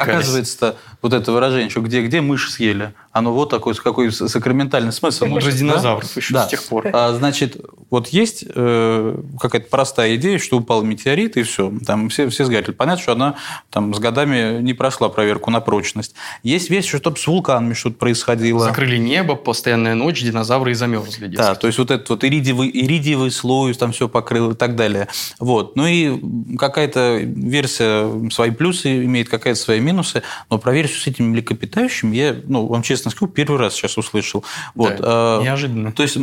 Оказывается, 0.00 0.76
вот 1.02 1.12
это 1.12 1.32
выражение, 1.32 1.68
что 1.68 1.80
где, 1.80 2.02
где 2.02 2.20
мышь 2.20 2.52
съели, 2.52 2.94
оно 3.16 3.32
вот 3.32 3.48
такой, 3.48 3.74
какой 3.74 4.12
сакраментальный 4.12 4.92
смысл. 4.92 5.24
Он 5.24 5.40
же 5.40 5.50
динозавров 5.50 6.16
еще 6.16 6.38
с 6.38 6.48
тех 6.48 6.62
пор. 6.64 6.88
А, 6.92 7.14
значит, 7.14 7.56
вот 7.88 8.08
есть 8.08 8.44
э, 8.46 9.18
какая-то 9.40 9.68
простая 9.70 10.16
идея, 10.16 10.38
что 10.38 10.58
упал 10.58 10.82
метеорит, 10.82 11.38
и 11.38 11.42
все. 11.42 11.72
Там 11.86 12.10
все, 12.10 12.28
все 12.28 12.44
сгорели. 12.44 12.72
Понятно, 12.72 13.02
что 13.02 13.12
она 13.12 13.36
там 13.70 13.94
с 13.94 13.98
годами 13.98 14.60
не 14.60 14.74
прошла 14.74 15.08
проверку 15.08 15.50
на 15.50 15.60
прочность. 15.60 16.14
Есть 16.42 16.68
вещь, 16.68 16.86
что 16.86 17.14
с 17.14 17.26
вулканами 17.26 17.72
что-то 17.72 17.96
происходило. 17.96 18.60
Закрыли 18.60 18.98
небо, 18.98 19.34
постоянная 19.34 19.94
ночь, 19.94 20.22
динозавры 20.22 20.72
и 20.72 20.74
замерзли. 20.74 21.28
Да, 21.28 21.54
то 21.54 21.68
есть 21.68 21.78
вот 21.78 21.90
этот 21.90 22.10
вот 22.10 22.22
иридиевый, 22.22 22.68
иридиевый 22.68 23.30
слой 23.30 23.72
там 23.72 23.92
все 23.92 24.10
покрыл 24.10 24.50
и 24.50 24.54
так 24.54 24.76
далее. 24.76 25.08
Вот. 25.38 25.74
Ну 25.74 25.86
и 25.86 26.56
какая-то 26.58 27.20
версия 27.22 28.30
свои 28.30 28.50
плюсы 28.50 29.04
имеет, 29.04 29.30
какая-то 29.30 29.58
свои 29.58 29.80
минусы. 29.80 30.22
Но 30.50 30.58
про 30.58 30.72
версию 30.72 31.00
с 31.00 31.06
этими 31.06 31.28
млекопитающими 31.28 32.14
я, 32.14 32.36
ну, 32.44 32.66
вам 32.66 32.82
честно 32.82 33.05
скажу, 33.10 33.28
первый 33.28 33.58
раз 33.58 33.74
сейчас 33.74 33.98
услышал. 33.98 34.44
Вот. 34.74 34.96
Да, 34.96 35.40
неожиданно. 35.42 35.92
То 35.92 36.02
есть 36.02 36.16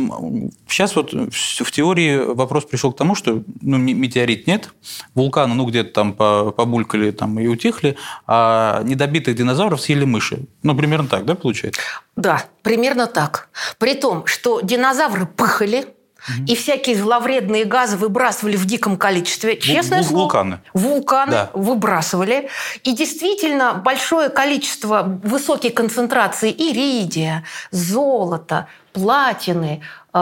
сейчас 0.68 0.96
вот 0.96 1.12
в 1.12 1.70
теории 1.70 2.16
вопрос 2.16 2.64
пришел 2.64 2.92
к 2.92 2.96
тому, 2.96 3.14
что 3.14 3.42
ну, 3.60 3.78
метеорит 3.78 4.46
нет, 4.46 4.70
вулканы, 5.14 5.54
ну, 5.54 5.66
где-то 5.66 5.92
там 5.92 6.12
побулькали 6.12 7.10
там, 7.10 7.38
и 7.38 7.46
утихли, 7.46 7.96
а 8.26 8.82
недобитых 8.84 9.34
динозавров 9.34 9.80
съели 9.80 10.04
мыши. 10.04 10.40
Ну, 10.62 10.76
примерно 10.76 11.08
так, 11.08 11.24
да, 11.24 11.34
получается? 11.34 11.80
Да, 12.16 12.44
примерно 12.62 13.06
так. 13.06 13.48
При 13.78 13.94
том, 13.94 14.26
что 14.26 14.60
динозавры 14.60 15.26
пыхали, 15.26 15.93
Угу. 16.28 16.46
И 16.46 16.54
всякие 16.54 16.96
зловредные 16.96 17.64
газы 17.64 17.96
выбрасывали 17.96 18.56
в 18.56 18.64
диком 18.64 18.96
количестве. 18.96 19.56
Честное 19.56 20.00
Вул- 20.00 20.08
слово. 20.08 20.22
Вулканы. 20.22 20.60
Вулканы 20.72 21.32
да. 21.32 21.50
выбрасывали. 21.52 22.48
И 22.82 22.94
действительно 22.94 23.74
большое 23.74 24.28
количество 24.28 25.02
высокой 25.22 25.70
концентрации 25.70 26.50
иридия, 26.50 27.44
золота, 27.70 28.68
платины, 28.92 29.82
э, 30.12 30.18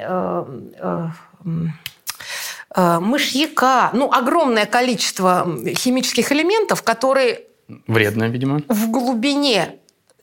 э, 0.00 0.44
э, 0.80 1.08
э, 2.74 2.98
мышьяка, 3.00 3.90
ну, 3.92 4.12
огромное 4.12 4.66
количество 4.66 5.46
химических 5.74 6.30
элементов, 6.32 6.82
которые... 6.82 7.42
Вредно, 7.86 8.24
видимо. 8.24 8.62
В 8.68 8.90
глубине 8.90 9.77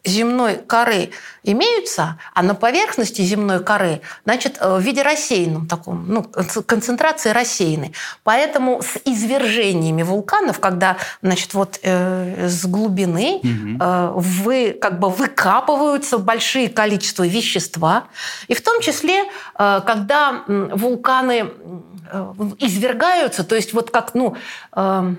земной 0.06 0.56
коры 0.56 1.10
имеются, 1.44 2.20
а 2.34 2.42
на 2.44 2.56
поверхности 2.56 3.22
земной 3.22 3.64
коры, 3.64 4.02
значит, 4.24 4.58
э, 4.60 4.78
в 4.78 4.82
виде 4.82 5.02
рассеянном 5.02 5.68
таком, 5.68 6.06
ну, 6.08 6.24
концентрации 6.66 7.30
рассеянной. 7.30 7.94
Поэтому 8.24 8.82
с 8.82 8.98
извержениями 9.06 10.04
вулканов, 10.04 10.60
когда, 10.60 10.98
значит, 11.22 11.54
вот 11.54 11.80
э, 11.84 12.48
с 12.48 12.66
глубины 12.66 13.42
э, 13.44 14.12
вы 14.16 14.78
как 14.80 15.00
бы 15.00 15.10
выкапываются 15.10 16.18
большие 16.18 16.70
количества 16.70 17.26
вещества, 17.26 18.06
и 18.48 18.54
в 18.54 18.62
том 18.62 18.82
числе, 18.82 19.26
э, 19.58 19.82
когда 19.86 20.44
вулканы 20.48 21.52
э, 22.12 22.34
извергаются, 22.60 23.44
то 23.44 23.56
есть 23.56 23.74
вот 23.74 23.92
как, 23.92 24.16
ну, 24.16 24.36
э, 24.76 25.16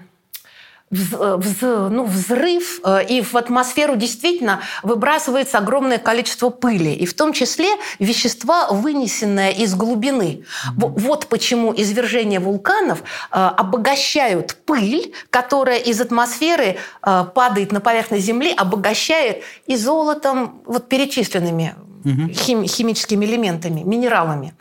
вз, 0.91 1.63
ну, 1.63 2.05
взрыв, 2.05 2.81
э, 2.85 3.05
и 3.09 3.23
в 3.23 3.35
атмосферу 3.37 3.97
действительно 3.97 4.61
выбрасывается 4.83 5.59
огромное 5.59 5.99
количество 5.99 6.51
пыли, 6.51 6.95
и 6.95 7.07
в 7.07 7.15
том 7.15 7.33
числе 7.33 7.69
вещества, 7.99 8.69
вынесенные 8.71 9.53
из 9.53 9.75
глубины. 9.75 10.45
Вот 10.77 11.27
почему 11.27 11.75
извержения 11.77 12.39
вулканов 12.39 13.01
э, 13.01 13.05
обогащают 13.33 14.57
пыль, 14.65 15.13
которая 15.31 15.79
из 15.79 16.01
атмосферы 16.01 16.77
э, 17.03 17.25
падает 17.35 17.73
на 17.73 17.81
поверхность 17.81 18.25
Земли, 18.25 18.55
обогащает 18.57 19.43
и 19.67 19.77
золотом, 19.77 20.63
вот 20.67 20.89
перечисленными 20.89 21.75
mm-hmm. 22.05 22.33
хим, 22.33 22.65
химическими 22.65 23.25
элементами, 23.27 23.83
минералами. 23.83 24.55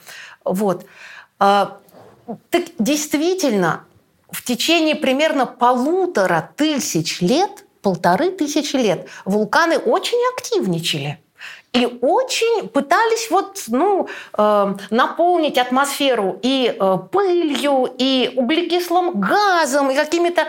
Вот. 0.44 0.86
Так 1.38 2.64
действительно, 2.80 3.84
в 4.30 4.44
течение 4.44 4.96
примерно 4.96 5.46
полутора 5.46 6.52
тысяч 6.56 7.22
лет, 7.22 7.66
полторы 7.82 8.32
тысячи 8.32 8.76
лет, 8.76 9.08
вулканы 9.26 9.78
очень 9.78 10.20
активничали. 10.34 11.20
И 11.74 11.86
очень 12.02 12.70
пытались 12.70 13.30
вот, 13.30 13.66
ну, 13.68 14.08
э, 14.38 14.76
наполнить 14.92 15.58
атмосферу 15.58 16.40
и 16.42 16.74
э, 16.74 16.98
пылью, 17.12 17.94
и 17.98 18.32
углекислым 18.34 19.20
газом, 19.20 19.92
и 19.92 19.96
какими-то 19.96 20.48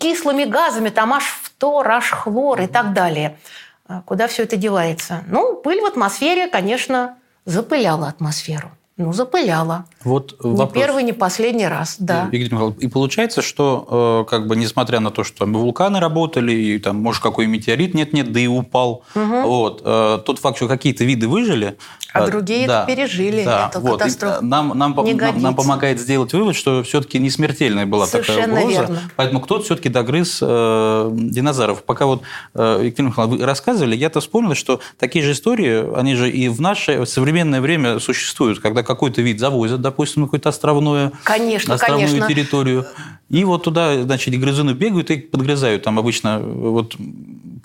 кислыми 0.00 0.42
газами, 0.44 0.88
там 0.88 1.12
аж 1.12 1.22
фтор, 1.42 1.88
аж 1.88 2.10
хлор 2.10 2.62
и 2.62 2.66
так 2.66 2.92
далее. 2.92 3.38
А 3.86 4.02
куда 4.02 4.26
все 4.26 4.42
это 4.42 4.56
девается? 4.56 5.22
Ну, 5.28 5.54
пыль 5.54 5.80
в 5.80 5.84
атмосфере, 5.84 6.48
конечно, 6.48 7.16
запыляла 7.44 8.08
атмосферу. 8.08 8.75
Ну, 8.98 9.12
запыляла. 9.12 9.84
Вот 10.04 10.42
не 10.42 10.56
вопрос. 10.56 10.82
первый, 10.82 11.02
не 11.02 11.12
последний 11.12 11.68
раз, 11.68 11.96
да. 11.98 12.30
Игорь 12.32 12.50
Михайлович, 12.50 12.78
и 12.80 12.88
получается, 12.88 13.42
что 13.42 14.24
э, 14.26 14.30
как 14.30 14.46
бы 14.46 14.56
несмотря 14.56 15.00
на 15.00 15.10
то, 15.10 15.22
что 15.22 15.40
там 15.40 15.52
вулканы 15.52 16.00
работали, 16.00 16.52
и 16.52 16.78
там, 16.78 16.96
может, 16.96 17.22
какой 17.22 17.46
метеорит 17.46 17.92
нет-нет, 17.92 18.32
да 18.32 18.40
и 18.40 18.46
упал, 18.46 19.04
угу. 19.14 19.42
вот, 19.42 19.82
э, 19.84 20.18
тот 20.24 20.38
факт, 20.38 20.56
что 20.56 20.66
какие-то 20.66 21.04
виды 21.04 21.28
выжили, 21.28 21.76
а 22.16 22.24
э, 22.24 22.30
другие 22.30 22.66
да, 22.66 22.84
пережили 22.84 23.44
да, 23.44 23.68
эту 23.70 23.80
вот, 23.80 23.98
катастрофу. 23.98 24.44
Нам, 24.44 24.76
нам, 24.76 24.94
нам, 24.94 25.42
нам 25.42 25.54
помогает 25.54 26.00
сделать 26.00 26.32
вывод, 26.32 26.56
что 26.56 26.82
все-таки 26.82 27.18
не 27.18 27.30
смертельная 27.30 27.86
была 27.86 28.06
Совершенно 28.06 28.42
такая 28.42 28.64
угроза, 28.64 28.80
верно. 28.80 29.00
поэтому 29.16 29.40
кто-то 29.40 29.64
все-таки 29.64 29.88
догрыз 29.88 30.38
э, 30.40 31.10
динозавров. 31.12 31.82
Пока 31.84 32.06
вот 32.06 32.22
э, 32.54 32.80
Екатерина 32.84 33.08
Михайловна, 33.08 33.36
вы 33.36 33.44
рассказывали, 33.44 33.96
я-то 33.96 34.20
вспомнил, 34.20 34.54
что 34.54 34.80
такие 34.98 35.24
же 35.24 35.32
истории, 35.32 35.96
они 35.98 36.14
же 36.14 36.30
и 36.30 36.48
в 36.48 36.60
наше 36.60 37.06
современное 37.06 37.60
время 37.60 37.98
существуют, 37.98 38.60
когда 38.60 38.82
какой-то 38.82 39.22
вид 39.22 39.40
завозят, 39.40 39.80
допустим, 39.80 40.22
на 40.22 40.28
какую-то 40.28 40.48
островную, 40.48 41.12
конечно, 41.24 41.74
островную 41.74 42.08
конечно. 42.08 42.28
территорию, 42.28 42.86
и 43.28 43.42
вот 43.44 43.64
туда, 43.64 44.02
значит, 44.02 44.38
грызуны 44.38 44.70
бегают 44.72 45.10
и 45.10 45.16
подгрызают. 45.16 45.82
Там 45.82 45.98
обычно 45.98 46.38
вот 46.38 46.96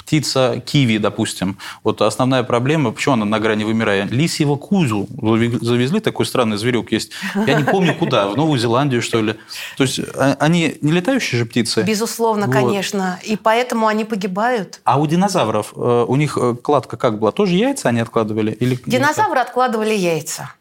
птица 0.01 0.61
киви, 0.65 0.97
допустим. 0.97 1.57
Вот 1.83 2.01
основная 2.01 2.43
проблема, 2.43 2.91
почему 2.91 3.13
она 3.13 3.25
на 3.25 3.39
грани 3.39 3.63
вымирания? 3.63 4.07
Лисьего 4.07 4.55
кузу 4.55 5.07
завезли, 5.61 5.99
такой 5.99 6.25
странный 6.25 6.57
зверек 6.57 6.91
есть. 6.91 7.11
Я 7.47 7.55
не 7.55 7.63
помню 7.63 7.95
куда, 7.95 8.27
в 8.27 8.35
Новую 8.35 8.59
Зеландию, 8.59 9.01
что 9.01 9.21
ли. 9.21 9.35
То 9.77 9.83
есть 9.83 9.99
а, 10.15 10.35
они 10.39 10.77
не 10.81 10.91
летающие 10.91 11.39
же 11.39 11.45
птицы? 11.45 11.83
Безусловно, 11.83 12.47
вот. 12.47 12.55
конечно. 12.55 13.19
И 13.23 13.35
поэтому 13.35 13.87
они 13.87 14.05
погибают. 14.05 14.81
А 14.83 14.99
у 14.99 15.07
динозавров, 15.07 15.73
э, 15.75 16.05
у 16.07 16.15
них 16.15 16.37
э, 16.41 16.55
кладка 16.55 16.97
как 16.97 17.19
была? 17.19 17.31
Тоже 17.31 17.55
яйца 17.55 17.89
они 17.89 17.99
откладывали? 17.99 18.51
Или... 18.51 18.79
Динозавры 18.85 19.39
откладывали 19.39 19.93
яйца. 19.93 20.53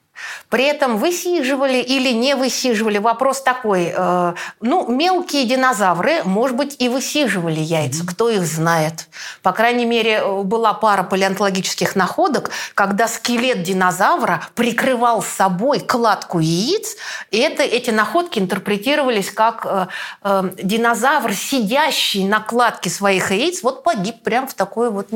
При 0.49 0.65
этом 0.65 0.99
высиживали 0.99 1.79
или 1.79 2.13
не 2.13 2.35
высиживали. 2.35 2.99
Вопрос 2.99 3.43
такой. 3.43 3.93
Э, 3.97 4.35
ну, 4.61 4.87
мелкие 4.89 5.45
динозавры, 5.45 6.23
может 6.25 6.57
быть, 6.57 6.77
и 6.79 6.89
высиживали 6.89 7.61
яйца. 7.61 8.05
Кто 8.07 8.29
их 8.29 8.43
знает. 8.43 9.09
По 9.43 9.53
крайней 9.53 9.87
мере, 9.87 10.25
была 10.45 10.75
пара 10.75 11.03
палеонтологических 11.03 11.97
находок, 11.97 12.51
когда 12.75 13.09
скелет 13.09 13.63
динозавра 13.63 14.43
прикрывал 14.55 15.23
собой 15.23 15.81
кладку 15.81 16.39
яиц. 16.39 16.97
И 17.31 17.39
это, 17.39 17.63
эти 17.63 17.91
находки 17.91 18.39
интерпретировались 18.39 19.31
как 19.31 19.65
э, 19.65 19.87
э, 20.23 20.51
динозавр, 20.63 21.33
сидящий 21.33 22.27
на 22.27 22.41
кладке 22.41 22.91
своих 22.91 23.31
яиц, 23.31 23.63
вот 23.63 23.83
погиб 23.83 24.23
прямо 24.23 24.47
в 24.47 24.55
такое 24.55 24.91
вот 24.91 25.09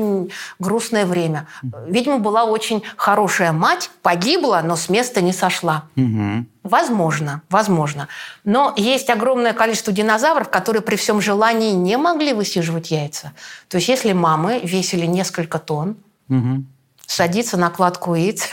грустное 0.59 1.05
время. 1.05 1.47
Видимо, 1.87 2.19
была 2.19 2.45
очень 2.45 2.83
хорошая 2.95 3.51
мать, 3.51 3.89
погибла, 4.01 4.61
но 4.63 4.75
смерть 4.75 4.94
места 4.95 5.21
не 5.21 5.33
сошла. 5.33 5.83
Угу. 5.97 6.45
Возможно, 6.63 7.41
возможно. 7.49 8.07
Но 8.45 8.73
есть 8.77 9.09
огромное 9.09 9.53
количество 9.53 9.91
динозавров, 9.91 10.49
которые 10.49 10.81
при 10.81 10.95
всем 10.95 11.21
желании 11.21 11.71
не 11.71 11.97
могли 11.97 12.33
высиживать 12.33 12.91
яйца. 12.91 13.33
То 13.67 13.77
есть 13.77 13.89
если 13.89 14.13
мамы 14.13 14.61
весили 14.63 15.05
несколько 15.05 15.59
тонн, 15.59 15.97
угу. 16.29 16.63
садиться 17.05 17.57
на 17.57 17.69
кладку 17.69 18.15
яиц, 18.15 18.49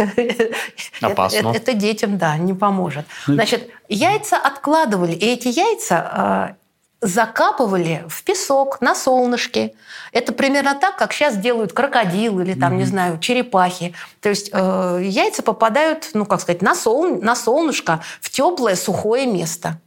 Опасно. 1.01 1.37
это, 1.37 1.49
это 1.51 1.73
детям, 1.75 2.19
да, 2.19 2.37
не 2.37 2.55
поможет. 2.55 3.07
Ну, 3.29 3.35
Значит, 3.35 3.71
яйца 3.89 4.37
откладывали, 4.37 5.13
и 5.13 5.27
эти 5.27 5.49
яйца 5.49 5.97
а, 5.97 6.57
закапывали 7.03 8.05
в 8.09 8.23
песок 8.23 8.81
на 8.81 8.95
солнышке. 8.95 9.75
Это 10.13 10.33
примерно 10.33 10.75
так, 10.75 10.97
как 10.97 11.13
сейчас 11.13 11.37
делают 11.37 11.73
крокодилы 11.73 12.45
или 12.45 12.55
там, 12.55 12.73
mm-hmm. 12.73 12.79
не 12.79 12.85
знаю, 12.85 13.19
черепахи. 13.19 13.93
То 14.21 14.29
есть 14.29 14.51
э, 14.53 15.01
яйца 15.03 15.43
попадают, 15.43 16.11
ну, 16.15 16.25
как 16.25 16.41
сказать, 16.41 16.63
на, 16.63 16.75
сол, 16.75 17.21
на 17.21 17.35
солнышко, 17.35 18.03
в 18.21 18.31
теплое 18.31 18.77
сухое 18.77 19.27
место. 19.27 19.81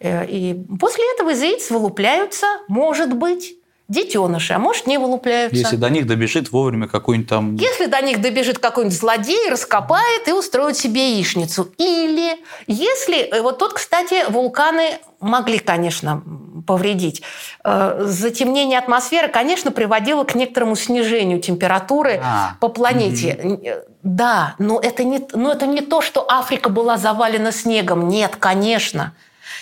Э, 0.00 0.26
и 0.26 0.60
после 0.80 1.04
этого 1.14 1.30
из 1.30 1.40
яиц 1.40 1.70
вылупляются, 1.70 2.46
может 2.66 3.14
быть, 3.14 3.54
детеныши, 3.88 4.52
а 4.52 4.58
может, 4.58 4.86
не 4.86 4.98
вылупляются. 4.98 5.56
Если 5.56 5.76
до 5.76 5.88
них 5.88 6.06
добежит 6.06 6.52
вовремя 6.52 6.88
какой-нибудь 6.88 7.28
там... 7.28 7.56
Если 7.56 7.86
до 7.86 8.00
них 8.02 8.20
добежит 8.20 8.58
какой-нибудь 8.58 8.96
злодей, 8.96 9.48
раскопает 9.48 10.28
и 10.28 10.32
устроит 10.32 10.76
себе 10.76 11.12
яичницу. 11.12 11.72
Или 11.78 12.36
если... 12.66 13.16
Э, 13.16 13.42
вот 13.42 13.58
тут, 13.58 13.72
кстати, 13.72 14.30
вулканы 14.30 14.98
могли, 15.20 15.58
конечно, 15.58 16.22
повредить. 16.68 17.22
Э, 17.64 18.02
затемнение 18.04 18.78
атмосферы, 18.78 19.28
конечно, 19.28 19.70
приводило 19.70 20.24
к 20.24 20.34
некоторому 20.34 20.76
снижению 20.76 21.40
температуры 21.40 22.20
а. 22.22 22.56
по 22.60 22.68
планете. 22.68 23.40
Mm-hmm. 23.42 23.84
Да, 24.02 24.54
но 24.58 24.78
это, 24.78 25.02
не, 25.02 25.26
но 25.32 25.50
это 25.50 25.66
не 25.66 25.80
то, 25.80 26.02
что 26.02 26.30
Африка 26.30 26.68
была 26.68 26.98
завалена 26.98 27.52
снегом. 27.52 28.08
Нет, 28.08 28.36
конечно. 28.38 29.14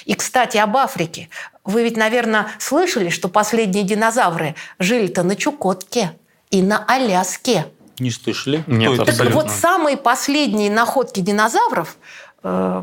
И, 0.04 0.14
кстати, 0.14 0.56
об 0.56 0.76
Африке. 0.76 1.28
Вы 1.64 1.84
ведь, 1.84 1.96
наверное, 1.96 2.48
слышали, 2.58 3.08
что 3.08 3.28
последние 3.28 3.84
динозавры 3.84 4.56
жили-то 4.80 5.22
на 5.22 5.36
Чукотке 5.36 6.10
и 6.50 6.62
на 6.62 6.84
Аляске. 6.88 7.66
Не 8.00 8.10
слышали? 8.10 8.64
Нет, 8.66 8.96
так 8.96 9.08
абсолютно. 9.10 9.40
вот 9.40 9.50
самые 9.52 9.96
последние 9.96 10.72
находки 10.72 11.20
динозавров 11.20 11.96
э, 12.42 12.82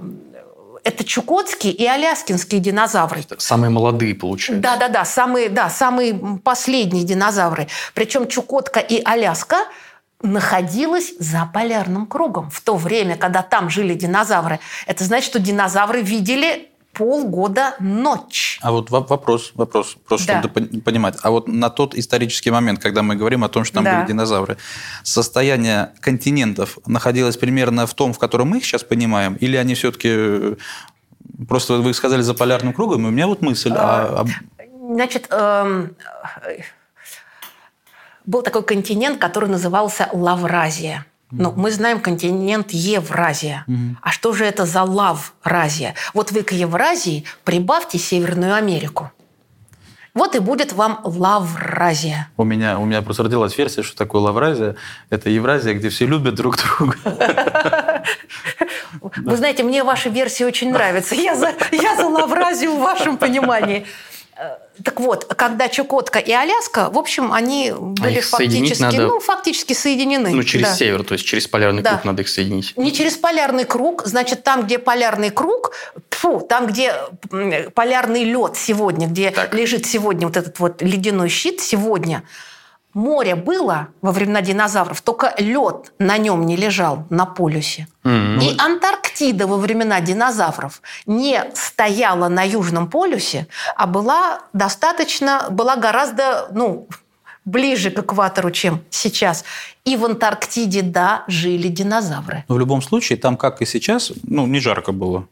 это 0.84 1.04
чукотские 1.04 1.74
и 1.74 1.86
аляскинские 1.86 2.60
динозавры. 2.60 3.24
Самые 3.38 3.70
молодые, 3.70 4.16
получается. 4.16 4.62
Да, 4.62 4.78
да, 4.78 4.90
да, 4.90 5.06
самые, 5.06 5.50
да, 5.50 5.70
самые 5.70 6.40
последние 6.44 7.04
динозавры. 7.04 7.68
Причем 7.94 8.28
Чукотка 8.28 8.80
и 8.80 9.02
Аляска 9.04 9.58
находилась 10.22 11.14
за 11.20 11.50
полярным 11.54 12.08
кругом 12.08 12.50
в 12.50 12.62
то 12.62 12.76
время, 12.76 13.18
когда 13.18 13.42
там 13.42 13.70
жили 13.70 13.94
динозавры. 13.94 14.60
Это 14.88 15.04
значит, 15.04 15.30
что 15.30 15.40
динозавры 15.40 16.02
видели 16.02 16.70
полгода 16.94 17.76
ночь. 17.80 18.60
А 18.62 18.72
вот 18.72 18.92
вопрос, 18.92 19.52
вопрос, 19.56 19.98
просто 20.08 20.28
да. 20.28 20.40
чтобы 20.40 20.82
понимать. 20.82 21.18
А 21.24 21.32
вот 21.32 21.48
на 21.48 21.70
тот 21.70 21.96
исторический 21.96 22.52
момент, 22.52 22.80
когда 22.80 23.02
мы 23.02 23.16
говорим 23.16 23.44
о 23.44 23.50
том, 23.50 23.64
что 23.64 23.76
там 23.76 23.84
да. 23.84 23.98
были 23.98 24.08
динозавры, 24.08 24.58
состояние 25.04 25.92
континентов 26.00 26.78
находилось 26.86 27.38
примерно 27.38 27.88
в 27.88 27.94
том, 27.94 28.14
в 28.14 28.20
котором 28.20 28.50
мы 28.50 28.58
их 28.58 28.66
сейчас 28.66 28.84
понимаем, 28.84 29.36
или 29.36 29.58
они 29.58 29.74
все-таки 29.74 30.10
э, 30.12 30.56
просто 31.48 31.78
вы 31.78 31.94
сказали 31.94 32.22
за 32.22 32.34
полярным 32.34 32.74
кругом, 32.74 33.06
и 33.06 33.10
у 33.10 33.12
меня 33.12 33.28
вот 33.28 33.42
мысль. 33.42 33.74
А, 33.76 34.24
а... 34.24 34.64
Значит, 34.94 35.28
эм, 35.32 35.96
был 38.26 38.42
такой 38.44 38.64
континент, 38.64 39.20
который 39.20 39.50
назывался 39.50 40.10
Лавразия. 40.14 41.06
Ну, 41.42 41.54
мы 41.56 41.72
знаем 41.72 42.00
континент 42.00 42.72
Евразия. 42.72 43.66
Mm-hmm. 43.68 43.96
А 44.02 44.12
что 44.12 44.34
же 44.34 44.46
это 44.46 44.66
за 44.66 44.84
Лавразия? 44.84 45.96
Вот 46.14 46.32
вы 46.32 46.44
к 46.44 46.52
Евразии 46.52 47.26
прибавьте 47.44 47.98
Северную 47.98 48.54
Америку. 48.54 49.12
Вот 50.14 50.36
и 50.36 50.40
будет 50.40 50.74
вам 50.74 51.00
Лавразия. 51.04 52.30
У 52.38 52.44
меня, 52.44 52.78
у 52.78 52.86
меня 52.86 53.02
просто 53.02 53.24
родилась 53.24 53.58
версия, 53.58 53.82
что 53.82 53.98
такое 53.98 54.22
Лавразия. 54.22 54.76
Это 55.10 55.32
Евразия, 55.32 55.74
где 55.74 55.90
все 55.90 56.06
любят 56.06 56.36
друг 56.36 56.58
друга. 56.58 56.96
Вы 59.02 59.38
знаете, 59.38 59.64
мне 59.64 59.84
ваша 59.84 60.10
версия 60.10 60.46
очень 60.46 60.72
нравится. 60.72 61.16
Я 61.16 61.36
за, 61.36 61.54
я 61.72 61.96
за 61.96 62.08
Лавразию 62.08 62.76
в 62.76 62.80
вашем 62.80 63.18
понимании. 63.18 63.88
Э, 64.36 64.58
так 64.84 65.00
вот, 65.00 65.26
когда 65.26 65.70
Чукотка 65.70 66.18
и 66.20 66.32
Аляска, 66.32 66.90
в 66.90 66.98
общем, 66.98 67.32
они 67.32 67.72
были 67.78 68.18
их 68.18 68.26
соединить 68.26 68.70
фактически, 68.78 68.82
надо- 68.98 69.08
ну, 69.14 69.20
фактически 69.20 69.74
соединены. 69.74 70.32
Ну, 70.32 70.44
через 70.44 70.70
Да. 70.70 70.76
север, 70.76 71.04
то 71.04 71.14
есть 71.14 71.26
через 71.26 71.48
полярный 71.48 71.84
Да. 71.84 71.92
круг 71.92 72.06
надо 72.06 72.22
их 72.24 72.30
соединить. 72.30 72.74
Не 72.76 72.92
через 72.92 73.16
полярный 73.16 73.66
круг, 73.66 74.04
значит, 74.06 74.44
там, 74.44 74.64
где 74.66 74.80
полярный 74.80 75.30
круг, 75.30 75.74
фу, 76.10 76.40
там, 76.40 76.66
где 76.68 76.96
полярный 77.76 78.24
лед 78.24 78.58
сегодня, 78.58 79.08
где 79.08 79.30
Так. 79.30 79.54
лежит 79.54 79.86
сегодня 79.86 80.26
вот 80.28 80.38
этот 80.38 80.58
вот 80.60 80.82
ледяной 80.82 81.30
щит, 81.30 81.62
сегодня 81.62 82.24
море 82.94 83.36
было 83.36 83.88
во 84.02 84.12
времена 84.12 84.42
динозавров, 84.42 85.02
только 85.02 85.34
лед 85.38 85.94
на 86.00 86.18
нем 86.18 86.46
не 86.46 86.56
лежал 86.56 87.06
на 87.10 87.26
полюсе. 87.26 87.88
М, 88.04 88.40
И 88.40 88.56
Антарктида 88.58 89.48
во 89.48 89.58
времена 89.58 90.02
динозавров 90.02 90.82
не 91.06 91.44
стояла 91.54 92.28
на 92.28 92.44
Южном 92.44 92.90
полюсе, 92.90 93.48
а 93.76 93.88
была 93.88 94.40
достаточно, 94.54 95.48
была 95.50 95.76
гораздо, 95.76 96.48
ну, 96.52 96.88
ближе 97.46 97.92
к 97.92 98.00
экватору, 98.00 98.52
чем 98.52 98.82
сейчас. 98.90 99.44
И 99.86 99.98
в 99.98 100.06
Антарктиде, 100.06 100.82
да, 100.82 101.24
жили 101.28 101.68
динозавры. 101.68 102.46
Но 102.48 102.56
в 102.56 102.60
любом 102.60 102.82
случае, 102.82 103.18
там, 103.18 103.38
как 103.38 103.62
и 103.62 103.66
сейчас, 103.66 104.12
ну, 104.24 104.48
не 104.48 104.60
жарко 104.60 104.92
было. 104.92 105.28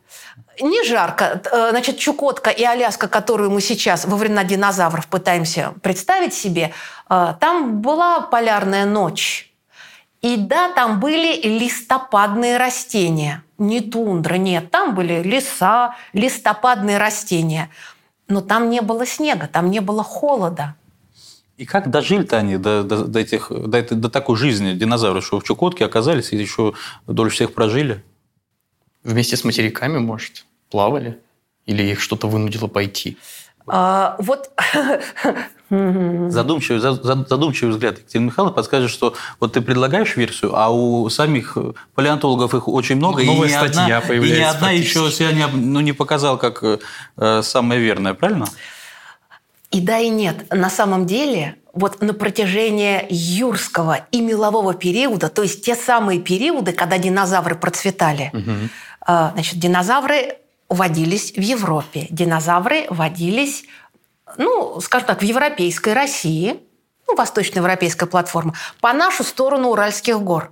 Не 0.59 0.83
жарко. 0.83 1.41
Э, 1.51 1.69
Значит, 1.71 1.97
Чукотка 1.97 2.49
и 2.49 2.63
Аляска, 2.63 3.07
которую 3.07 3.51
мы 3.51 3.61
сейчас 3.61 4.05
во 4.05 4.17
времена 4.17 4.43
динозавров 4.43 5.07
пытаемся 5.07 5.73
представить 5.81 6.33
себе, 6.33 6.73
э, 7.09 7.33
там 7.39 7.81
была 7.81 8.21
полярная 8.21 8.85
ночь. 8.85 9.51
И 10.21 10.37
да, 10.37 10.71
там 10.73 10.99
были 10.99 11.41
листопадные 11.41 12.57
растения. 12.57 13.43
Не 13.57 13.81
тундра, 13.81 14.35
нет. 14.35 14.69
Там 14.69 14.93
были 14.93 15.23
леса, 15.23 15.95
листопадные 16.13 16.97
растения. 16.97 17.69
Но 18.27 18.41
там 18.41 18.69
не 18.69 18.81
было 18.81 19.05
снега, 19.05 19.47
там 19.47 19.71
не 19.71 19.79
было 19.79 20.03
холода. 20.03 20.75
И 21.61 21.65
как 21.65 21.91
дожили-то 21.91 22.37
они 22.39 22.57
до, 22.57 22.81
до- 22.81 23.05
до 23.05 23.19
этих, 23.19 23.51
до, 23.51 23.77
этой- 23.77 23.95
до 23.95 24.09
такой 24.09 24.35
жизни 24.35 24.73
динозавров, 24.73 25.23
что 25.23 25.39
в 25.39 25.43
Чукотке 25.43 25.85
оказались 25.85 26.33
и 26.33 26.35
еще 26.35 26.73
дольше 27.05 27.35
всех 27.35 27.53
прожили? 27.53 28.03
Вместе 29.03 29.37
с 29.37 29.43
материками, 29.43 29.99
может, 29.99 30.45
плавали? 30.71 31.19
Или 31.67 31.83
их 31.83 32.01
что-то 32.01 32.27
вынудило 32.27 32.65
пойти? 32.65 33.19
А, 33.67 34.15
вот 34.17 34.49
Задумчивый, 35.69 36.79
за- 36.81 36.93
за- 36.93 37.25
задумчивый 37.29 37.73
взгляд 37.73 37.99
Екатерины 37.99 38.25
Михайловны 38.25 38.55
подскажет, 38.55 38.89
что 38.89 39.13
вот 39.39 39.53
ты 39.53 39.61
предлагаешь 39.61 40.17
версию, 40.17 40.55
а 40.55 40.69
у 40.69 41.07
самих 41.09 41.55
палеонтологов 41.93 42.55
их 42.55 42.67
очень 42.67 42.95
много, 42.95 43.23
Новая 43.23 43.47
и 43.47 43.51
ни 43.51 43.55
статья 43.55 43.97
одна, 43.99 43.99
и 43.99 44.01
ни 44.01 44.07
появляется 44.07 44.49
одна 44.57 44.71
еще 44.71 45.11
себя 45.11 45.31
не, 45.31 45.45
ну, 45.45 45.79
не 45.79 45.93
показал 45.93 46.39
как 46.39 46.63
э, 46.63 47.41
самое 47.43 47.79
верное, 47.79 48.15
правильно? 48.15 48.47
И 49.71 49.79
да, 49.79 49.99
и 49.99 50.09
нет. 50.09 50.45
На 50.53 50.69
самом 50.69 51.05
деле, 51.05 51.55
вот 51.73 52.01
на 52.01 52.13
протяжении 52.13 53.05
юрского 53.09 54.05
и 54.11 54.21
мелового 54.21 54.73
периода, 54.73 55.29
то 55.29 55.43
есть 55.43 55.63
те 55.63 55.75
самые 55.75 56.19
периоды, 56.19 56.73
когда 56.73 56.97
динозавры 56.97 57.55
процветали, 57.55 58.31
э, 59.07 59.29
значит, 59.33 59.59
динозавры 59.59 60.37
водились 60.67 61.33
в 61.33 61.41
Европе, 61.41 62.07
динозавры 62.09 62.85
водились, 62.89 63.63
ну, 64.37 64.79
скажем 64.81 65.07
так, 65.07 65.21
в 65.21 65.25
европейской 65.25 65.93
России, 65.93 66.59
ну, 67.07 67.15
восточноевропейская 67.15 68.07
платформа, 68.07 68.53
по 68.79 68.93
нашу 68.93 69.23
сторону 69.23 69.69
Уральских 69.69 70.19
гор. 70.21 70.51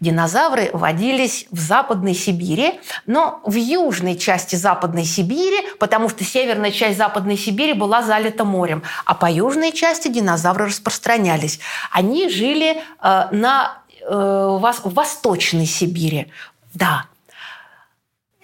Динозавры 0.00 0.70
водились 0.72 1.46
в 1.50 1.58
Западной 1.58 2.14
Сибири, 2.14 2.80
но 3.06 3.40
в 3.44 3.54
южной 3.54 4.16
части 4.16 4.56
Западной 4.56 5.04
Сибири, 5.04 5.66
потому 5.78 6.08
что 6.08 6.24
северная 6.24 6.70
часть 6.70 6.98
Западной 6.98 7.36
Сибири 7.36 7.72
была 7.72 8.02
залита 8.02 8.44
морем, 8.44 8.82
а 9.04 9.14
по 9.14 9.30
южной 9.30 9.72
части 9.72 10.08
динозавры 10.08 10.66
распространялись. 10.66 11.60
Они 11.90 12.28
жили 12.28 12.76
э, 12.76 13.28
на 13.30 13.78
э, 14.00 14.08
в 14.08 14.82
Восточной 14.84 15.66
Сибири. 15.66 16.32
Да, 16.74 17.06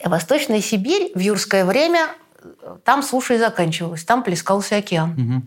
Восточная 0.05 0.61
Сибирь 0.61 1.13
в 1.15 1.19
юрское 1.19 1.65
время, 1.65 2.09
э, 2.43 2.77
там 2.85 3.03
суша 3.03 3.35
и 3.35 3.39
заканчивалась, 3.39 4.05
там 4.05 4.23
плескался 4.23 4.77
океан. 4.77 5.43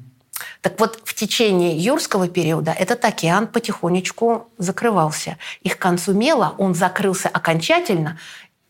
Так 0.61 0.79
вот, 0.79 0.99
в 1.03 1.13
течение 1.13 1.77
юрского 1.77 2.27
периода 2.27 2.71
этот 2.71 3.05
океан 3.05 3.47
потихонечку 3.47 4.49
закрывался. 4.57 5.37
И 5.61 5.69
к 5.69 5.77
концу 5.77 6.13
мела 6.13 6.55
он 6.57 6.75
закрылся 6.75 7.29
окончательно, 7.29 8.17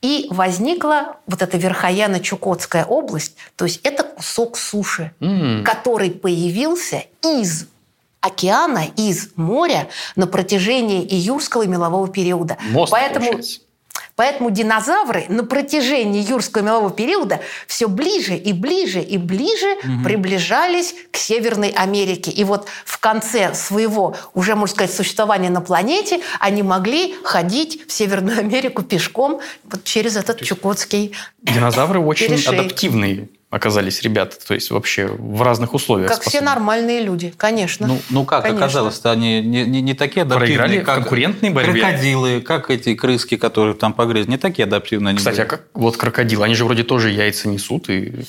и 0.02 0.28
возникла 0.30 1.18
вот 1.26 1.42
эта 1.42 1.58
Верхояно-Чукотская 1.58 2.86
область, 2.86 3.36
то 3.56 3.66
есть 3.66 3.80
это 3.84 4.04
кусок 4.04 4.56
суши, 4.58 5.12
М. 5.20 5.64
который 5.64 6.12
появился 6.12 7.06
из 7.24 7.66
океана, 8.22 8.86
из 8.96 9.30
моря 9.36 9.88
на 10.16 10.28
протяжении 10.28 11.04
и 11.04 11.16
юрского 11.16 11.64
и 11.64 11.68
мелового 11.68 12.08
периода. 12.08 12.58
Мост, 12.70 12.92
Поэтому 12.92 13.26
получается. 13.26 13.62
Поэтому 14.16 14.50
динозавры 14.50 15.26
на 15.28 15.44
протяжении 15.44 16.22
юрского 16.22 16.62
мелового 16.62 16.92
периода 16.92 17.42
все 17.68 17.90
ближе 17.90 18.36
и 18.36 18.54
ближе 18.54 19.02
и 19.02 19.18
ближе 19.18 19.76
приближались 20.04 20.96
к 21.12 21.18
Северной 21.18 21.70
Америке. 21.70 22.32
И 22.32 22.44
вот 22.44 22.68
в 22.86 22.98
конце 23.00 23.54
своего, 23.54 24.16
уже, 24.34 24.56
можно 24.56 24.74
сказать, 24.74 24.94
существования 24.94 25.50
на 25.50 25.62
планете, 25.62 26.22
они 26.40 26.64
могли 26.64 27.16
ходить 27.24 27.82
в 27.88 27.92
Северную 27.92 28.40
Америку 28.46 28.84
пешком 28.84 29.42
вот 29.66 29.84
через 29.84 30.16
этот 30.16 30.42
Чукотский 30.42 31.14
Динозавры 31.42 32.00
очень 32.00 32.36
адаптивные 32.48 33.28
оказались 33.56 34.02
ребята, 34.02 34.36
то 34.46 34.54
есть 34.54 34.70
вообще 34.70 35.08
в 35.08 35.42
разных 35.42 35.74
условиях. 35.74 36.10
Как 36.10 36.22
все 36.22 36.30
способны. 36.30 36.50
нормальные 36.50 37.02
люди, 37.04 37.34
конечно. 37.38 37.88
Ну, 37.88 38.00
ну 38.10 38.26
как 38.26 38.44
Конечно. 38.44 38.66
оказалось-то, 38.66 39.12
они 39.12 39.42
не, 39.42 39.64
не, 39.64 39.82
не 39.82 39.94
такие 39.94 40.24
адаптивные, 40.24 40.58
Проиграли 40.58 40.84
как 40.84 40.96
конкурентной 40.96 41.50
борьбе. 41.52 41.82
крокодилы, 41.82 42.42
как 42.42 42.70
эти 42.70 42.96
крыски, 42.96 43.38
которые 43.38 43.76
там 43.76 43.94
погрызли, 43.94 44.32
не 44.32 44.38
такие 44.38 44.66
адаптивные 44.66 45.12
они 45.12 45.20
Кстати, 45.20 45.38
а 45.38 45.44
были. 45.44 45.50
как 45.50 45.62
вот 45.74 45.96
крокодил, 45.96 46.44
они 46.44 46.54
же 46.54 46.66
вроде 46.66 46.84
тоже 46.84 47.12
яйца 47.12 47.48
несут 47.48 47.90
и 47.90 48.26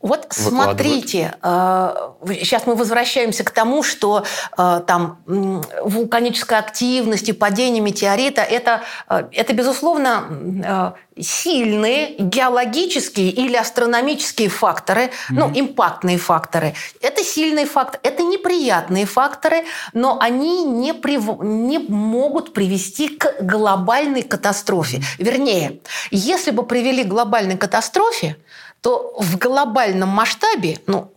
Вот 0.00 0.28
смотрите, 0.30 1.34
сейчас 1.42 2.66
мы 2.66 2.76
возвращаемся 2.76 3.42
к 3.42 3.50
тому, 3.50 3.82
что 3.82 4.24
э, 4.56 4.80
там 4.86 5.18
вулканическая 5.26 6.60
активность 6.60 7.28
и 7.28 7.32
падение 7.32 7.82
метеорита 7.82 8.42
это, 8.42 8.82
э, 9.08 9.24
это 9.32 9.52
безусловно, 9.54 10.24
э, 10.64 10.92
сильные 11.20 12.14
геологические 12.18 13.30
или 13.30 13.56
астрономические 13.56 14.48
факторы, 14.48 15.10
ну, 15.30 15.50
импактные 15.52 16.16
факторы. 16.16 16.74
Это 17.02 17.24
сильные 17.24 17.66
факторы, 17.66 18.00
это 18.04 18.22
неприятные 18.22 19.04
факторы, 19.04 19.64
но 19.92 20.18
они 20.20 20.64
не, 20.64 20.92
прив- 20.92 21.44
не 21.44 21.78
могут 21.78 22.52
привести 22.52 23.08
к 23.08 23.34
глобальной 23.40 24.22
катастрофе. 24.22 25.02
Вернее, 25.18 25.80
если 26.12 26.52
бы 26.52 26.64
привели 26.64 27.02
к 27.02 27.08
глобальной 27.08 27.56
катастрофе, 27.56 28.36
то 28.80 29.14
в 29.18 29.38
глобальном 29.38 30.08
масштабе, 30.08 30.78
ну, 30.86 31.12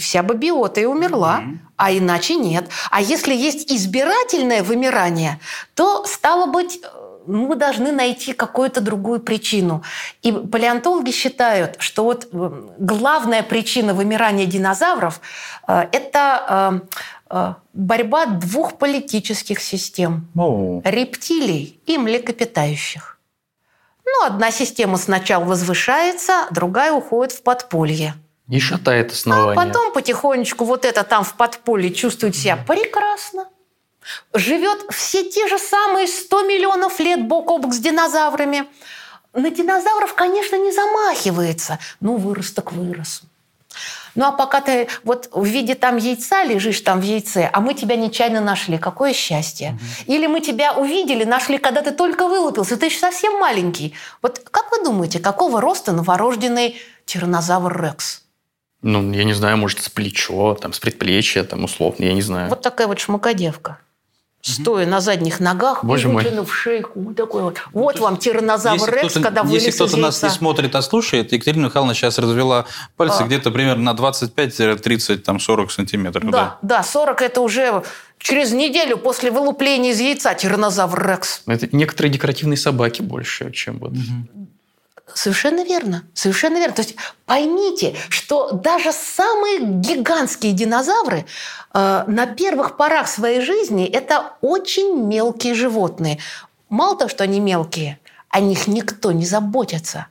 вся 0.00 0.22
бы 0.22 0.34
биота 0.34 0.80
и 0.80 0.84
умерла, 0.84 1.42
а 1.76 1.92
иначе 1.92 2.34
нет. 2.34 2.68
А 2.90 3.00
если 3.00 3.34
есть 3.34 3.70
избирательное 3.70 4.62
вымирание, 4.62 5.38
то, 5.74 6.04
стало 6.06 6.46
быть, 6.46 6.80
э, 6.82 6.86
мы 7.26 7.56
должны 7.56 7.92
найти 7.92 8.32
какую-то 8.32 8.80
другую 8.80 9.20
причину. 9.20 9.82
И 10.22 10.32
палеонтологи 10.32 11.10
считают, 11.10 11.76
что 11.78 12.04
вот 12.04 12.28
э, 12.32 12.50
главная 12.78 13.42
причина 13.42 13.92
вымирания 13.92 14.46
динозавров 14.46 15.20
э,– 15.66 15.86
это 15.92 16.82
борьба 17.74 18.24
двух 18.24 18.78
политических 18.78 19.60
систем 19.60 20.26
О, 20.34 20.80
рептилий 20.82 21.78
и 21.84 21.98
млекопитающих. 21.98 23.17
Ну, 24.10 24.26
одна 24.26 24.50
система 24.50 24.96
сначала 24.96 25.44
возвышается, 25.44 26.46
другая 26.50 26.92
уходит 26.92 27.32
в 27.32 27.42
подполье. 27.42 28.14
и 28.48 28.58
шатает 28.60 29.10
А 29.10 29.12
основание. 29.12 29.54
потом 29.54 29.92
потихонечку 29.92 30.64
вот 30.64 30.84
это 30.84 31.02
там 31.04 31.22
в 31.24 31.34
подполье 31.34 31.92
чувствует 31.92 32.34
себя 32.34 32.56
прекрасно. 32.56 33.48
Живет 34.32 34.86
все 34.90 35.28
те 35.28 35.46
же 35.48 35.58
самые 35.58 36.06
100 36.06 36.42
миллионов 36.44 36.98
лет 37.00 37.26
бок 37.28 37.50
о 37.50 37.58
бок 37.58 37.74
с 37.74 37.78
динозаврами. 37.78 38.64
На 39.34 39.50
динозавров, 39.50 40.14
конечно, 40.14 40.56
не 40.56 40.72
замахивается. 40.72 41.78
Ну, 42.00 42.16
вырос 42.16 42.52
так 42.52 42.72
вырос. 42.72 43.22
Ну, 44.14 44.24
а 44.24 44.32
пока 44.32 44.60
ты 44.60 44.88
вот 45.04 45.28
в 45.32 45.44
виде 45.44 45.74
там 45.74 45.96
яйца 45.96 46.44
лежишь 46.44 46.80
там 46.80 47.00
в 47.00 47.04
яйце, 47.04 47.48
а 47.52 47.60
мы 47.60 47.74
тебя 47.74 47.96
нечаянно 47.96 48.40
нашли, 48.40 48.78
какое 48.78 49.12
счастье. 49.12 49.78
Или 50.06 50.26
мы 50.26 50.40
тебя 50.40 50.72
увидели, 50.72 51.24
нашли, 51.24 51.58
когда 51.58 51.82
ты 51.82 51.90
только 51.90 52.28
вылупился, 52.28 52.76
ты 52.76 52.86
еще 52.86 52.98
совсем 52.98 53.38
маленький. 53.38 53.94
Вот 54.22 54.40
как 54.50 54.70
вы 54.72 54.84
думаете, 54.84 55.18
какого 55.18 55.60
роста 55.60 55.92
новорожденный 55.92 56.76
тиранозавр 57.04 57.82
Рекс? 57.82 58.22
Ну, 58.82 59.12
я 59.12 59.24
не 59.24 59.34
знаю, 59.34 59.56
может, 59.56 59.80
с 59.80 59.88
плечо, 59.88 60.54
там, 60.54 60.72
с 60.72 60.78
предплечья, 60.78 61.42
там, 61.42 61.64
условно, 61.64 62.04
я 62.04 62.12
не 62.12 62.22
знаю. 62.22 62.48
Вот 62.48 62.62
такая 62.62 62.86
вот 62.86 63.00
шмакодевка. 63.00 63.78
Стоя 64.40 64.86
на 64.86 65.00
задних 65.00 65.40
ногах 65.40 65.84
Боже 65.84 66.08
и 66.08 66.12
мой. 66.12 66.22
вытянув 66.22 66.54
шейку. 66.54 67.00
Вот 67.00 67.16
такой 67.16 67.42
вот. 67.42 67.58
Вот 67.72 67.98
вам 67.98 68.16
тираннозавр 68.16 68.78
Если 68.78 68.92
Рекс, 68.92 69.14
когда 69.14 69.42
вылез 69.42 69.64
если 69.64 69.76
кто-то 69.76 69.96
нас 69.96 70.22
не 70.22 70.30
смотрит, 70.30 70.74
а 70.74 70.82
слушает, 70.82 71.32
Екатерина 71.32 71.66
Михайловна 71.66 71.94
сейчас 71.94 72.18
развела 72.18 72.66
пальцы 72.96 73.22
А. 73.22 73.26
где-то 73.26 73.50
примерно 73.50 73.92
на 73.92 73.96
25-30, 73.96 75.18
там 75.18 75.40
40 75.40 75.72
сантиметров. 75.72 76.30
Да, 76.30 76.58
да, 76.62 76.82
40 76.82 77.22
это 77.22 77.40
уже 77.40 77.82
через 78.18 78.52
неделю 78.52 78.96
после 78.96 79.30
вылупления 79.30 79.90
из 79.90 80.00
яйца 80.00 80.34
тиранозавр 80.34 81.04
Рекс. 81.06 81.42
Это 81.46 81.68
некоторые 81.72 82.12
декоративные 82.12 82.56
собаки 82.56 83.02
больше, 83.02 83.50
чем 83.52 83.78
вот... 83.78 83.92
Совершенно 85.14 85.64
верно, 85.64 86.04
совершенно 86.14 86.58
верно. 86.58 86.74
То 86.74 86.82
есть 86.82 86.96
поймите, 87.26 87.96
что 88.08 88.52
даже 88.52 88.92
самые 88.92 89.60
гигантские 89.60 90.52
динозавры 90.52 91.26
э, 91.74 92.04
на 92.06 92.26
первых 92.26 92.76
порах 92.76 93.08
своей 93.08 93.40
жизни 93.40 93.86
это 93.86 94.34
очень 94.40 95.06
мелкие 95.06 95.54
животные. 95.54 96.18
Мало 96.68 96.96
того, 96.96 97.08
что 97.08 97.24
они 97.24 97.40
мелкие, 97.40 97.98
о 98.28 98.40
них 98.40 98.66
никто 98.66 99.12
не 99.12 99.24
заботится. 99.24 100.06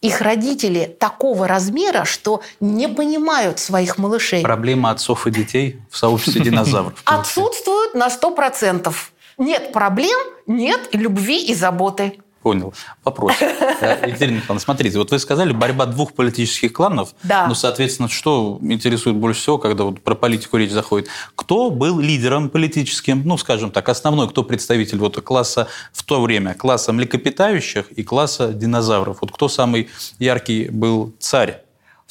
Их 0.00 0.20
родители 0.20 0.96
такого 0.98 1.46
размера, 1.46 2.04
что 2.04 2.42
не 2.58 2.88
понимают 2.88 3.60
своих 3.60 3.98
малышей. 3.98 4.42
Проблема 4.42 4.90
отцов 4.90 5.28
и 5.28 5.30
детей 5.30 5.80
в 5.90 5.96
сообществе 5.96 6.40
динозавров. 6.44 7.00
Отсутствуют 7.04 7.94
на 7.94 8.08
100%. 8.08 8.92
Нет 9.38 9.72
проблем, 9.72 10.18
нет 10.46 10.88
любви 10.92 11.44
и 11.44 11.54
заботы. 11.54 12.18
Понял. 12.42 12.74
Вопрос. 13.04 13.34
Э, 13.82 14.06
Екатерина 14.06 14.36
Михайловна, 14.36 14.60
смотрите, 14.60 14.96
вот 14.96 15.10
вы 15.10 15.18
сказали, 15.18 15.52
борьба 15.52 15.86
двух 15.86 16.12
политических 16.12 16.72
кланов. 16.72 17.14
Да. 17.24 17.48
Ну, 17.48 17.54
соответственно, 17.54 18.08
что 18.08 18.58
интересует 18.62 19.16
больше 19.16 19.40
всего, 19.40 19.58
когда 19.58 19.82
вот 19.82 20.00
про 20.00 20.14
политику 20.14 20.56
речь 20.56 20.70
заходит? 20.70 21.08
Кто 21.34 21.68
был 21.70 21.98
лидером 21.98 22.48
политическим, 22.48 23.22
ну, 23.24 23.36
скажем 23.38 23.72
так, 23.72 23.88
основной, 23.88 24.28
кто 24.28 24.44
представитель 24.44 24.98
вот 24.98 25.20
класса 25.20 25.66
в 25.92 26.04
то 26.04 26.20
время, 26.20 26.54
класса 26.54 26.92
млекопитающих 26.92 27.90
и 27.90 28.04
класса 28.04 28.52
динозавров? 28.52 29.18
Вот 29.20 29.32
кто 29.32 29.48
самый 29.48 29.88
яркий 30.20 30.68
был 30.68 31.12
царь? 31.18 31.62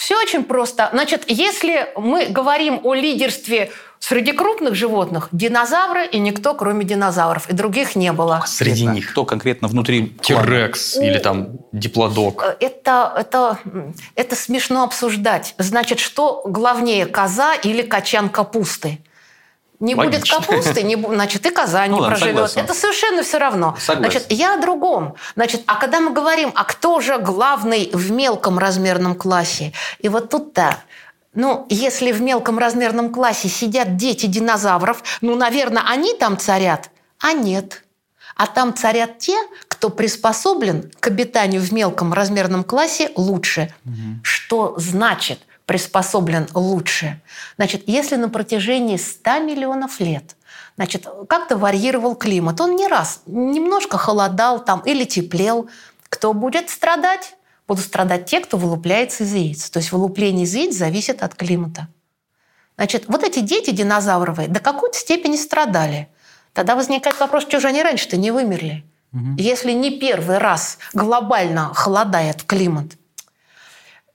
Все 0.01 0.17
очень 0.17 0.43
просто. 0.43 0.89
Значит, 0.93 1.25
если 1.27 1.89
мы 1.95 2.25
говорим 2.25 2.79
о 2.83 2.95
лидерстве 2.95 3.69
среди 3.99 4.31
крупных 4.31 4.73
животных, 4.73 5.29
динозавры 5.31 6.07
и 6.07 6.17
никто, 6.17 6.55
кроме 6.55 6.85
динозавров, 6.85 7.47
и 7.51 7.53
других 7.53 7.95
не 7.95 8.11
было. 8.11 8.43
Среди 8.47 8.85
Нет, 8.85 8.95
них 8.95 9.11
Кто 9.11 9.25
конкретно 9.25 9.67
внутри? 9.67 10.17
Тирекс 10.23 10.97
или 10.97 11.19
там 11.19 11.59
диплодок. 11.71 12.43
Э, 12.43 12.55
Это, 12.59 13.13
это, 13.15 13.59
это 14.15 14.35
смешно 14.35 14.85
обсуждать. 14.85 15.53
Значит, 15.59 15.99
что 15.99 16.41
главнее, 16.45 17.05
коза 17.05 17.53
или 17.53 17.83
качан 17.83 18.29
капусты? 18.29 18.97
Не 19.81 19.95
будет 19.95 20.13
Логично. 20.13 20.37
капусты, 20.37 20.83
не, 20.83 20.95
значит, 20.95 21.45
и 21.45 21.49
коза 21.49 21.87
не 21.87 21.91
Ну 21.91 21.97
ладно, 21.97 22.15
проживет. 22.15 22.35
согласен. 22.35 22.61
Это 22.61 22.73
совершенно 22.73 23.23
все 23.23 23.39
равно. 23.39 23.75
Согласен. 23.79 24.11
Значит, 24.11 24.31
я 24.31 24.53
о 24.53 24.57
другом. 24.57 25.15
Значит, 25.35 25.63
а 25.65 25.75
когда 25.75 25.99
мы 25.99 26.11
говорим, 26.13 26.51
а 26.53 26.63
кто 26.65 27.01
же 27.01 27.17
главный 27.17 27.89
в 27.91 28.11
мелком 28.11 28.59
размерном 28.59 29.15
классе? 29.15 29.73
И 29.99 30.07
вот 30.07 30.29
тут-то 30.29 30.77
ну, 31.33 31.65
если 31.69 32.11
в 32.11 32.21
мелком 32.21 32.59
размерном 32.59 33.09
классе 33.11 33.47
сидят 33.47 33.95
дети 33.95 34.25
динозавров, 34.25 35.01
ну, 35.21 35.35
наверное, 35.35 35.83
они 35.87 36.13
там 36.13 36.37
царят, 36.37 36.89
а 37.19 37.31
нет. 37.31 37.83
А 38.35 38.47
там 38.47 38.75
царят 38.75 39.17
те, 39.19 39.37
кто 39.67 39.89
приспособлен 39.89 40.91
к 40.99 41.07
обитанию 41.07 41.61
в 41.61 41.71
мелком 41.71 42.13
размерном 42.13 42.63
классе 42.63 43.11
лучше. 43.15 43.73
Что 44.23 44.75
значит 44.77 45.39
приспособлен 45.65 46.47
лучше? 46.53 47.21
Значит, 47.57 47.83
если 47.87 48.15
на 48.15 48.29
протяжении 48.29 48.97
100 48.97 49.39
миллионов 49.39 49.99
лет 49.99 50.35
значит, 50.75 51.07
как-то 51.27 51.57
варьировал 51.57 52.15
климат, 52.15 52.59
он 52.61 52.75
не 52.75 52.87
раз 52.87 53.21
немножко 53.25 53.97
холодал 53.97 54.63
там 54.63 54.81
или 54.81 55.03
теплел, 55.05 55.69
кто 56.09 56.33
будет 56.33 56.69
страдать? 56.69 57.35
Будут 57.67 57.85
страдать 57.85 58.25
те, 58.25 58.41
кто 58.41 58.57
вылупляется 58.57 59.23
из 59.23 59.33
яиц. 59.33 59.69
То 59.69 59.79
есть 59.79 59.91
вылупление 59.91 60.45
из 60.45 60.53
яиц 60.53 60.75
зависит 60.75 61.23
от 61.23 61.35
климата. 61.35 61.87
Значит, 62.75 63.05
вот 63.07 63.23
эти 63.23 63.39
дети 63.39 63.71
динозавровые 63.71 64.47
до 64.47 64.59
какой-то 64.59 64.97
степени 64.97 65.35
страдали. 65.35 66.09
Тогда 66.53 66.75
возникает 66.75 67.19
вопрос, 67.19 67.43
что 67.43 67.59
же 67.59 67.67
они 67.67 67.83
раньше-то 67.83 68.17
не 68.17 68.31
вымерли? 68.31 68.83
Если 69.37 69.73
не 69.73 69.99
первый 69.99 70.37
раз 70.37 70.77
глобально 70.93 71.73
холодает 71.73 72.43
климат. 72.43 72.93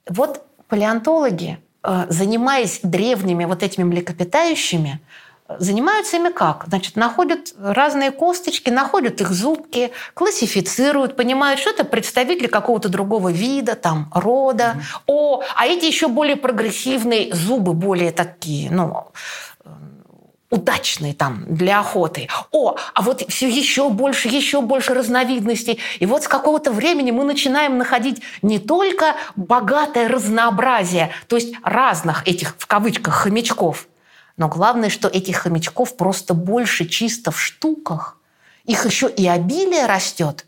Вот 0.08 0.45
палеонтологи, 0.68 1.58
э, 1.82 2.06
занимаясь 2.08 2.80
древними 2.82 3.44
вот 3.44 3.62
этими 3.62 3.84
млекопитающими, 3.84 5.00
э, 5.48 5.56
занимаются 5.58 6.16
ими 6.16 6.30
как? 6.30 6.64
Значит, 6.66 6.96
находят 6.96 7.54
разные 7.58 8.10
косточки, 8.10 8.70
находят 8.70 9.20
их 9.20 9.30
зубки, 9.30 9.92
классифицируют, 10.14 11.16
понимают, 11.16 11.60
что 11.60 11.70
это 11.70 11.84
представители 11.84 12.46
какого-то 12.46 12.88
другого 12.88 13.30
вида, 13.30 13.74
там, 13.74 14.10
рода. 14.14 14.76
О, 15.06 15.42
а 15.54 15.66
эти 15.66 15.84
еще 15.84 16.08
более 16.08 16.36
прогрессивные, 16.36 17.34
зубы 17.34 17.72
более 17.72 18.12
такие, 18.12 18.70
ну, 18.70 19.06
удачные 20.50 21.14
там 21.14 21.44
для 21.48 21.80
охоты. 21.80 22.28
О, 22.52 22.76
а 22.94 23.02
вот 23.02 23.24
все 23.28 23.48
еще 23.48 23.88
больше, 23.90 24.28
еще 24.28 24.60
больше 24.60 24.94
разновидностей. 24.94 25.80
И 25.98 26.06
вот 26.06 26.24
с 26.24 26.28
какого-то 26.28 26.70
времени 26.70 27.10
мы 27.10 27.24
начинаем 27.24 27.78
находить 27.78 28.22
не 28.42 28.58
только 28.58 29.16
богатое 29.34 30.08
разнообразие, 30.08 31.10
то 31.26 31.36
есть 31.36 31.54
разных 31.62 32.26
этих, 32.26 32.54
в 32.58 32.66
кавычках, 32.66 33.14
хомячков, 33.14 33.88
но 34.36 34.48
главное, 34.48 34.90
что 34.90 35.08
этих 35.08 35.38
хомячков 35.38 35.96
просто 35.96 36.34
больше 36.34 36.86
чисто 36.86 37.30
в 37.30 37.40
штуках. 37.40 38.18
Их 38.64 38.84
еще 38.84 39.08
и 39.08 39.26
обилие 39.26 39.86
растет. 39.86 40.46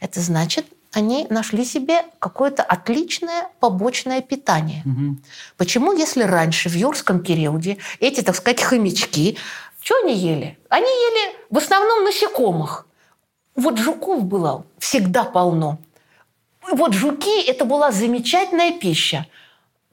Это 0.00 0.20
значит, 0.20 0.66
они 0.92 1.26
нашли 1.30 1.64
себе 1.64 2.02
какое-то 2.18 2.62
отличное 2.62 3.48
побочное 3.60 4.20
питание. 4.22 4.84
Почему, 5.56 5.92
если 5.92 6.22
раньше, 6.22 6.68
в 6.68 6.74
юрском 6.74 7.20
периоде, 7.20 7.78
эти, 8.00 8.22
так 8.22 8.34
сказать, 8.34 8.62
хомячки, 8.62 9.36
что 9.82 9.96
они 10.02 10.14
ели? 10.14 10.58
Они 10.68 10.86
ели 10.86 11.36
в 11.50 11.58
основном 11.58 12.04
насекомых. 12.04 12.86
Вот 13.54 13.78
жуков 13.78 14.24
было 14.24 14.64
всегда 14.78 15.24
полно. 15.24 15.78
Вот 16.70 16.92
жуки– 16.92 17.42
это 17.46 17.64
была 17.64 17.90
замечательная 17.90 18.72
пища. 18.72 19.26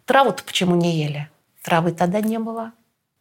Траву-то 0.06 0.44
почему 0.44 0.76
не 0.76 1.02
ели? 1.02 1.30
Травы 1.64 1.92
тогда 1.92 2.22
не 2.22 2.38
было. 2.38 2.74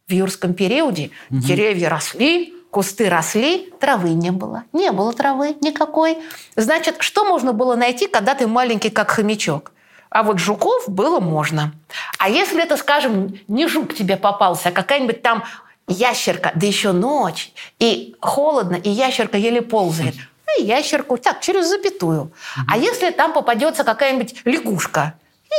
В 0.07 0.11
юрском 0.11 0.53
периоде 0.53 1.11
деревья 1.29 1.89
росли, 1.89 2.53
кусты 2.75 3.07
росли, 3.07 3.73
травы 3.79 4.09
не 4.09 4.31
было. 4.31 4.65
Не 4.73 4.91
было 4.91 5.13
травы 5.13 5.55
никакой. 5.61 6.17
Значит, 6.57 6.97
что 6.99 7.23
можно 7.23 7.53
было 7.53 7.75
найти, 7.77 8.05
когда 8.05 8.35
ты 8.35 8.47
маленький, 8.47 8.89
как 8.89 9.11
хомячок? 9.11 9.71
А 10.09 10.23
вот 10.23 10.39
жуков 10.39 10.89
было 10.89 11.21
можно. 11.21 11.71
А 12.17 12.27
если 12.27 12.61
это, 12.61 12.75
скажем, 12.75 13.39
не 13.47 13.67
жук 13.67 13.95
тебе 13.95 14.17
попался, 14.17 14.69
а 14.69 14.71
какая-нибудь 14.73 15.21
там 15.21 15.45
ящерка, 15.87 16.51
да 16.53 16.67
еще 16.67 16.91
ночь, 16.91 17.53
и 17.79 18.17
холодно, 18.19 18.75
и 18.75 18.89
ящерка 18.89 19.37
еле 19.37 19.61
ползает, 19.61 20.15
ну 20.45 20.61
и 20.61 20.67
ящерку 20.67 21.15
так, 21.15 21.39
через 21.39 21.69
запятую. 21.69 22.33
А 22.67 22.77
если 22.77 23.09
там 23.11 23.31
попадется 23.31 23.85
какая-нибудь 23.85 24.41
лягушка, 24.43 25.13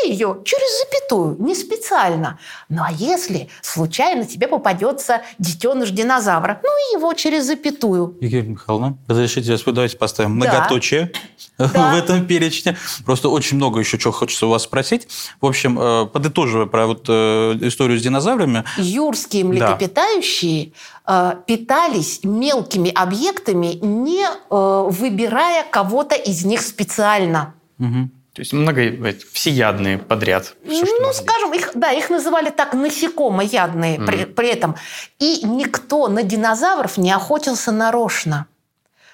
и 0.05 0.11
ее 0.11 0.41
через 0.45 0.85
запятую, 0.85 1.37
не 1.39 1.55
специально. 1.55 2.39
Ну 2.69 2.83
а 2.83 2.91
если 2.91 3.49
случайно 3.63 4.25
тебе 4.25 4.49
попадется 4.49 5.23
детеныш 5.39 5.91
динозавра, 5.91 6.61
ну 6.63 6.69
и 6.69 6.97
его 6.97 7.13
через 7.15 7.45
запятую. 7.47 8.17
Екатерина 8.21 8.51
Михайловна, 8.51 8.99
разрешите, 9.09 9.57
давайте 9.67 9.97
поставим 9.97 10.33
многоточие 10.33 11.13
Да. 11.59 11.67
в 11.93 11.97
этом 11.97 12.27
перечне. 12.27 12.77
Просто 13.05 13.29
очень 13.29 13.57
много 13.57 13.81
еще 13.81 13.99
чего 13.99 14.13
хочется 14.13 14.47
у 14.47 14.51
вас 14.51 14.65
спросить. 14.65 15.09
В 15.41 15.47
общем, 15.47 15.79
э, 15.79 16.07
подытоживая 16.07 16.67
про 16.67 16.87
вот 16.87 17.07
э, 17.09 17.59
историю 17.63 17.99
с 17.99 18.03
динозаврами, 18.03 18.65
Юрские 18.77 19.45
млекопитающие 19.45 20.73
э, 21.07 21.35
питались 21.47 22.21
мелкими 22.23 22.91
объектами, 22.91 23.79
не 23.81 24.27
выбирая 24.51 25.65
кого-то 25.71 26.15
из 26.15 26.45
них 26.45 26.61
специально. 26.63 27.55
мгм, 27.79 28.11
То 28.37 28.43
есть 28.43 28.53
много 28.53 28.83
всеядные 29.33 29.97
подряд. 29.97 30.57
Что 30.63 31.01
ну, 31.01 31.13
скажем, 31.15 31.55
их, 31.55 31.71
да, 31.75 31.91
их 31.91 32.11
называли 32.11 32.51
так 32.51 32.75
насекомоядные 32.75 33.99
при, 33.99 34.27
при 34.27 34.49
этом. 34.49 34.77
И 35.19 35.41
никто 35.43 36.09
на 36.09 36.23
динозавров 36.23 36.99
не 36.99 37.11
охотился 37.11 37.73
нарочно. 37.73 38.47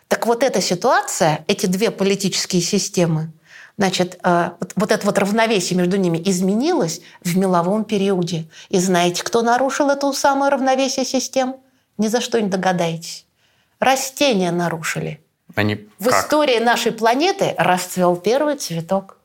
Так 0.08 0.26
вот 0.26 0.42
эта 0.42 0.60
ситуация, 0.60 1.44
эти 1.46 1.66
две 1.66 1.92
политические 1.92 2.62
системы, 2.62 3.30
значит, 3.78 4.18
э, 4.24 4.50
вот, 4.58 4.72
вот 4.74 4.90
это 4.90 5.06
вот 5.06 5.16
равновесие 5.18 5.78
между 5.78 5.98
ними 5.98 6.20
изменилось 6.24 7.00
в 7.22 7.38
меловом 7.38 7.84
периоде. 7.84 8.48
И 8.70 8.80
знаете, 8.80 9.22
кто 9.22 9.42
нарушил 9.42 9.88
это 9.88 10.12
самое 10.12 10.50
равновесие 10.50 11.04
систем? 11.04 11.54
Ни 11.96 12.08
за 12.08 12.20
что 12.20 12.42
не 12.42 12.48
догадаетесь. 12.48 13.24
Растения 13.78 14.50
нарушили. 14.50 15.21
Они 15.54 15.86
В 15.98 16.08
как? 16.08 16.24
истории 16.24 16.58
нашей 16.58 16.92
планеты 16.92 17.54
расцвел 17.58 18.16
первый 18.16 18.56
цветок. 18.56 19.16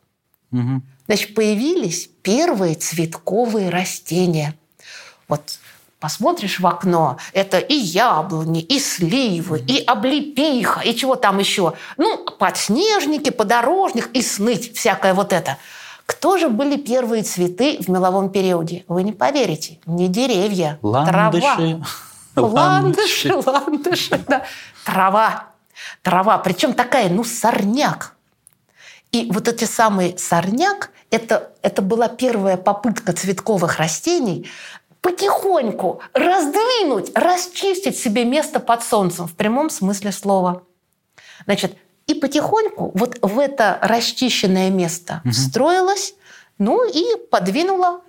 мгм. 0.52 0.84
Значит, 1.08 1.36
появились 1.36 2.10
первые 2.22 2.76
цветковые 2.76 3.70
растения. 3.70 4.56
Вот 5.30 5.42
посмотришь 6.02 6.60
в 6.60 6.68
окно, 6.68 7.18
это 7.32 7.60
и 7.60 7.74
яблони, 7.76 8.62
и 8.62 8.78
сливы, 8.78 9.60
и 9.66 9.82
облепиха, 9.82 10.82
и 10.82 10.94
чего 10.96 11.16
там 11.16 11.40
еще. 11.40 11.74
Ну, 11.96 12.26
подснежники, 12.38 13.30
подорожник 13.30 14.10
и 14.14 14.22
сныть, 14.22 14.76
всякое 14.78 15.14
вот 15.14 15.32
это. 15.32 15.58
Кто 16.06 16.38
же 16.38 16.50
были 16.50 16.76
первые 16.78 17.24
цветы 17.24 17.78
в 17.80 17.90
меловом 17.90 18.30
периоде? 18.30 18.84
Вы 18.90 19.04
не 19.04 19.14
поверите. 19.14 19.80
Не 19.86 20.08
деревья, 20.10 20.78
Ландыши. 20.82 21.42
трава. 21.42 21.80
Ландыши, 22.36 23.34
ландыши, 23.34 24.18
да. 24.28 24.44
Трава. 24.86 25.48
Трава. 26.02 26.38
Причем 26.38 26.74
такая, 26.74 27.10
ну, 27.10 27.24
сорняк. 27.24 28.16
И 29.12 29.30
вот 29.32 29.48
эти 29.48 29.64
самые 29.64 30.18
сорняк, 30.18 30.92
это, 31.10 31.52
это 31.62 31.82
была 31.82 32.08
первая 32.08 32.58
попытка 32.58 33.14
цветковых 33.14 33.78
растений 33.78 34.50
потихоньку 35.02 36.02
раздвинуть, 36.14 37.12
расчистить 37.16 37.98
себе 37.98 38.26
место 38.26 38.60
под 38.60 38.84
солнцем 38.84 39.28
в 39.28 39.36
прямом 39.36 39.70
смысле 39.70 40.12
слова. 40.12 40.64
Значит, 41.46 41.78
и 42.08 42.14
потихоньку 42.14 42.92
вот 42.94 43.18
в 43.22 43.40
это 43.40 43.80
расчищенное 43.82 44.70
место 44.70 45.22
угу. 45.24 45.32
встроилась, 45.32 46.16
ну 46.58 46.86
и 46.86 47.06
подвинула 47.30 48.02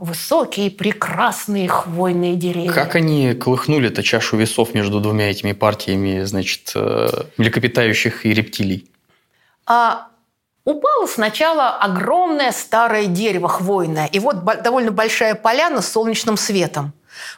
высокие, 0.00 0.70
прекрасные 0.70 1.68
хвойные 1.68 2.34
деревья. 2.34 2.72
Как 2.72 2.96
они 2.96 3.34
колыхнули 3.34 3.88
эту 3.88 4.02
чашу 4.02 4.36
весов 4.36 4.74
между 4.74 5.00
двумя 5.00 5.30
этими 5.30 5.52
партиями, 5.52 6.24
значит, 6.24 6.72
э, 6.74 7.08
млекопитающих 7.36 8.26
и 8.26 8.34
рептилий? 8.34 8.90
А 9.66 10.08
Упало 10.64 11.06
сначала 11.06 11.70
огромное 11.70 12.52
старое 12.52 13.06
дерево 13.06 13.48
хвойное, 13.48 14.06
и 14.06 14.18
вот 14.18 14.44
довольно 14.62 14.90
большая 14.90 15.34
поляна 15.34 15.80
с 15.80 15.90
солнечным 15.90 16.36
светом. 16.36 16.92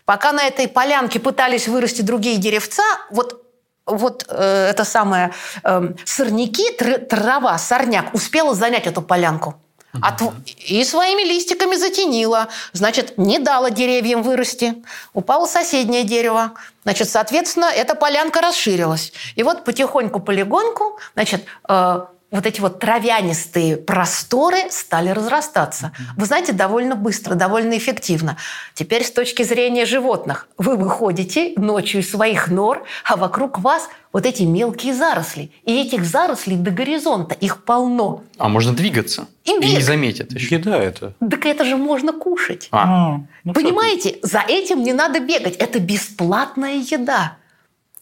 Пока 0.05 0.33
на 0.33 0.45
этой 0.45 0.67
полянке 0.67 1.21
пытались 1.21 1.69
вырасти 1.69 2.03
другие 2.03 2.39
деревца, 2.39 2.83
вот 3.11 3.39
вот 3.87 4.25
э, 4.29 4.69
это 4.71 4.85
самое 4.85 5.33
э, 5.65 5.93
сорняки, 6.05 6.71
трава, 7.09 7.57
сорняк 7.59 8.15
успела 8.15 8.55
занять 8.55 8.87
эту 8.87 9.03
полянку. 9.03 9.55
От, 10.01 10.23
и 10.57 10.83
своими 10.85 11.23
листиками 11.23 11.77
затенила. 11.77 12.49
Значит, 12.73 13.19
не 13.19 13.39
дала 13.39 13.71
деревьям 13.71 14.23
вырасти. 14.23 14.83
Упало 15.13 15.47
соседнее 15.47 16.05
дерево. 16.05 16.53
Значит, 16.85 17.11
соответственно, 17.11 17.67
эта 17.67 17.95
полянка 17.95 18.41
расширилась. 18.41 19.13
И 19.35 19.43
вот 19.43 19.65
потихоньку, 19.65 20.21
полегоньку, 20.21 20.99
значит, 21.15 21.45
э, 21.69 22.07
вот 22.33 22.47
эти 22.47 22.61
вот 22.61 22.81
травянистые 22.81 23.77
просторы 23.77 24.71
стали 24.71 25.11
разрастаться. 25.11 25.93
Вы 26.17 26.25
знаете, 26.25 26.53
довольно 26.53 26.97
быстро, 26.97 27.35
довольно 27.35 27.77
эффективно. 27.77 28.39
Теперь 28.75 29.05
с 29.05 29.13
точки 29.13 29.43
зрения 29.43 29.85
животных. 29.85 30.49
Вы 30.57 30.77
выходите 30.77 31.53
ночью 31.57 32.01
из 32.01 32.11
своих 32.11 32.49
нор, 32.49 32.85
а 33.05 33.17
вокруг 33.17 33.59
вас 33.59 33.89
вот 34.13 34.25
эти 34.25 34.43
мелкие 34.45 34.95
заросли. 34.95 35.53
И 35.65 35.79
этих 35.79 36.05
зарослей 36.05 36.57
до 36.57 36.71
горизонта, 36.71 37.35
их 37.35 37.65
полно. 37.65 38.25
А 38.39 38.49
можно 38.49 38.73
двигаться. 38.73 39.29
И, 39.45 39.51
и 39.51 39.75
не 39.77 39.83
заметят 39.83 40.33
еще. 40.33 40.57
Еда 40.57 40.79
это. 40.79 41.15
Так 41.19 41.45
это 41.45 41.65
же 41.65 41.77
можно 41.77 42.13
кушать. 42.13 42.69
А. 42.71 42.83
а 42.83 43.21
ну 43.45 43.53
Понимаете, 43.53 44.17
за 44.23 44.41
этим 44.41 44.83
не 44.83 44.95
надо 44.95 45.21
бегать. 45.21 45.57
Это 45.57 45.81
бесплатная 45.81 46.77
еда. 46.77 47.37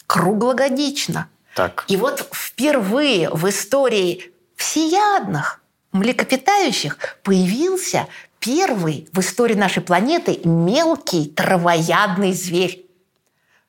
Круглогодично. 0.06 1.28
Так. 1.60 1.84
И 1.88 1.96
вот 1.98 2.26
впервые 2.32 3.28
в 3.28 3.46
истории 3.46 4.32
всеядных 4.56 5.60
млекопитающих 5.92 7.18
появился 7.22 8.06
первый 8.38 9.06
в 9.12 9.20
истории 9.20 9.52
нашей 9.52 9.82
планеты 9.82 10.40
мелкий 10.44 11.26
травоядный 11.26 12.32
зверь. 12.32 12.86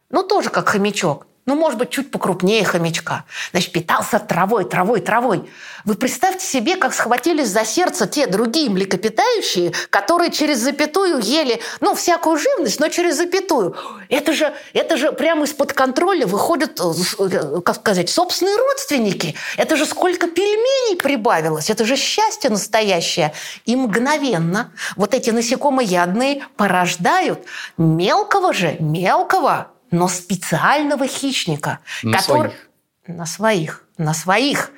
Ну, 0.10 0.24
тоже 0.24 0.50
как 0.50 0.70
хомячок 0.70 1.28
ну, 1.52 1.58
может 1.58 1.78
быть, 1.78 1.90
чуть 1.90 2.12
покрупнее 2.12 2.64
хомячка. 2.64 3.26
Значит, 3.52 3.74
питался 3.74 4.20
травой, 4.20 4.64
травой, 4.64 5.02
травой. 5.02 5.50
Вы 5.84 5.96
представьте 5.96 6.46
себе, 6.46 6.78
как 6.78 6.94
схватились 6.94 7.50
за 7.50 7.66
сердце 7.66 8.08
те 8.08 8.26
другие 8.26 8.70
млекопитающие, 8.70 9.74
которые 9.90 10.32
через 10.32 10.60
запятую 10.60 11.20
ели, 11.20 11.60
ну, 11.82 11.94
всякую 11.94 12.38
живность, 12.38 12.80
но 12.80 12.88
через 12.88 13.18
запятую. 13.18 13.76
Это 14.08 14.32
же, 14.32 14.54
это 14.72 14.96
же 14.96 15.12
прямо 15.12 15.44
из-под 15.44 15.74
контроля 15.74 16.26
выходят, 16.26 16.80
э, 16.80 16.84
э, 17.20 17.62
как 17.66 17.76
сказать, 17.76 18.10
собственные 18.10 18.56
родственники. 18.56 19.36
Это 19.58 19.76
же 19.76 19.86
сколько 19.86 20.28
пельменей 20.28 20.96
прибавилось. 20.96 21.70
Это 21.70 21.84
же 21.84 21.98
счастье 21.98 22.50
настоящее. 22.50 23.34
И 23.66 23.76
мгновенно 23.76 24.72
вот 24.96 25.14
эти 25.14 25.32
насекомоядные 25.32 26.46
порождают 26.56 27.40
мелкого 27.78 28.54
же, 28.54 28.78
мелкого 28.80 29.68
но 29.92 30.08
специального 30.08 31.06
хищника, 31.06 31.80
на 32.02 32.18
который 32.18 32.52
своих. 32.52 32.70
на 33.08 33.26
своих, 33.26 33.86
на 33.98 34.14
своих. 34.14 34.72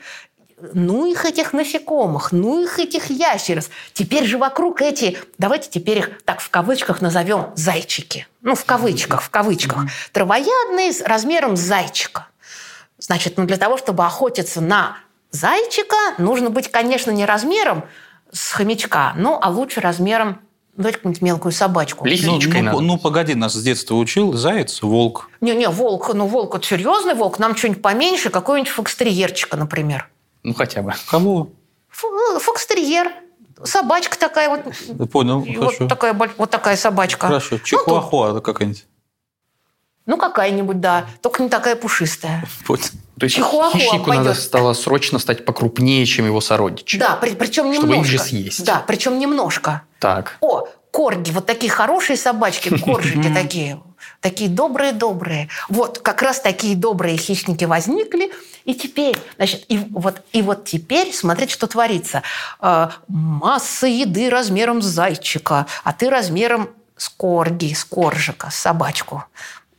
Ну 0.73 1.05
их 1.11 1.25
этих 1.25 1.51
насекомых, 1.51 2.31
ну 2.31 2.63
их 2.63 2.79
этих 2.79 3.09
ящериц. 3.09 3.69
Теперь 3.93 4.25
же 4.25 4.37
вокруг 4.37 4.81
эти, 4.81 5.17
давайте 5.37 5.69
теперь 5.69 5.99
их 5.99 6.23
так 6.23 6.39
в 6.39 6.49
кавычках 6.49 7.01
назовем 7.01 7.51
зайчики. 7.55 8.27
Ну, 8.41 8.55
в 8.55 8.63
кавычках, 8.63 9.21
в 9.21 9.29
кавычках. 9.29 9.85
Mm-hmm. 9.85 10.11
Травоядные 10.13 10.91
размером 11.05 11.57
с 11.57 11.61
зайчика. 11.61 12.27
Значит, 12.97 13.37
ну 13.37 13.45
для 13.45 13.57
того, 13.57 13.77
чтобы 13.77 14.05
охотиться 14.05 14.61
на 14.61 14.97
зайчика, 15.31 15.97
нужно 16.17 16.49
быть, 16.49 16.71
конечно, 16.71 17.11
не 17.11 17.25
размером 17.25 17.83
с 18.31 18.51
хомячка, 18.51 19.13
ну, 19.15 19.37
а 19.41 19.49
лучше 19.49 19.81
размером 19.81 20.39
Давайте 20.75 20.97
какую-нибудь 20.97 21.21
мелкую 21.21 21.51
собачку. 21.51 22.05
Лисичкой 22.05 22.63
ну, 22.63 22.71
ну, 22.71 22.81
ну, 22.81 22.97
погоди, 22.97 23.35
нас 23.35 23.53
с 23.53 23.61
детства 23.61 23.93
учил 23.95 24.33
заяц, 24.33 24.81
волк. 24.81 25.29
Не-не, 25.39 25.69
волк, 25.69 26.11
ну, 26.13 26.25
волк, 26.25 26.55
это 26.55 26.65
серьезный 26.65 27.13
волк, 27.13 27.37
нам 27.37 27.55
что-нибудь 27.55 27.83
поменьше, 27.83 28.31
какой-нибудь 28.31 28.71
фокстерьерчика, 28.71 29.55
например. 29.55 30.09
Ну, 30.41 30.55
хотя 30.55 30.81
бы. 30.81 30.93
Кого? 31.07 31.49
Ну, 32.01 32.39
фокстерьер. 32.39 33.11
Собачка 33.63 34.17
такая 34.17 34.49
вот. 34.49 35.09
Понял, 35.11 35.43
и 35.43 35.53
хорошо. 35.53 35.77
Вот 35.81 35.89
такая, 35.89 36.13
вот 36.37 36.49
такая 36.49 36.75
собачка. 36.75 37.27
Хорошо. 37.27 37.59
Чихуахуа 37.59 38.33
ну, 38.33 38.41
какая-нибудь. 38.41 38.85
Ну, 40.07 40.17
какая-нибудь, 40.17 40.79
да. 40.79 41.05
Только 41.21 41.43
не 41.43 41.49
такая 41.49 41.75
пушистая. 41.75 42.45
Понял. 42.65 42.83
То 43.19 43.25
есть 43.25 43.35
Чихуахуа 43.35 43.79
хищнику 43.79 44.05
пойдет. 44.05 44.25
надо 44.25 44.39
стало 44.39 44.73
срочно 44.73 45.19
стать 45.19 45.45
покрупнее, 45.45 46.05
чем 46.05 46.25
его 46.25 46.41
сородичи. 46.41 46.97
Да, 46.97 47.15
при, 47.15 47.31
причем 47.35 47.65
немножко. 47.65 47.87
Чтобы 47.87 48.01
их 48.01 48.05
же 48.05 48.19
съесть. 48.19 48.65
Да, 48.65 48.83
причем 48.85 49.19
немножко. 49.19 49.83
Так. 49.99 50.37
О, 50.41 50.67
корги, 50.91 51.31
вот 51.31 51.45
такие 51.45 51.71
хорошие 51.71 52.17
собачки, 52.17 52.75
коржики 52.77 53.31
такие, 53.33 53.81
такие 54.21 54.49
добрые-добрые. 54.49 55.49
Вот 55.69 55.99
как 55.99 56.21
раз 56.21 56.39
такие 56.39 56.75
добрые 56.75 57.17
хищники 57.17 57.65
возникли, 57.65 58.31
и 58.65 58.73
теперь, 58.73 59.17
значит, 59.35 59.65
и 59.67 59.77
вот, 59.77 60.21
и 60.31 60.41
вот 60.41 60.65
теперь 60.65 61.13
смотрите, 61.13 61.53
что 61.53 61.67
творится. 61.67 62.23
Э, 62.61 62.89
масса 63.07 63.87
еды 63.87 64.29
размером 64.29 64.81
с 64.81 64.85
зайчика, 64.85 65.65
а 65.83 65.93
ты 65.93 66.09
размером 66.09 66.69
с 66.95 67.09
корги, 67.09 67.73
с 67.73 67.83
коржика, 67.83 68.49
с 68.49 68.55
собачку. 68.55 69.25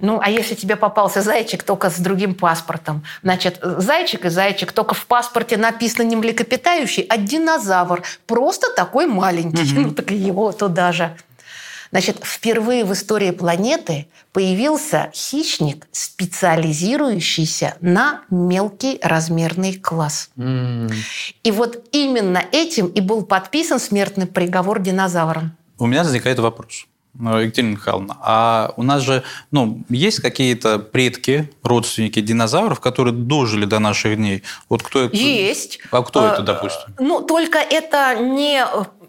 Ну, 0.04 0.20
а 0.22 0.28
если 0.28 0.54
тебе 0.54 0.76
попался 0.76 1.22
зайчик 1.22 1.62
только 1.62 1.88
с 1.88 1.98
другим 1.98 2.34
паспортом? 2.34 3.04
Значит, 3.22 3.58
зайчик 3.62 4.26
и 4.26 4.28
зайчик, 4.28 4.70
только 4.72 4.94
в 4.94 5.06
паспорте 5.06 5.56
написано 5.56 6.02
не 6.02 6.14
млекопитающий, 6.14 7.04
а 7.08 7.16
динозавр. 7.16 8.02
Просто 8.26 8.66
такой 8.76 9.06
маленький. 9.06 9.62
Угу. 9.62 9.80
Ну, 9.84 9.90
так 9.90 10.10
его 10.10 10.52
туда 10.52 10.92
же. 10.92 11.14
Значит, 11.90 12.18
впервые 12.22 12.84
в 12.84 12.92
истории 12.92 13.30
планеты 13.30 14.08
появился 14.32 15.10
хищник, 15.14 15.86
специализирующийся 15.92 17.76
на 17.80 18.22
мелкий 18.30 18.98
размерный 19.02 19.74
класс. 19.74 20.30
Mm. 20.36 20.92
И 21.44 21.50
вот 21.50 21.84
именно 21.92 22.42
этим 22.50 22.86
и 22.86 23.00
был 23.00 23.22
подписан 23.24 23.78
смертный 23.78 24.26
приговор 24.26 24.80
динозаврам. 24.80 25.56
У 25.78 25.86
меня 25.86 26.02
возникает 26.02 26.38
вопрос. 26.38 26.86
Ну, 27.16 27.38
Екатерина 27.38 27.72
Михайловна, 27.72 28.16
а 28.20 28.72
у 28.76 28.82
нас 28.82 29.02
же 29.02 29.22
ну, 29.52 29.82
есть 29.88 30.20
какие-то 30.20 30.80
предки, 30.80 31.50
родственники 31.62 32.20
динозавров, 32.20 32.80
которые 32.80 33.14
дожили 33.14 33.66
до 33.66 33.78
наших 33.78 34.16
дней? 34.16 34.42
Вот 34.68 34.82
кто 34.82 35.02
это? 35.02 35.16
Есть. 35.16 35.78
А 35.92 36.02
кто 36.02 36.24
а, 36.24 36.32
это, 36.32 36.42
допустим? 36.42 36.94
Ну, 36.98 37.20
только 37.20 37.58
это 37.58 38.16
не 38.16 38.64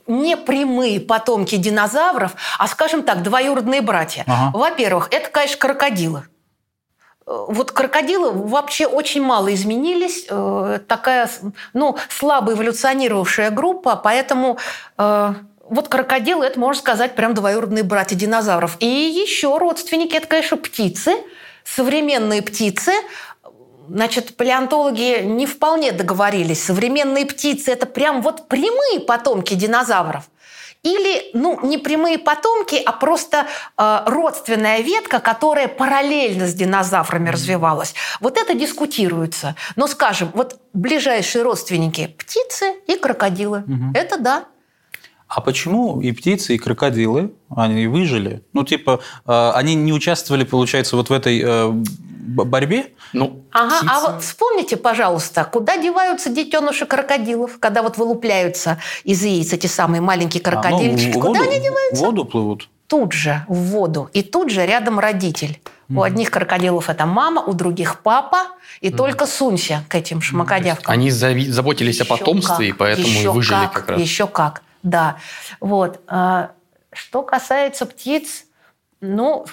не 0.07 0.37
прямые 0.37 0.99
потомки 0.99 1.55
динозавров, 1.55 2.35
а, 2.59 2.67
скажем 2.67 3.01
так, 3.01 3.23
двоюродные 3.23 3.81
братья. 3.81 4.23
Ага. 4.27 4.55
Во-первых, 4.55 5.07
это, 5.11 5.29
конечно, 5.29 5.57
крокодилы. 5.57 6.23
Вот 7.25 7.71
крокодилы 7.71 8.31
вообще 8.31 8.85
очень 8.85 9.23
мало 9.23 9.51
изменились. 9.51 10.27
Э, 10.29 10.79
такая, 10.87 11.27
ну, 11.73 11.97
слабо 12.09 12.53
эволюционировавшая 12.53 13.49
группа, 13.49 13.95
поэтому 13.95 14.59
э, 14.99 15.33
вот 15.69 15.87
крокодилы, 15.87 16.45
это, 16.45 16.59
можно 16.59 16.79
сказать, 16.79 17.15
прям 17.15 17.33
двоюродные 17.33 17.83
братья 17.83 18.15
динозавров. 18.15 18.77
И 18.79 18.85
еще 18.85 19.57
родственники, 19.57 20.15
это, 20.15 20.27
конечно, 20.27 20.57
птицы, 20.57 21.15
современные 21.63 22.41
птицы, 22.41 22.91
значит, 23.87 24.35
палеонтологи 24.37 25.21
не 25.23 25.45
вполне 25.45 25.91
договорились. 25.91 26.63
Современные 26.63 27.25
птицы– 27.25 27.71
это 27.73 27.85
прям 27.85 28.21
вот 28.21 28.47
прямые 28.47 28.99
потомки 28.99 29.53
динозавров. 29.53 30.25
Или, 30.83 31.31
ну, 31.33 31.59
не 31.65 31.79
прямые 31.79 32.19
потомки, 32.19 32.79
а 32.85 32.91
просто 32.91 33.47
э, 33.75 33.99
родственная 34.05 34.81
ветка, 34.81 35.19
которая 35.19 35.67
параллельно 35.67 36.45
с 36.45 36.53
динозаврами 36.53 37.29
развивалась. 37.29 37.95
Вот 38.19 38.37
это 38.37 38.53
дискутируется. 38.53 39.55
Но, 39.75 39.87
скажем, 39.87 40.29
вот 40.35 40.59
ближайшие 40.73 41.41
родственники– 41.41 42.13
птицы 42.19 42.75
и 42.85 42.97
крокодилы. 42.97 43.61
Угу. 43.61 43.91
Это 43.95 44.19
да. 44.19 44.45
А 45.27 45.41
почему 45.41 46.01
и 46.01 46.11
птицы, 46.11 46.55
и 46.55 46.57
крокодилы, 46.57 47.33
они 47.55 47.87
выжили? 47.87 48.43
Ну, 48.53 48.63
типа, 48.63 49.01
э, 49.25 49.51
они 49.55 49.75
не 49.75 49.91
участвовали, 49.91 50.43
получается, 50.43 50.95
вот 50.95 51.09
в 51.09 51.13
этой 51.13 51.41
э, 51.43 51.69
борьбе? 51.71 52.93
Ну, 53.11 53.43
ага, 53.51 53.77
птицы... 53.77 53.91
а 53.91 53.99
вот 54.01 54.23
вспомните, 54.23 54.77
пожалуйста, 54.77 55.43
куда 55.43 55.77
деваются 55.77 56.29
детеныши 56.29 56.85
крокодилов, 56.85 57.59
когда 57.59 57.81
вот 57.81 57.97
вылупляются 57.97 58.79
из 59.03 59.23
яиц 59.23 59.51
эти 59.53 59.67
самые 59.67 60.01
маленькие 60.01 60.43
крокодильчики? 60.43 61.11
А, 61.11 61.13
ну, 61.15 61.21
куда 61.21 61.39
воду, 61.39 61.49
они 61.49 61.59
деваются? 61.59 62.03
В 62.03 62.05
воду 62.05 62.25
плывут. 62.25 62.69
Тут 62.87 63.13
же, 63.13 63.43
в 63.47 63.55
воду. 63.55 64.09
И 64.13 64.21
тут 64.21 64.51
же 64.51 64.65
рядом 64.65 64.99
родитель. 64.99 65.59
У 65.89 66.01
одних 66.01 66.31
крокодилов 66.31 66.89
это 66.89 67.05
мама, 67.05 67.41
у 67.41 67.53
других 67.53 67.99
папа, 67.99 68.47
и 68.81 68.89
mm. 68.89 68.95
только 68.95 69.27
сунься 69.27 69.83
к 69.87 69.93
этим 69.93 70.19
шмакодявкам. 70.19 70.91
Они 70.91 71.11
заботились 71.11 71.99
еще 71.99 72.03
о 72.05 72.17
потомстве, 72.17 72.67
как, 72.69 72.75
и 72.75 72.77
поэтому 72.77 73.07
еще 73.07 73.23
и 73.23 73.27
выжили 73.27 73.65
как, 73.65 73.73
как 73.73 73.89
раз. 73.89 74.01
Еще 74.01 74.25
как, 74.25 74.63
да. 74.85 75.17
Вот. 75.59 75.99
А, 76.07 76.51
что 76.93 77.23
касается 77.23 77.85
птиц, 77.85 78.45
ну, 79.01 79.45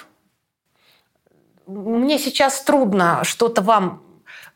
мне 1.65 2.19
сейчас 2.19 2.61
трудно 2.61 3.23
что-то 3.23 3.61
вам 3.61 4.02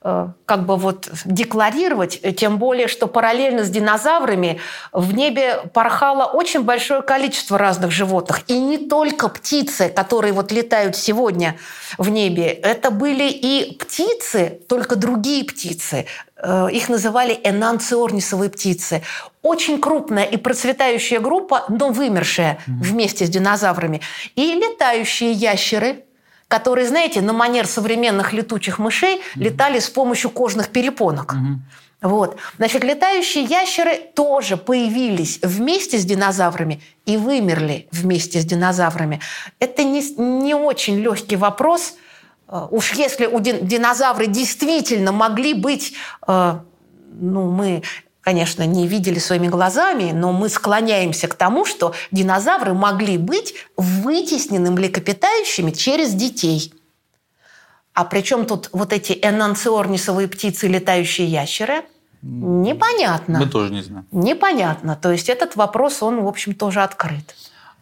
как 0.02 0.66
бы 0.66 0.78
вот 0.78 1.10
декларировать, 1.26 2.22
тем 2.38 2.60
более, 2.60 2.88
что 2.88 3.08
параллельно 3.08 3.66
с 3.66 3.70
динозаврами 3.70 4.60
в 4.94 5.14
небе 5.14 5.62
порхало 5.74 6.26
очень 6.26 6.62
большое 6.62 7.02
количество 7.02 7.58
разных 7.58 7.92
животных. 7.92 8.44
И 8.48 8.58
не 8.60 8.78
только 8.78 9.28
птицы, 9.28 9.90
которые 9.90 10.34
вот 10.34 10.52
летают 10.52 10.96
сегодня 10.96 11.58
в 11.98 12.10
небе. 12.10 12.48
Это 12.48 12.92
были 12.92 13.30
и 13.30 13.76
птицы, 13.78 14.60
только 14.70 14.96
другие 14.96 15.44
птицы. 15.44 16.06
Э, 16.38 16.68
их 16.72 16.90
называли 16.90 17.40
энанциорнисовые 17.44 18.50
птицы. 18.50 19.04
Очень 19.42 19.82
крупная 19.82 20.26
и 20.26 20.38
процветающая 20.38 21.20
группа, 21.20 21.66
но 21.70 21.90
вымершая 21.90 22.54
mm-hmm. 22.54 22.82
вместе 22.82 23.26
с 23.26 23.30
динозаврами. 23.30 24.02
И 24.36 24.54
летающие 24.54 25.32
ящеры– 25.32 26.04
которые, 26.48 26.88
знаете, 26.88 27.22
на 27.22 27.34
манер 27.34 27.68
современных 27.68 28.34
летучих 28.34 28.80
мышей 28.80 29.18
mm-hmm. 29.18 29.44
летали 29.44 29.80
с 29.80 29.90
помощью 29.90 30.30
кожных 30.30 30.70
перепонок. 30.70 31.34
Mm-hmm. 31.34 31.56
Вот. 32.02 32.38
Значит, 32.58 32.84
летающие 32.84 33.44
ящеры 33.44 33.98
тоже 34.14 34.56
появились 34.56 35.40
вместе 35.42 35.98
с 35.98 36.06
динозаврами 36.06 36.82
и 37.06 37.18
вымерли 37.18 37.88
вместе 37.92 38.40
с 38.40 38.46
динозаврами. 38.46 39.20
Это 39.60 39.84
не, 39.84 40.02
не 40.18 40.54
очень 40.54 41.00
легкий 41.00 41.36
вопрос. 41.36 41.96
Э, 42.48 42.68
уж 42.70 42.94
если 42.94 43.26
у 43.26 43.40
динозавры 43.40 44.28
действительно 44.28 45.12
могли 45.12 45.56
быть, 45.56 45.94
э, 46.28 46.60
ну, 47.20 47.50
мы 47.50 47.82
конечно, 48.28 48.64
не 48.64 48.88
видели 48.88 49.20
своими 49.20 49.48
глазами, 49.48 50.12
но 50.12 50.34
мы 50.34 50.50
склоняемся 50.50 51.30
к 51.30 51.34
тому, 51.34 51.64
что 51.64 51.94
динозавры 52.12 52.74
могли 52.74 53.18
быть 53.18 53.54
вытеснены 53.78 54.70
млекопитающими 54.70 55.72
через 55.72 56.14
детей. 56.14 56.74
А 57.94 58.04
причем 58.04 58.46
тут 58.46 58.70
вот 58.74 58.92
эти 58.92 59.14
энанциорнисовые 59.14 60.28
птицы, 60.28 60.68
летающие 60.68 61.26
ящеры? 61.26 61.86
Непонятно. 62.22 63.40
Мы 63.40 63.46
тоже 63.46 63.72
не 63.72 63.82
знаем. 63.82 64.06
Непонятно. 64.12 65.00
То 65.02 65.14
есть 65.14 65.30
этот 65.30 65.56
вопрос, 65.56 66.04
он, 66.04 66.22
в 66.22 66.28
общем, 66.28 66.54
тоже 66.54 66.82
открыт. 66.82 67.34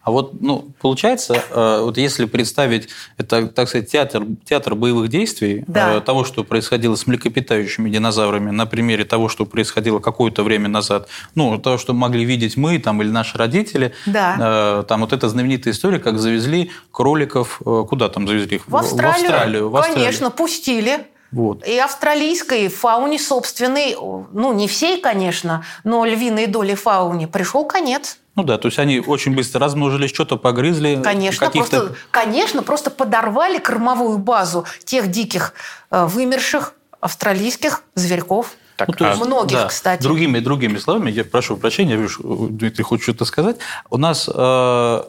А 0.05 0.11
вот, 0.11 0.39
ну, 0.39 0.67
получается, 0.79 1.43
э, 1.49 1.79
вот 1.81 1.97
если 1.97 2.25
представить 2.25 2.89
это, 3.17 3.47
так 3.47 3.67
сказать, 3.67 3.89
театр, 3.89 4.23
театр 4.47 4.75
боевых 4.75 5.09
действий, 5.09 5.63
да. 5.65 5.95
Э, 5.95 5.99
того, 5.99 6.23
что 6.23 6.43
происходило 6.43 6.95
с 6.95 7.07
млекопитающими 7.07 7.89
динозаврами, 7.89 8.51
на 8.51 8.67
примере 8.67 9.03
того, 9.03 9.29
что 9.29 9.47
происходило 9.47 9.97
какое-то 9.97 10.43
время 10.43 10.69
назад, 10.69 11.07
ну, 11.33 11.57
того, 11.57 11.79
что 11.79 11.93
могли 11.93 12.23
видеть 12.23 12.55
мы 12.55 12.77
там 12.77 13.01
или 13.01 13.09
наши 13.09 13.35
родители, 13.35 13.95
да. 14.05 14.81
Э, 14.81 14.83
там 14.87 15.01
вот 15.01 15.11
эта 15.11 15.27
знаменитая 15.27 15.73
история, 15.73 15.97
как 15.97 16.19
завезли 16.19 16.69
кроликов, 16.91 17.59
куда 17.63 18.07
там 18.07 18.27
завезли 18.27 18.57
их? 18.57 18.67
В 18.67 18.77
Австралию. 18.77 19.11
В 19.11 19.25
Австралию. 19.25 19.69
В 19.69 19.75
Австралию. 19.75 20.05
Конечно, 20.05 20.29
пустили. 20.29 21.07
Вот. 21.31 21.67
И 21.67 21.79
австралийской 21.79 22.67
фауне 22.67 23.17
собственной, 23.17 23.95
ну, 23.95 24.53
не 24.53 24.67
всей, 24.67 25.01
конечно, 25.01 25.65
но 25.83 26.05
львиной 26.05 26.45
доли 26.45 26.75
фауне 26.75 27.27
пришел 27.27 27.65
конец. 27.65 28.19
Ну 28.35 28.43
да, 28.43 28.57
то 28.57 28.67
есть 28.67 28.79
они 28.79 28.99
очень 28.99 29.33
быстро 29.33 29.61
размножились, 29.61 30.09
что-то 30.09 30.37
погрызли. 30.37 30.99
Конечно, 31.01 31.49
просто, 31.49 31.95
конечно, 32.11 32.63
просто 32.63 32.91
подорвали 32.91 33.59
кормовую 33.59 34.17
базу 34.17 34.65
тех 34.83 35.07
диких 35.07 35.53
э, 35.89 36.05
вымерших 36.05 36.73
австралийских 36.99 37.83
зверьков. 37.95 38.55
Так, 38.75 38.89
ну, 38.89 38.93
то 38.93 39.07
есть, 39.07 39.25
многих, 39.25 39.57
да, 39.57 39.67
кстати. 39.67 40.03
Другими, 40.03 40.39
другими 40.39 40.77
словами, 40.77 41.11
я 41.11 41.23
прошу 41.23 41.55
прощения, 41.55 41.91
я 41.91 41.97
вижу, 41.97 42.49
Дмитрий 42.49 42.83
хочет 42.83 43.03
что-то 43.03 43.23
сказать. 43.23 43.57
У 43.89 43.97
нас 43.97 44.29
э, 44.33 45.03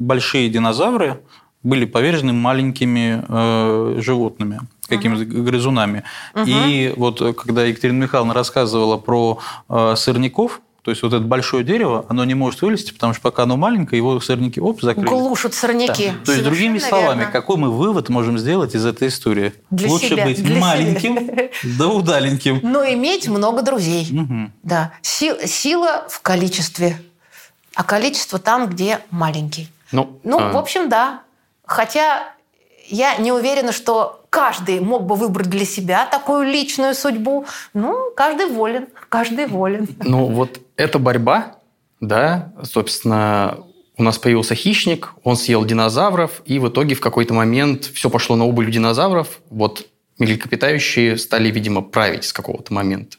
большие 0.00 0.48
динозавры 0.48 1.20
были 1.62 1.84
повержены 1.84 2.32
маленькими 2.32 3.24
э, 3.28 4.00
животными 4.00 4.60
какими-то 4.88 5.22
uh-huh. 5.22 5.42
грызунами. 5.42 6.02
Uh-huh. 6.34 6.44
И 6.46 6.92
вот 6.96 7.20
когда 7.36 7.64
Екатерина 7.64 8.02
Михайловна 8.02 8.34
рассказывала 8.34 8.96
про 8.96 9.38
э, 9.68 9.94
сырников, 9.96 10.60
то 10.82 10.90
есть 10.90 11.02
вот 11.04 11.12
это 11.12 11.24
большое 11.24 11.62
дерево, 11.62 12.04
оно 12.08 12.24
не 12.24 12.34
может 12.34 12.60
вылезти, 12.60 12.92
потому 12.92 13.12
что 13.12 13.22
пока 13.22 13.44
оно 13.44 13.56
маленькое, 13.56 13.98
его 13.98 14.18
сорняки 14.20 14.60
оп, 14.60 14.82
закрыли. 14.82 15.08
Глушат 15.08 15.54
сорняки. 15.54 16.08
Да. 16.08 16.24
То 16.24 16.32
есть, 16.32 16.44
другими 16.44 16.78
словами, 16.78 17.20
верно. 17.20 17.32
какой 17.32 17.56
мы 17.56 17.70
вывод 17.70 18.08
можем 18.08 18.36
сделать 18.36 18.74
из 18.74 18.84
этой 18.84 19.06
истории? 19.06 19.54
Для 19.70 19.88
Лучше 19.88 20.08
себя. 20.08 20.24
быть 20.24 20.42
Для 20.42 20.58
маленьким, 20.58 21.18
себя. 21.18 21.50
да 21.78 21.86
удаленьким. 21.86 22.58
Но 22.64 22.84
иметь 22.84 23.28
много 23.28 23.62
друзей. 23.62 24.08
Угу. 24.10 24.50
Да. 24.64 24.92
Сила 25.02 26.04
в 26.08 26.20
количестве, 26.20 27.00
а 27.76 27.84
количество 27.84 28.40
там, 28.40 28.66
где 28.66 28.98
маленький. 29.12 29.68
Ну, 29.92 30.18
ну 30.24 30.40
а... 30.40 30.50
в 30.50 30.56
общем, 30.56 30.88
да. 30.88 31.22
Хотя 31.64 32.34
я 32.88 33.16
не 33.18 33.30
уверена, 33.30 33.70
что 33.70 34.22
каждый 34.30 34.80
мог 34.80 35.04
бы 35.04 35.14
выбрать 35.14 35.50
для 35.50 35.66
себя 35.66 36.06
такую 36.06 36.46
личную 36.46 36.94
судьбу. 36.94 37.44
Ну, 37.74 38.10
каждый 38.16 38.46
волен, 38.46 38.88
каждый 39.10 39.46
волен. 39.46 39.86
Ну, 40.02 40.26
вот 40.26 40.58
эта 40.82 40.98
борьба, 40.98 41.56
да, 42.00 42.52
собственно, 42.64 43.58
у 43.96 44.02
нас 44.02 44.18
появился 44.18 44.54
хищник, 44.54 45.14
он 45.22 45.36
съел 45.36 45.64
динозавров, 45.64 46.42
и 46.44 46.58
в 46.58 46.68
итоге 46.68 46.94
в 46.94 47.00
какой-то 47.00 47.34
момент 47.34 47.84
все 47.84 48.10
пошло 48.10 48.36
на 48.36 48.44
убыль 48.44 48.70
динозавров. 48.70 49.40
Вот 49.50 49.86
млекопитающие 50.18 51.16
стали, 51.16 51.50
видимо, 51.50 51.82
править 51.82 52.24
с 52.24 52.32
какого-то 52.32 52.72
момента. 52.72 53.18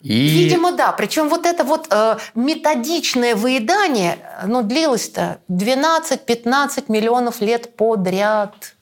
И... 0.00 0.28
Видимо, 0.28 0.72
да. 0.72 0.92
Причем 0.92 1.28
вот 1.28 1.46
это 1.46 1.62
вот 1.62 1.86
э, 1.90 2.16
методичное 2.34 3.36
выедание, 3.36 4.18
ну, 4.46 4.62
длилось-то 4.62 5.38
12-15 5.48 6.84
миллионов 6.88 7.40
лет 7.40 7.76
подряд. 7.76 8.74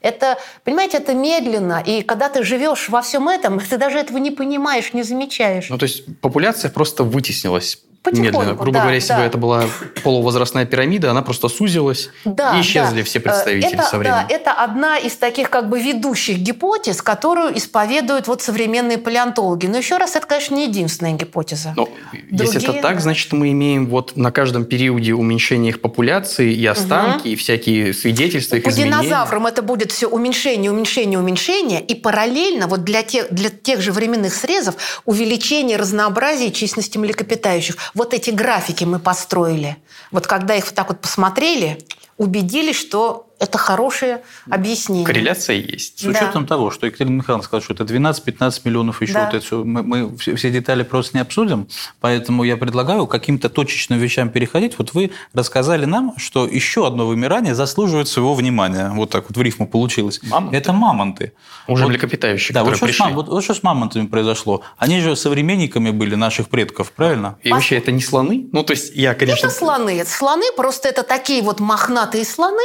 Это, 0.00 0.38
понимаете, 0.64 0.98
это 0.98 1.14
медленно, 1.14 1.82
и 1.84 2.02
когда 2.02 2.28
ты 2.28 2.42
живешь 2.42 2.88
во 2.88 3.02
всем 3.02 3.28
этом, 3.28 3.60
ты 3.70 3.76
даже 3.76 3.98
этого 3.98 4.18
не 4.18 4.30
понимаешь, 4.30 4.92
не 4.92 5.02
замечаешь. 5.02 5.68
Ну, 5.68 5.78
то 5.78 5.84
есть 5.84 6.20
популяция 6.20 6.70
просто 6.70 7.04
вытеснилась 7.04 7.78
медленно. 8.06 8.54
Грубо 8.54 8.72
да, 8.72 8.80
говоря, 8.80 8.94
если 8.94 9.08
да. 9.08 9.18
бы 9.18 9.24
это 9.24 9.38
была 9.38 9.64
полувозрастная 10.02 10.64
пирамида, 10.64 11.10
она 11.10 11.22
просто 11.22 11.48
сузилась, 11.48 12.10
да, 12.24 12.56
и 12.56 12.62
исчезли 12.62 12.98
да. 12.98 13.04
все 13.04 13.20
представители 13.20 13.74
это, 13.74 13.82
со 13.82 13.98
временем. 13.98 14.26
Да, 14.28 14.34
это 14.34 14.52
одна 14.52 14.98
из 14.98 15.16
таких 15.16 15.50
как 15.50 15.68
бы 15.68 15.80
ведущих 15.80 16.38
гипотез, 16.38 17.02
которую 17.02 17.56
исповедуют 17.56 18.26
вот 18.26 18.42
современные 18.42 18.98
палеонтологи. 18.98 19.66
Но 19.66 19.78
еще 19.78 19.98
раз, 19.98 20.16
это, 20.16 20.26
конечно, 20.26 20.54
не 20.54 20.66
единственная 20.66 21.12
гипотеза. 21.12 21.74
Но 21.76 21.88
Другие... 22.12 22.52
Если 22.52 22.62
это 22.62 22.80
так, 22.80 23.00
значит, 23.00 23.32
мы 23.32 23.50
имеем 23.52 23.86
вот 23.88 24.16
на 24.16 24.30
каждом 24.30 24.64
периоде 24.64 25.12
уменьшение 25.12 25.70
их 25.70 25.80
популяции 25.80 26.52
и 26.52 26.66
останки, 26.66 27.20
угу. 27.20 27.28
и 27.28 27.36
всякие 27.36 27.92
свидетельства 27.92 28.56
их 28.56 28.64
По 28.64 28.70
изменения. 28.70 29.02
динозаврам 29.02 29.46
это 29.46 29.62
будет 29.62 29.92
все 29.92 30.06
уменьшение, 30.06 30.70
уменьшение, 30.70 31.18
уменьшение, 31.18 31.80
и 31.82 31.94
параллельно 31.94 32.66
вот 32.66 32.84
для 32.84 33.02
тех, 33.02 33.30
для 33.30 33.50
тех 33.50 33.80
же 33.80 33.92
временных 33.92 34.34
срезов 34.34 35.02
увеличение 35.04 35.76
разнообразия 35.76 36.50
численности 36.50 36.98
млекопитающих 36.98 37.76
вот 37.94 38.14
эти 38.14 38.30
графики 38.30 38.84
мы 38.84 38.98
построили. 38.98 39.76
Вот 40.10 40.26
когда 40.26 40.54
их 40.54 40.66
вот 40.66 40.74
так 40.74 40.88
вот 40.88 41.00
посмотрели, 41.00 41.78
убедились, 42.16 42.76
что 42.76 43.29
это 43.40 43.56
хорошее 43.56 44.22
объяснение. 44.50 45.06
Корреляция 45.06 45.56
есть. 45.56 45.98
С 45.98 46.04
учетом 46.04 46.42
да. 46.42 46.48
того, 46.48 46.70
что 46.70 46.86
Екатерина 46.86 47.16
Михайловна 47.16 47.42
сказала, 47.42 47.64
что 47.64 47.72
это 47.72 47.84
12-15 47.84 48.60
миллионов 48.64 49.00
еще, 49.00 49.14
да. 49.14 49.24
вот 49.24 49.34
это 49.34 49.44
все, 49.44 49.64
мы, 49.64 49.82
мы 49.82 50.16
все, 50.18 50.36
все 50.36 50.50
детали 50.50 50.82
просто 50.82 51.16
не 51.16 51.22
обсудим, 51.22 51.66
поэтому 52.00 52.44
я 52.44 52.58
предлагаю 52.58 53.06
каким-то 53.06 53.48
точечным 53.48 53.98
вещам 53.98 54.28
переходить. 54.28 54.76
Вот 54.76 54.92
вы 54.92 55.12
рассказали 55.32 55.86
нам, 55.86 56.12
что 56.18 56.46
еще 56.46 56.86
одно 56.86 57.06
вымирание 57.06 57.54
заслуживает 57.54 58.08
своего 58.08 58.34
внимания. 58.34 58.90
Вот 58.94 59.08
так 59.10 59.24
вот 59.30 59.36
в 59.38 59.42
рифму 59.42 59.66
получилось. 59.66 60.20
Мамонты. 60.22 60.56
Это 60.58 60.74
мамонты. 60.74 61.32
Уже 61.66 61.84
вот, 61.84 61.90
млекопитающие, 61.90 62.52
да, 62.52 62.60
которые 62.60 62.78
вот 62.78 62.86
пришли. 62.86 63.10
С, 63.10 63.14
вот, 63.14 63.28
вот 63.28 63.42
что 63.42 63.54
с 63.54 63.62
мамонтами 63.62 64.06
произошло? 64.06 64.62
Они 64.76 65.00
же 65.00 65.16
современниками 65.16 65.90
были 65.90 66.14
наших 66.14 66.50
предков, 66.50 66.92
правильно? 66.92 67.38
И 67.42 67.50
вообще 67.50 67.78
это 67.78 67.90
не 67.90 68.02
слоны? 68.02 68.48
Ну, 68.52 68.64
то 68.64 68.72
есть 68.74 68.94
я, 68.94 69.14
конечно... 69.14 69.46
Это 69.46 69.56
слоны. 69.56 69.98
Это 69.98 70.10
слоны, 70.10 70.44
просто 70.56 70.90
это 70.90 71.04
такие 71.04 71.42
вот 71.42 71.58
мохнатые 71.58 72.26
слоны, 72.26 72.62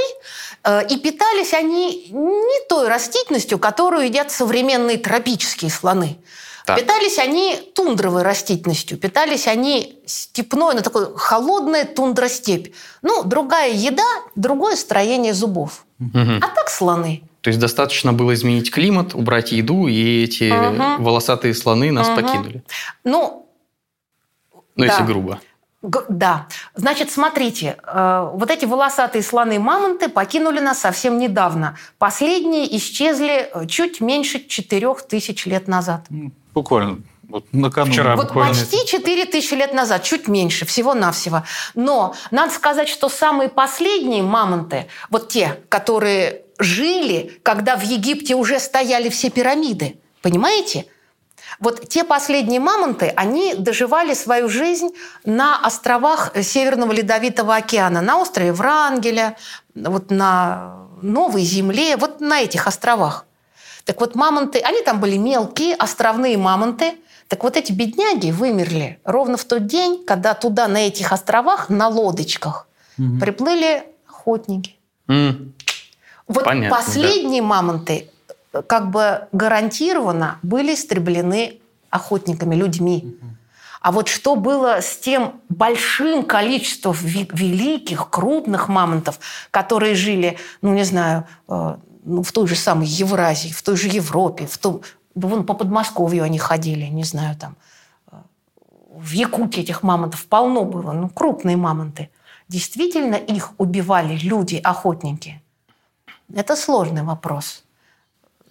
и 0.90 0.98
питались 0.98 1.54
они 1.54 2.08
не 2.12 2.68
той 2.68 2.88
растительностью, 2.88 3.60
которую 3.60 4.06
едят 4.06 4.32
современные 4.32 4.98
тропические 4.98 5.70
слоны. 5.70 6.18
Так. 6.66 6.80
Питались 6.80 7.20
они 7.20 7.58
тундровой 7.76 8.24
растительностью, 8.24 8.98
питались 8.98 9.48
они 9.48 10.00
степной, 10.08 10.74
на 10.74 10.80
ну, 10.80 10.84
такой 10.84 11.16
холодная 11.16 11.86
тундростепь. 11.86 12.74
Ну, 13.04 13.24
другая 13.24 13.72
еда, 13.72 14.08
другое 14.36 14.76
строение 14.76 15.36
зубов. 15.36 15.86
Угу. 16.00 16.20
А 16.42 16.48
так 16.48 16.70
слоны. 16.70 17.22
То 17.42 17.50
есть 17.50 17.60
достаточно 17.60 18.14
было 18.14 18.34
изменить 18.34 18.72
климат, 18.72 19.14
убрать 19.14 19.52
еду, 19.52 19.86
и 19.86 20.24
эти 20.24 20.50
угу. 20.52 21.04
волосатые 21.04 21.54
слоны 21.54 21.92
нас 21.92 22.08
угу. 22.08 22.16
покинули. 22.22 22.64
Ну, 23.04 23.48
ну 24.76 24.86
да. 24.86 24.86
если 24.86 25.04
грубо. 25.04 25.40
Да. 26.10 26.48
Значит, 26.76 27.12
смотрите, 27.12 27.78
э, 27.84 28.30
вот 28.34 28.52
эти 28.52 28.66
волосатые 28.66 29.22
слоны-мамонты 29.22 30.10
покинули 30.10 30.60
нас 30.60 30.80
совсем 30.80 31.18
недавно. 31.18 31.78
Последние 31.98 32.76
исчезли 32.78 33.50
э, 33.54 33.68
чуть 33.68 34.02
меньше 34.02 34.40
4000 34.40 35.48
лет 35.48 35.68
назад. 35.68 36.06
Буквально. 36.54 37.00
Вот 37.28 37.46
накануне. 37.52 37.94
Вчера 37.94 38.16
вот 38.16 38.28
буквально. 38.28 38.54
почти 38.54 38.86
4 38.86 39.26
тысячи 39.26 39.56
лет 39.56 39.74
назад, 39.74 40.04
чуть 40.04 40.28
меньше, 40.28 40.66
всего-навсего. 40.66 41.44
Но 41.74 42.16
надо 42.32 42.54
сказать, 42.54 42.88
что 42.88 43.10
самые 43.10 43.50
последние 43.50 44.24
мамонты, 44.24 44.88
вот 45.10 45.30
те, 45.30 45.60
которые 45.70 46.44
жили, 46.60 47.40
когда 47.44 47.76
в 47.76 47.84
Египте 47.84 48.36
уже 48.36 48.60
стояли 48.60 49.10
все 49.10 49.30
пирамиды, 49.30 49.98
понимаете? 50.22 50.86
Вот 51.60 51.88
те 51.88 52.04
последние 52.04 52.60
мамонты, 52.60 53.14
они 53.16 53.56
доживали 53.56 54.14
свою 54.14 54.50
жизнь 54.50 54.90
на 55.24 55.60
островах 55.60 56.32
Северного 56.42 56.92
Ледовитого 56.92 57.56
океана, 57.56 58.02
на 58.02 58.18
острове 58.18 58.52
Врангеля, 58.52 59.38
вот 59.74 60.12
на 60.12 60.88
Новой 61.02 61.44
Земле, 61.44 61.98
вот 61.98 62.20
на 62.20 62.42
этих 62.42 62.68
островах. 62.68 63.26
Так 63.86 64.00
вот, 64.00 64.16
мамонты, 64.16 64.60
они 64.60 64.82
там 64.82 65.00
были 65.00 65.18
мелкие, 65.18 65.76
островные 65.76 66.38
мамонты. 66.38 66.96
Так 67.28 67.44
вот, 67.44 67.56
эти 67.56 67.72
бедняги 67.72 68.32
вымерли 68.32 69.00
ровно 69.04 69.38
в 69.38 69.46
тот 69.46 69.68
день, 69.68 70.04
когда 70.06 70.34
туда, 70.34 70.68
на 70.68 70.88
этих 70.88 71.12
островах, 71.12 71.70
на 71.70 71.88
лодочках, 71.88 72.68
угу. 72.98 73.20
приплыли 73.20 73.84
охотники. 74.08 74.76
Mm. 75.08 75.52
Вот 76.28 76.44
Понятно, 76.46 76.76
последние 76.76 77.42
да. 77.42 77.48
мамонты 77.48 78.10
как 78.64 78.92
бы 78.92 79.28
гарантированно 79.32 80.40
были 80.44 80.74
истреблены 80.74 81.60
охотниками, 81.90 82.56
людьми. 82.56 83.18
А 83.82 83.92
вот 83.92 84.08
что 84.08 84.36
было 84.36 84.82
с 84.82 84.98
тем 84.98 85.42
большим 85.48 86.24
количеством 86.24 86.94
великих, 86.94 88.10
крупных 88.10 88.68
мамонтов, 88.68 89.20
которые 89.52 89.94
жили, 89.94 90.38
ну, 90.64 90.74
не 90.74 90.84
знаю, 90.84 91.28
э, 91.48 91.78
ну, 92.04 92.24
в 92.24 92.32
той 92.32 92.48
же 92.48 92.56
самой 92.56 92.88
Евразии, 92.88 93.52
в 93.52 93.62
той 93.62 93.78
же 93.78 93.88
Европе, 93.88 94.48
в 94.48 94.58
том, 94.58 94.82
вон 95.14 95.46
по 95.46 95.54
Подмосковью 95.54 96.24
они 96.24 96.40
ходили, 96.40 96.86
не 96.86 97.04
знаю, 97.04 97.36
там, 97.36 97.56
э, 98.12 98.16
в 98.96 99.12
Якутии 99.12 99.62
этих 99.62 99.84
мамонтов 99.84 100.26
полно 100.26 100.64
было, 100.64 100.92
ну, 100.92 101.08
крупные 101.10 101.56
мамонты. 101.56 102.10
Действительно 102.48 103.16
их 103.16 103.52
убивали 103.60 104.18
люди-охотники? 104.18 105.44
Это 106.34 106.56
сложный 106.56 107.04
вопрос. 107.04 107.65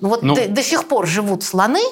Ну, 0.00 0.08
вот 0.08 0.22
ну, 0.22 0.34
до, 0.34 0.48
до 0.48 0.62
сих 0.62 0.88
пор 0.88 1.06
живут 1.06 1.44
слоны, 1.44 1.82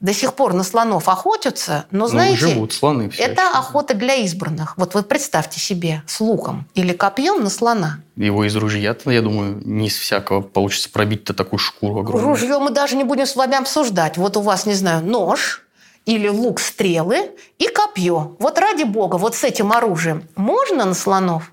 до 0.00 0.14
сих 0.14 0.34
пор 0.34 0.54
на 0.54 0.64
слонов 0.64 1.08
охотятся, 1.08 1.84
но, 1.90 2.00
ну, 2.00 2.06
знаете, 2.06 2.46
ну, 2.46 2.50
живут 2.52 2.72
слоны 2.72 3.10
все 3.10 3.22
это 3.22 3.42
еще. 3.42 3.58
охота 3.58 3.94
для 3.94 4.14
избранных. 4.16 4.78
Вот 4.78 4.94
вы 4.94 5.02
представьте 5.02 5.60
себе 5.60 6.02
с 6.06 6.20
луком 6.20 6.66
или 6.74 6.92
копьем 6.92 7.44
на 7.44 7.50
слона. 7.50 8.00
Его 8.16 8.44
из 8.44 8.56
ружья, 8.56 8.96
я 9.04 9.22
думаю, 9.22 9.60
не 9.64 9.88
из 9.88 9.96
всякого 9.96 10.40
получится 10.40 10.90
пробить-то 10.90 11.34
такую 11.34 11.58
шкуру 11.58 12.00
огромную. 12.00 12.28
Ружье 12.30 12.58
мы 12.58 12.70
даже 12.70 12.96
не 12.96 13.04
будем 13.04 13.26
с 13.26 13.36
вами 13.36 13.56
обсуждать. 13.56 14.16
Вот 14.16 14.36
у 14.38 14.40
вас, 14.40 14.64
не 14.64 14.74
знаю, 14.74 15.04
нож 15.04 15.62
или 16.06 16.28
лук 16.28 16.60
стрелы 16.60 17.32
и 17.58 17.68
копье. 17.68 18.36
Вот 18.38 18.58
ради 18.58 18.84
бога, 18.84 19.16
вот 19.16 19.34
с 19.34 19.44
этим 19.44 19.72
оружием 19.72 20.24
можно 20.34 20.86
на 20.86 20.94
слонов? 20.94 21.52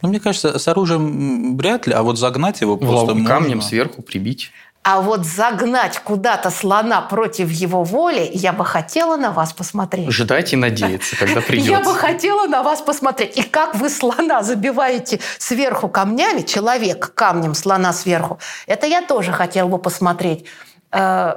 Ну, 0.00 0.08
мне 0.08 0.20
кажется, 0.20 0.58
с 0.58 0.68
оружием 0.68 1.56
вряд 1.56 1.86
ли, 1.86 1.92
а 1.92 2.02
вот 2.02 2.18
загнать 2.18 2.60
его 2.60 2.76
просто 2.76 3.14
камнем 3.24 3.56
можно. 3.56 3.62
сверху 3.62 4.02
прибить. 4.02 4.52
А 4.82 5.00
вот 5.00 5.26
загнать 5.26 5.98
куда-то 5.98 6.50
слона 6.50 7.02
против 7.02 7.50
его 7.50 7.84
воли 7.84 8.30
я 8.32 8.52
бы 8.52 8.64
хотела 8.64 9.16
на 9.16 9.32
вас 9.32 9.52
посмотреть. 9.52 10.10
Ждать 10.10 10.52
и 10.52 10.56
надеяться, 10.56 11.16
когда 11.16 11.40
придется. 11.46 11.70
Я 11.72 11.80
бы 11.80 11.94
хотела 11.94 12.46
на 12.46 12.62
вас 12.62 12.80
посмотреть. 12.80 13.36
И 13.36 13.42
как 13.42 13.74
вы 13.74 13.90
слона 13.90 14.42
забиваете 14.42 15.20
сверху 15.38 15.88
камнями, 15.88 16.42
человек 16.42 17.12
камнем 17.14 17.54
слона 17.54 17.92
сверху, 17.92 18.38
это 18.66 18.86
я 18.86 19.02
тоже 19.02 19.32
хотела 19.32 19.68
бы 19.68 19.78
посмотреть. 19.78 20.46
Э, 20.90 21.34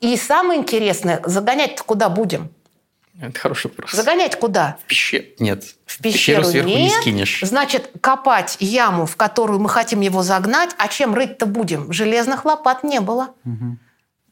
и 0.00 0.16
самое 0.16 0.60
интересное, 0.60 1.20
загонять-то 1.24 1.82
куда 1.84 2.08
будем? 2.08 2.50
Это 3.20 3.38
хороший 3.38 3.68
вопрос. 3.68 3.92
Загонять 3.92 4.36
куда? 4.38 4.78
В 4.84 4.88
пещеру. 4.88 5.24
Нет. 5.38 5.64
В 5.86 6.02
пещеру, 6.02 6.42
пещеру 6.42 6.44
сверху 6.44 6.68
нет. 6.68 6.78
не 6.80 6.90
скинешь. 6.90 7.40
Значит, 7.42 7.90
копать 8.00 8.56
яму, 8.58 9.06
в 9.06 9.16
которую 9.16 9.60
мы 9.60 9.68
хотим 9.68 10.00
его 10.00 10.22
загнать, 10.22 10.70
а 10.78 10.88
чем 10.88 11.14
рыть-то 11.14 11.46
будем? 11.46 11.92
Железных 11.92 12.44
лопат 12.44 12.82
не 12.82 13.00
было. 13.00 13.34
Угу. 13.44 13.78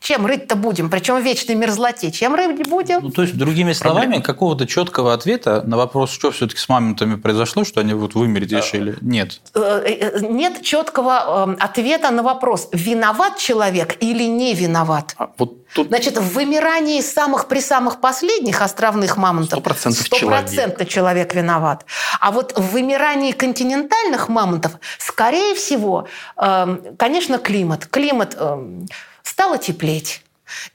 Чем 0.02 0.26
рыть-то 0.26 0.56
будем? 0.56 0.90
Причем 0.90 1.20
в 1.20 1.22
вечной 1.22 1.54
мерзлоте. 1.54 2.10
Чем 2.10 2.34
рыть 2.34 2.68
будем? 2.68 3.02
Ну, 3.02 3.10
то 3.10 3.22
есть, 3.22 3.36
другими 3.38 3.72
словами, 3.72 4.06
Проблема. 4.06 4.24
какого-то 4.24 4.66
четкого 4.66 5.14
ответа 5.14 5.62
на 5.64 5.76
вопрос, 5.76 6.10
что 6.10 6.32
все-таки 6.32 6.58
с 6.58 6.68
мамонтами 6.68 7.14
произошло, 7.14 7.62
что 7.62 7.80
они 7.80 7.94
вот 7.94 8.14
вымереть 8.14 8.50
решили, 8.50 8.96
нет. 9.00 9.40
Э, 9.54 9.82
э, 9.84 10.18
нет 10.20 10.62
четкого 10.62 11.44
эм, 11.46 11.56
ответа 11.60 12.10
на 12.10 12.24
вопрос, 12.24 12.68
виноват 12.72 13.38
человек 13.38 13.96
или 14.00 14.24
не 14.24 14.54
виноват. 14.54 15.14
А 15.18 15.30
вот 15.38 15.68
тут... 15.72 15.86
Значит, 15.86 16.18
в 16.18 16.32
вымирании 16.32 17.00
самых 17.00 17.46
при 17.46 17.60
самых 17.60 18.00
последних 18.00 18.60
островных 18.60 19.16
мамонтов 19.16 19.60
100%, 19.60 19.90
100% 19.90 20.18
человек. 20.18 20.88
человек 20.88 21.34
виноват. 21.34 21.86
А 22.20 22.32
вот 22.32 22.58
в 22.58 22.72
вымирании 22.72 23.30
континентальных 23.30 24.28
мамонтов, 24.28 24.72
скорее 24.98 25.54
всего, 25.54 26.08
эм, 26.36 26.96
конечно, 26.98 27.38
климат. 27.38 27.86
Климат 27.86 28.36
эм, 28.36 28.88
стало 29.22 29.58
теплеть. 29.58 30.22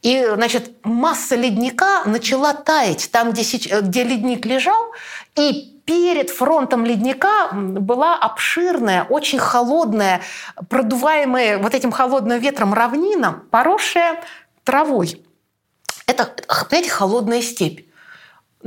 И, 0.02 0.28
значит, 0.34 0.72
масса 0.84 1.36
ледника 1.36 2.04
начала 2.06 2.54
таять 2.54 3.10
там, 3.12 3.32
где, 3.32 3.44
где 3.82 4.04
ледник 4.04 4.46
лежал, 4.46 4.92
и 5.36 5.80
перед 5.86 6.30
фронтом 6.30 6.86
ледника 6.86 7.50
была 7.54 8.16
обширная, 8.16 9.04
очень 9.04 9.40
холодная, 9.40 10.22
продуваемая 10.70 11.60
вот 11.60 11.74
этим 11.74 11.92
холодным 11.92 12.40
ветром 12.40 12.74
равнина, 12.74 13.44
поросшая 13.52 14.22
травой. 14.64 15.24
Это, 16.08 16.34
понимаете, 16.70 16.90
холодная 16.90 17.42
степь. 17.42 17.87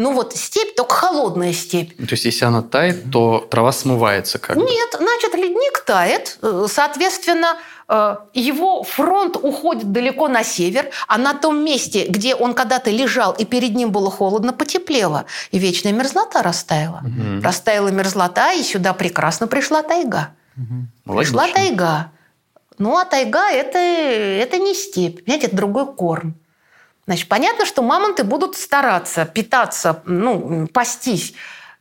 Ну 0.00 0.12
вот 0.12 0.34
степь, 0.34 0.74
только 0.74 0.94
холодная 0.94 1.52
степь. 1.52 1.96
То 1.96 2.12
есть, 2.12 2.24
если 2.24 2.44
она 2.44 2.62
тает, 2.62 3.10
то 3.12 3.46
трава 3.50 3.72
смывается 3.72 4.38
как 4.38 4.56
Нет, 4.56 4.96
значит, 4.96 5.34
ледник 5.34 5.84
тает. 5.84 6.38
Э, 6.42 6.66
соответственно, 6.68 7.58
Э, 7.92 8.18
его 8.34 8.84
фронт 8.84 9.36
уходит 9.36 9.90
далеко 9.90 10.28
на 10.28 10.44
север, 10.44 10.90
а 11.08 11.18
на 11.18 11.34
том 11.34 11.64
месте, 11.64 12.06
где 12.08 12.36
он 12.36 12.54
когда-то 12.54 12.88
лежал 12.88 13.32
и 13.32 13.44
перед 13.44 13.74
ним 13.74 13.90
было 13.90 14.10
холодно, 14.10 14.52
потеплело. 14.52 15.24
И 15.50 15.58
вечная 15.58 15.92
мерзлота 15.92 16.42
растаяла. 16.42 17.02
Угу. 17.04 17.42
Растаяла 17.42 17.88
мерзлота, 17.88 18.52
и 18.52 18.62
сюда 18.62 18.94
прекрасно 18.94 19.48
пришла 19.48 19.82
тайга. 19.82 20.28
Угу. 20.56 21.16
Пришла 21.16 21.48
тайга. 21.48 22.12
Ну, 22.78 22.96
а 22.96 23.04
тайга 23.04 23.50
это,– 23.50 23.78
это 23.78 24.58
не 24.58 24.74
степь, 24.74 25.24
понимаете, 25.24 25.48
это 25.48 25.56
другой 25.56 25.92
корм. 25.92 26.36
Значит, 27.10 27.26
понятно, 27.26 27.66
что 27.66 27.82
мамонты 27.82 28.22
будут 28.22 28.54
стараться 28.54 29.24
питаться, 29.24 30.00
ну, 30.04 30.68
пастись 30.68 31.34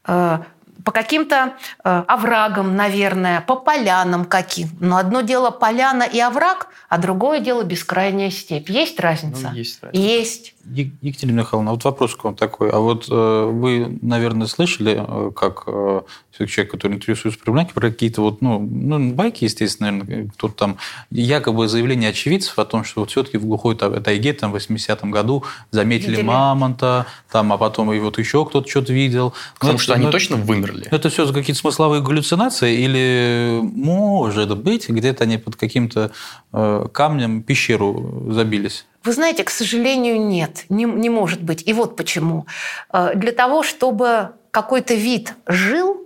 э, 0.08 0.40
по 0.84 0.92
каким-то 0.92 1.54
э, 1.84 2.04
оврагам, 2.08 2.76
наверное, 2.76 3.42
по 3.42 3.56
полянам 3.56 4.26
каким. 4.26 4.70
Но 4.80 4.98
одно 4.98 5.22
дело 5.22 5.52
поляна 5.52 6.02
и 6.02 6.20
овраг, 6.20 6.70
а 6.90 6.98
другое 6.98 7.42
дело 7.42 7.62
бескрайняя 7.62 8.32
степь. 8.32 8.72
Есть 8.72 9.00
разница? 9.00 9.50
Ну, 9.52 9.56
есть 9.56 9.84
разница. 9.84 10.04
Есть. 10.04 10.56
Екатерина 10.72 11.40
Михайловна, 11.40 11.72
вот 11.72 11.84
вопрос 11.84 12.16
к 12.16 12.24
вам 12.24 12.36
такой. 12.36 12.70
А 12.70 12.80
вот 12.80 13.08
э, 13.10 13.50
вы, 13.52 13.98
наверное, 14.02 14.48
слышали, 14.48 15.04
э, 15.08 15.32
как 15.36 15.64
э, 15.68 16.02
человек, 16.32 16.72
который 16.72 16.96
интересуется 16.96 17.40
проблематикой, 17.40 17.82
про 17.82 17.90
какие-то 17.90 18.22
вот, 18.22 18.42
ну, 18.42 18.60
ну, 18.60 19.14
байки, 19.14 19.44
естественно, 19.44 19.92
наверное, 19.92 20.30
кто-то 20.30 20.54
там, 20.54 20.78
якобы 21.12 21.68
заявление 21.68 22.10
очевидцев 22.10 22.58
о 22.60 22.66
том, 22.66 22.84
что 22.84 23.02
вот 23.02 23.12
все-таки 23.12 23.38
в 23.38 23.46
глухой 23.46 23.76
тайге 23.76 24.34
там 24.34 24.52
в 24.52 24.56
80-м 24.56 25.12
году 25.12 25.44
заметили 25.72 26.12
Видели. 26.12 26.26
мамонта, 26.26 27.08
там, 27.32 27.52
а 27.54 27.58
потом 27.58 27.92
и 27.94 28.00
вот 28.00 28.18
еще 28.18 28.46
кто-то 28.46 28.70
что-то 28.70 28.94
видел. 28.94 29.34
Потому 29.56 29.74
ну, 29.74 29.80
что 29.80 29.96
ну, 29.96 30.04
они 30.04 30.12
точно 30.12 30.38
вымерли. 30.38 30.88
Это 30.92 31.10
все 31.10 31.32
какие-то 31.32 31.60
смысловые 31.60 32.02
галлюцинации 32.02 32.80
или, 32.80 33.60
может 33.62 34.58
быть, 34.58 34.90
где-то 34.90 35.24
они 35.24 35.38
под 35.38 35.56
каким-то 35.56 36.12
э, 36.54 36.86
камнем 36.92 37.44
пещеру 37.44 38.28
забились? 38.30 38.86
Вы 39.04 39.14
знаете, 39.14 39.44
к 39.44 39.50
сожалению, 39.50 40.22
нет, 40.22 40.66
не, 40.70 40.84
не 40.86 41.10
может 41.10 41.42
быть. 41.42 41.68
И 41.68 41.74
вот 41.74 41.96
почему. 41.96 42.46
Э, 42.92 43.12
для 43.16 43.32
того, 43.32 43.64
чтобы 43.64 44.32
какой-то 44.52 44.94
вид 44.94 45.34
жил, 45.48 46.02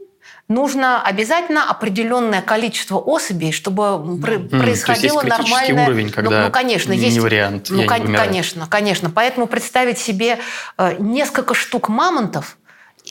нужно 0.47 1.01
обязательно 1.01 1.69
определенное 1.69 2.41
количество 2.41 2.97
особей, 2.97 3.51
чтобы 3.51 3.83
mm. 3.83 4.49
происходило 4.49 5.21
есть 5.21 5.37
нормальное. 5.37 5.85
уровень, 5.85 6.09
когда 6.11 6.39
ну, 6.39 6.45
ну, 6.45 6.51
конечно, 6.51 6.91
не 6.91 6.99
есть 6.99 7.17
вариант. 7.17 7.67
Ну, 7.69 7.85
кон- 7.85 8.13
конечно, 8.13 8.67
конечно. 8.67 9.09
Поэтому 9.09 9.47
представить 9.47 9.97
себе 9.97 10.39
э, 10.77 10.95
несколько 10.99 11.53
штук 11.53 11.89
мамонтов 11.89 12.57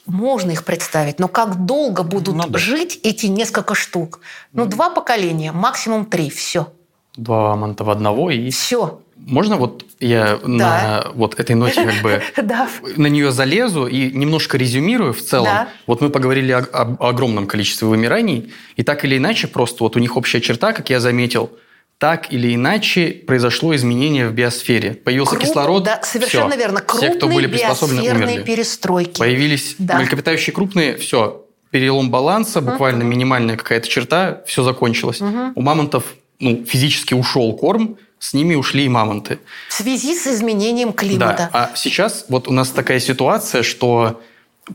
можно 0.07 0.51
их 0.53 0.65
представить, 0.65 1.19
но 1.19 1.29
как 1.29 1.67
долго 1.67 2.03
будут 2.03 2.35
ну, 2.35 2.47
да. 2.49 2.59
жить 2.59 2.99
эти 3.03 3.27
несколько 3.27 3.75
штук? 3.75 4.21
Ну, 4.53 4.65
mm. 4.65 4.69
два 4.69 4.91
поколения, 4.91 5.53
максимум 5.53 6.07
три, 6.07 6.31
все. 6.31 6.73
Два 7.17 7.51
мамонта 7.51 7.85
в 7.85 7.91
одного 7.91 8.31
и... 8.31 8.51
Все. 8.51 9.01
Можно 9.27 9.57
вот 9.57 9.85
я 10.01 10.39
да. 10.43 10.49
на 10.49 11.07
вот 11.15 11.39
этой 11.39 11.55
ноте 11.55 11.85
как 11.85 12.03
бы 12.03 12.23
да. 12.43 12.69
на 12.97 13.07
нее 13.07 13.31
залезу 13.31 13.87
и 13.87 14.11
немножко 14.11 14.59
резюмирую 14.59 15.13
в 15.13 15.23
целом. 15.23 15.47
Да. 15.47 15.69
Вот 15.87 16.01
мы 16.01 16.11
поговорили 16.11 16.53
о, 16.53 16.61
о 16.61 17.09
огромном 17.09 17.47
количестве 17.47 17.87
вымираний, 17.87 18.53
и 18.77 18.83
так 18.83 19.05
или 19.05 19.17
иначе 19.17 19.47
просто 19.47 19.85
вот 19.85 19.97
у 19.97 20.01
них 20.01 20.17
общая 20.17 20.41
черта, 20.41 20.73
как 20.73 20.91
я 20.91 20.99
заметил, 20.99 21.51
так 21.99 22.33
или 22.33 22.53
иначе 22.55 23.11
произошло 23.27 23.77
изменение 23.77 24.29
в 24.29 24.33
биосфере. 24.33 24.95
Появился 24.95 25.37
Круп, 25.37 25.45
кислород. 25.45 25.85
Да, 25.85 26.01
совершенно 26.03 26.51
все. 26.51 26.59
верно. 26.59 26.81
Крупные 26.81 27.11
все, 27.11 27.19
кто 27.19 27.29
были 27.29 27.47
приспособлены, 27.47 28.25
умерли. 28.27 28.43
перестройки. 28.43 29.19
Появились 29.21 29.77
да. 29.79 29.99
млекопитающие 29.99 30.53
крупные, 30.53 30.97
все, 30.97 31.47
перелом 31.71 32.11
баланса, 32.11 32.61
буквально 32.61 33.05
угу. 33.05 33.09
минимальная 33.09 33.57
какая-то 33.57 33.87
черта, 33.87 34.43
все 34.47 34.65
закончилось. 34.65 35.21
Угу. 35.21 35.53
У 35.55 35.63
мамонтов 35.63 36.05
ну, 36.41 36.65
физически 36.65 37.15
ушел 37.15 37.57
корм, 37.57 37.97
с 38.23 38.35
ними 38.35 38.55
ушли 38.55 38.85
и 38.85 38.89
мамонты. 38.89 39.41
В 39.69 39.73
связи 39.73 40.15
с 40.15 40.29
изменением 40.29 40.93
климата. 40.93 41.51
Да. 41.53 41.71
А 41.73 41.73
сейчас 41.75 42.27
вот 42.29 42.47
у 42.47 42.53
нас 42.53 42.71
такая 42.71 43.01
ситуация, 43.01 43.65
что 43.65 44.23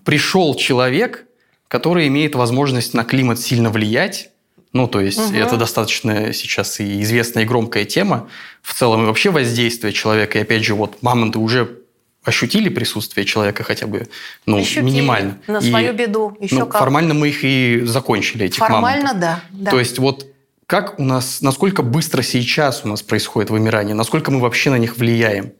пришел 0.03 0.53
человек, 0.55 1.25
который 1.69 2.09
имеет 2.09 2.35
возможность 2.35 2.93
на 2.93 3.05
климат 3.05 3.39
сильно 3.39 3.69
влиять. 3.69 4.31
Ну, 4.73 4.89
то 4.89 4.99
есть 4.99 5.29
угу. 5.29 5.37
это 5.37 5.55
достаточно 5.55 6.33
сейчас 6.33 6.81
и 6.81 7.01
известная 7.01 7.43
и 7.43 7.45
громкая 7.45 7.85
тема. 7.85 8.27
В 8.61 8.73
целом 8.73 9.03
и 9.03 9.05
вообще 9.05 9.29
воздействие 9.29 9.93
человека. 9.93 10.39
И 10.39 10.41
опять 10.41 10.65
же, 10.65 10.75
вот 10.75 11.01
мамонты 11.01 11.39
уже 11.39 11.77
ощутили 12.25 12.67
присутствие 12.67 13.25
человека 13.25 13.63
хотя 13.63 13.87
бы 13.87 14.09
ну, 14.45 14.57
ощутили, 14.57 14.83
минимально. 14.83 15.37
На 15.47 15.61
свою 15.61 15.93
и, 15.93 15.95
беду. 15.95 16.35
Еще 16.41 16.55
ну, 16.55 16.65
как. 16.67 16.81
Формально 16.81 17.13
мы 17.13 17.29
их 17.29 17.45
и 17.45 17.83
закончили, 17.85 18.47
этих 18.47 18.57
Формально, 18.57 19.13
мамонтов. 19.13 19.21
да, 19.21 19.41
да. 19.51 19.71
То 19.71 19.79
есть 19.79 19.99
вот 19.99 20.25
как 20.67 20.99
у 20.99 21.03
нас, 21.03 21.41
насколько 21.41 21.81
быстро 21.81 22.21
сейчас 22.21 22.83
у 22.83 22.89
нас 22.89 23.01
происходит 23.01 23.49
вымирание? 23.49 23.95
Насколько 23.95 24.31
мы 24.31 24.41
вообще 24.41 24.69
на 24.69 24.77
них 24.77 24.97
влияем? 24.97 25.53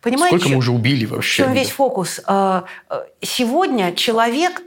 Понимаете, 0.00 0.36
Сколько 0.36 0.48
мы 0.50 0.58
уже 0.58 0.70
убили 0.70 1.04
вообще? 1.04 1.42
В 1.42 1.46
чем 1.46 1.54
весь 1.54 1.70
фокус? 1.70 2.20
Э, 2.28 2.62
э, 2.88 3.00
сегодня 3.22 3.92
человек 3.92 4.62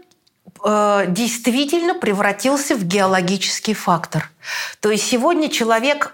э, 0.65 1.05
действительно 1.07 1.95
превратился 1.95 2.75
в 2.75 2.84
геологический 2.84 3.73
фактор. 3.73 4.30
То 4.82 4.91
есть 4.91 5.05
сегодня 5.05 5.49
человек 5.49 6.13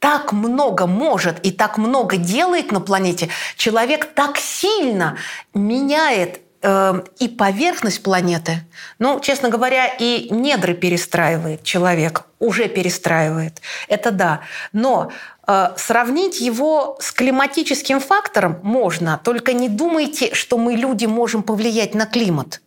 так 0.00 0.32
много 0.32 0.86
может 0.86 1.40
и 1.46 1.50
так 1.50 1.78
много 1.78 2.18
делает 2.18 2.72
на 2.72 2.80
планете, 2.80 3.30
человек 3.56 4.12
так 4.12 4.36
сильно 4.36 5.16
меняет 5.54 6.42
Эм, 6.60 7.04
и 7.20 7.28
поверхность 7.28 8.02
планеты, 8.02 8.66
ну, 8.98 9.20
честно 9.20 9.48
говоря, 9.48 9.86
и 9.86 10.26
недры 10.30 10.74
перестраивает 10.74 11.62
человек, 11.62 12.24
уже 12.40 12.68
перестраивает. 12.68 13.62
Это 13.86 14.10
да. 14.10 14.40
Но 14.72 15.12
э, 15.46 15.68
сравнить 15.76 16.40
его 16.40 16.98
с 17.00 17.12
климатическим 17.12 18.00
фактором 18.00 18.58
можно, 18.64 19.20
только 19.22 19.52
не 19.52 19.68
думайте, 19.68 20.34
что 20.34 20.58
мы, 20.58 20.74
люди, 20.74 21.06
можем 21.06 21.44
повлиять 21.44 21.94
на 21.94 22.06
климат. 22.06 22.60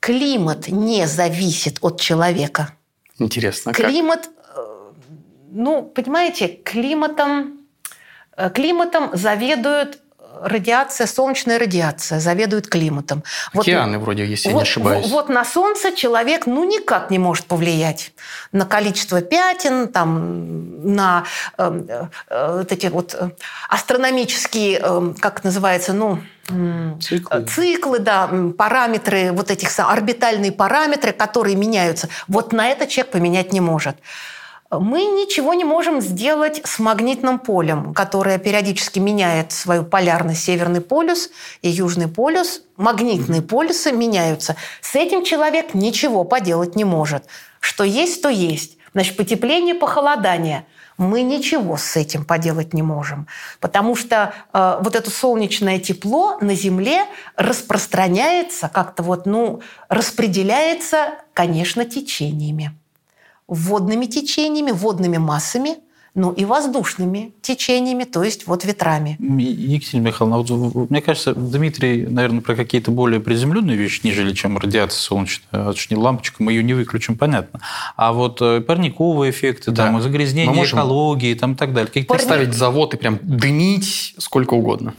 Климат 0.00 0.66
не 0.66 1.06
зависит 1.06 1.78
от 1.82 2.00
человека. 2.00 2.72
Интересно. 3.16 3.72
Климат, 3.72 4.28
э, 4.56 4.92
ну, 5.52 5.84
понимаете, 5.84 6.48
климатом, 6.48 7.60
э, 8.36 8.50
климатом 8.50 9.10
заведуют 9.12 10.01
радиация, 10.42 11.06
солнечная 11.06 11.58
радиация 11.58 12.20
заведует 12.20 12.68
климатом. 12.68 13.22
Океаны 13.54 13.98
вот, 13.98 14.04
вроде, 14.04 14.26
если 14.26 14.50
вот, 14.50 14.56
не 14.56 14.62
ошибаюсь. 14.62 15.06
Вот, 15.06 15.12
вот 15.12 15.28
на 15.28 15.44
Солнце 15.44 15.94
человек 15.94 16.46
ну 16.46 16.64
никак 16.64 17.10
не 17.10 17.18
может 17.18 17.46
повлиять 17.46 18.12
на 18.52 18.66
количество 18.66 19.20
пятен, 19.20 19.88
там, 19.88 20.94
на 20.94 21.24
э, 21.58 22.08
э, 22.28 22.56
вот 22.58 22.72
эти 22.72 22.86
вот 22.86 23.14
э, 23.18 23.30
астрономические, 23.68 24.80
э, 24.82 25.14
как 25.20 25.44
называется, 25.44 25.92
ну, 25.92 26.20
Циклы. 27.00 27.46
Циклы, 27.46 27.98
да, 28.00 28.28
параметры, 28.58 29.30
вот 29.30 29.50
этих 29.50 29.70
орбитальные 29.78 30.50
параметры, 30.50 31.12
которые 31.12 31.54
меняются. 31.54 32.08
Вот 32.26 32.52
на 32.52 32.66
это 32.66 32.88
человек 32.88 33.12
поменять 33.12 33.52
не 33.52 33.60
может 33.60 33.96
мы 34.80 35.04
ничего 35.04 35.54
не 35.54 35.64
можем 35.64 36.00
сделать 36.00 36.60
с 36.64 36.78
магнитным 36.78 37.38
полем, 37.38 37.94
которое 37.94 38.38
периодически 38.38 38.98
меняет 38.98 39.52
свою 39.52 39.84
полярность 39.84 40.44
Северный 40.44 40.80
полюс 40.80 41.30
и 41.62 41.68
Южный 41.68 42.08
полюс. 42.08 42.62
Магнитные 42.76 43.42
полюсы 43.42 43.92
меняются. 43.92 44.56
С 44.80 44.94
этим 44.94 45.24
человек 45.24 45.74
ничего 45.74 46.24
поделать 46.24 46.76
не 46.76 46.84
может. 46.84 47.24
Что 47.60 47.84
есть, 47.84 48.22
то 48.22 48.28
есть. 48.28 48.78
Значит, 48.94 49.16
потепление, 49.16 49.74
похолодание– 49.74 50.66
мы 50.98 51.22
ничего 51.22 51.76
с 51.76 51.96
этим 51.96 52.24
поделать 52.24 52.74
не 52.74 52.82
можем, 52.82 53.26
потому 53.60 53.96
что 53.96 54.34
э, 54.52 54.78
вот 54.80 54.94
это 54.94 55.10
солнечное 55.10 55.78
тепло 55.78 56.38
на 56.40 56.54
Земле 56.54 57.06
распространяется 57.36 58.68
как-то 58.68 59.02
вот, 59.02 59.26
ну, 59.26 59.62
распределяется, 59.88 61.14
конечно, 61.32 61.84
течениями 61.84 62.76
водными 63.54 64.06
течениями, 64.06 64.70
водными 64.70 65.18
массами, 65.18 65.76
ну 66.14 66.30
и 66.30 66.44
воздушными 66.44 67.32
течениями, 67.40 68.04
то 68.04 68.22
есть 68.22 68.46
вот 68.46 68.64
ветрами. 68.64 69.16
Екатерина 69.18 70.06
Михайловна, 70.06 70.68
вот, 70.68 70.90
мне 70.90 71.00
кажется, 71.00 71.34
Дмитрий, 71.34 72.06
наверное, 72.06 72.42
про 72.42 72.54
какие-то 72.54 72.90
более 72.90 73.18
приземленные 73.18 73.76
вещи, 73.76 74.00
нежели 74.04 74.34
чем 74.34 74.58
радиация 74.58 75.00
солнечная, 75.00 75.48
а 75.52 75.72
точнее 75.72 75.96
лампочка, 75.96 76.42
мы 76.42 76.52
ее 76.52 76.62
не 76.62 76.74
выключим, 76.74 77.16
понятно. 77.16 77.60
А 77.96 78.12
вот 78.12 78.42
э, 78.42 78.60
парниковые 78.60 79.30
эффекты, 79.30 79.70
да. 79.70 79.86
там, 79.86 80.02
загрязнение 80.02 80.64
экологии 80.64 81.32
там, 81.34 81.52
и 81.52 81.56
так 81.56 81.72
далее. 81.72 81.90
Парни... 81.90 82.04
Поставить 82.04 82.54
завод 82.54 82.92
и 82.92 82.98
прям 82.98 83.18
дымить 83.22 84.14
сколько 84.18 84.52
угодно. 84.52 84.94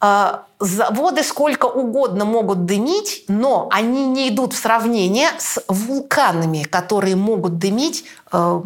А, 0.00 0.46
заводы 0.60 1.24
сколько 1.24 1.66
угодно 1.66 2.24
могут 2.24 2.66
дымить, 2.66 3.24
но 3.26 3.68
они 3.72 4.06
не 4.06 4.28
идут 4.28 4.52
в 4.52 4.56
сравнение 4.56 5.28
с 5.38 5.60
вулканами, 5.66 6.62
которые 6.62 7.16
могут 7.16 7.58
дымить, 7.58 8.04
э, 8.32 8.62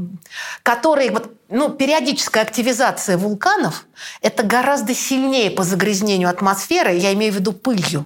которые 0.62 1.10
вот, 1.10 1.32
ну, 1.48 1.70
периодическая 1.70 2.42
активизация 2.42 3.16
вулканов– 3.16 3.86
это 4.20 4.42
гораздо 4.42 4.94
сильнее 4.94 5.50
по 5.50 5.62
загрязнению 5.62 6.28
атмосферы, 6.28 6.94
я 6.94 7.14
имею 7.14 7.32
в 7.32 7.36
виду 7.36 7.52
пылью, 7.52 8.04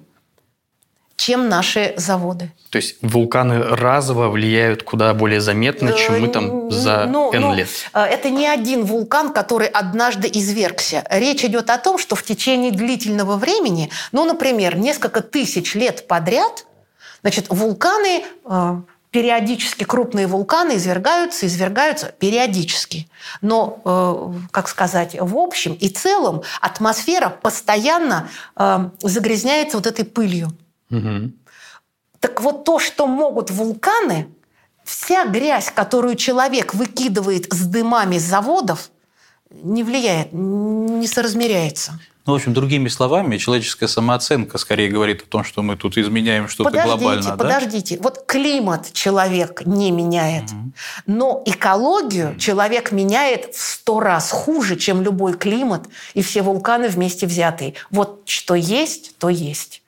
чем 1.17 1.49
наши 1.49 1.95
заводы. 1.97 2.53
То 2.71 2.77
есть 2.77 2.97
вулканы 3.01 3.59
разово 3.63 4.29
влияют 4.29 4.83
куда 4.83 5.15
более 5.15 5.41
заметно, 5.41 5.93
чем 5.93 6.21
мы 6.21 6.29
там 6.29 6.71
за 6.71 7.07
ну, 7.07 7.33
N 7.33 7.41
ну, 7.41 7.55
лет? 7.55 7.69
Э, 7.95 8.03
это 8.05 8.29
не 8.29 8.47
один 8.47 8.85
вулкан, 8.85 9.33
который 9.33 9.67
однажды 9.69 10.29
извергся. 10.33 11.05
Речь 11.11 11.45
идет 11.45 11.71
о 11.71 11.79
том, 11.79 11.99
что 11.99 12.17
в 12.17 12.23
течение 12.23 12.71
длительного 12.71 13.37
времени, 13.37 13.91
ну, 14.13 14.25
например, 14.25 14.77
несколько 14.77 15.23
тысяч 15.23 15.75
лет 15.75 16.07
подряд, 16.07 16.67
значит, 17.23 17.47
вулканы 17.49 18.25
э, 18.45 18.77
периодически 19.11 19.85
крупные 19.85 20.27
вулканы 20.27 20.77
извергаются, 20.77 21.47
извергаются 21.47 22.13
периодически. 22.19 23.09
Но, 23.41 23.81
э, 23.85 24.49
как 24.51 24.69
сказать, 24.69 25.17
в 25.19 25.39
общем 25.39 25.73
и 25.73 25.89
целом 25.89 26.43
атмосфера 26.61 27.31
постоянно 27.31 28.29
загрязняется 29.01 29.79
вот 29.79 29.87
этой 29.87 30.05
пылью. 30.05 30.53
Угу. 30.91 31.33
Так 32.21 32.41
вот 32.41 32.65
то, 32.65 32.79
что 32.79 33.07
могут 33.07 33.51
вулканы, 33.51 34.29
вся 34.85 35.27
грязь, 35.27 35.71
которую 35.71 36.15
человек 36.17 36.75
выкидывает 36.75 37.53
с 37.53 37.67
дымами 37.67 38.19
заводов, 38.19 38.91
не 39.51 39.85
влияет, 39.85 40.33
не 40.33 41.07
соразмеряется. 41.07 41.99
Ну, 42.27 42.33
в 42.33 42.37
общем, 42.37 42.53
другими 42.53 42.89
словами, 42.89 43.37
человеческая 43.37 43.87
самооценка 43.87 44.59
скорее 44.59 44.91
говорит 44.91 45.23
о 45.23 45.27
том, 45.27 45.45
что 45.45 45.63
мы 45.63 45.77
тут 45.77 45.97
изменяем 45.97 46.49
что-то 46.49 46.71
подождите, 46.71 46.99
глобально. 46.99 47.37
Подождите, 47.37 47.97
да? 47.97 48.03
вот 48.03 48.27
климат 48.27 48.93
человек 48.93 49.65
не 49.65 49.93
меняет, 49.93 50.51
угу. 50.51 50.73
но 51.07 51.43
экологию 51.47 52.37
человек 52.37 52.91
меняет 52.91 53.55
в 53.55 53.61
сто 53.61 54.01
раз 54.01 54.33
хуже, 54.33 54.75
чем 54.75 55.03
любой 55.03 55.35
климат 55.35 55.85
и 56.15 56.23
все 56.23 56.43
вулканы 56.43 56.89
вместе 56.89 57.29
взятые. 57.29 57.75
Вот 57.93 58.23
что 58.25 58.57
есть, 58.57 59.17
то 59.19 59.29
есть. 59.29 59.83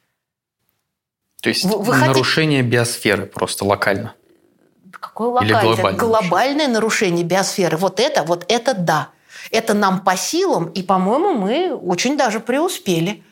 То 1.41 1.51
есть 1.51 1.65
вы, 1.65 1.79
вы 1.79 1.97
нарушение 1.97 2.63
хотите... 2.63 2.77
биосферы 2.77 3.27
просто 3.27 3.65
локально. 3.65 4.15
Какое 4.93 5.29
локальное? 5.29 5.61
Или 5.61 5.67
глобальное, 5.67 6.01
глобальное 6.01 6.69
нарушение 6.69 7.25
биосферы. 7.25 7.77
Вот 7.77 8.01
это, 8.01 8.25
вот 8.25 8.45
это 8.49 8.75
да. 8.75 9.09
Это 9.51 9.73
нам 9.75 10.01
по 10.01 10.17
силам, 10.17 10.67
и, 10.67 10.83
по-моему, 10.83 11.35
мы 11.35 11.75
очень 11.75 12.17
даже 12.17 12.41
преуспели. 12.41 13.23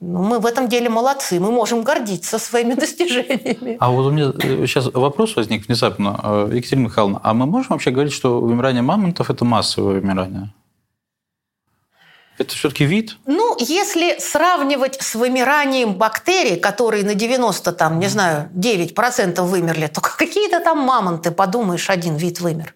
Ну, 0.00 0.22
мы 0.22 0.40
в 0.40 0.46
этом 0.46 0.68
деле 0.68 0.88
молодцы, 0.88 1.40
мы 1.40 1.50
можем 1.50 1.82
гордиться 1.82 2.38
своими 2.38 2.74
достижениями. 2.84 3.76
А 3.80 3.90
вот 3.90 4.06
у 4.06 4.10
меня 4.10 4.32
сейчас 4.66 4.88
э, 4.88 4.90
вопрос 4.92 5.36
возник 5.36 5.66
внезапно. 5.66 6.20
Э, 6.22 6.50
Екатерина 6.52 6.84
Михайловна, 6.84 7.20
а 7.22 7.34
мы 7.34 7.46
можем 7.46 7.70
вообще 7.70 7.90
говорить, 7.90 8.12
что 8.12 8.40
вымирание 8.40 8.82
мамонтов– 8.82 9.30
это 9.30 9.44
массовое 9.44 10.00
вымирание? 10.00 10.52
Это 12.42 12.56
все-таки 12.56 12.84
вид? 12.84 13.18
Ну, 13.26 13.56
если 13.60 14.18
сравнивать 14.18 15.00
с 15.00 15.14
вымиранием 15.14 15.94
бактерий, 15.94 16.58
которые 16.58 17.04
на 17.04 17.14
90, 17.14 17.72
там, 17.72 18.00
не 18.00 18.08
знаю, 18.08 18.50
9% 18.52 19.40
вымерли, 19.42 19.86
то 19.86 20.00
какие-то 20.18 20.58
там 20.58 20.78
мамонты, 20.78 21.30
подумаешь, 21.30 21.88
один 21.88 22.16
вид 22.16 22.40
вымер. 22.40 22.74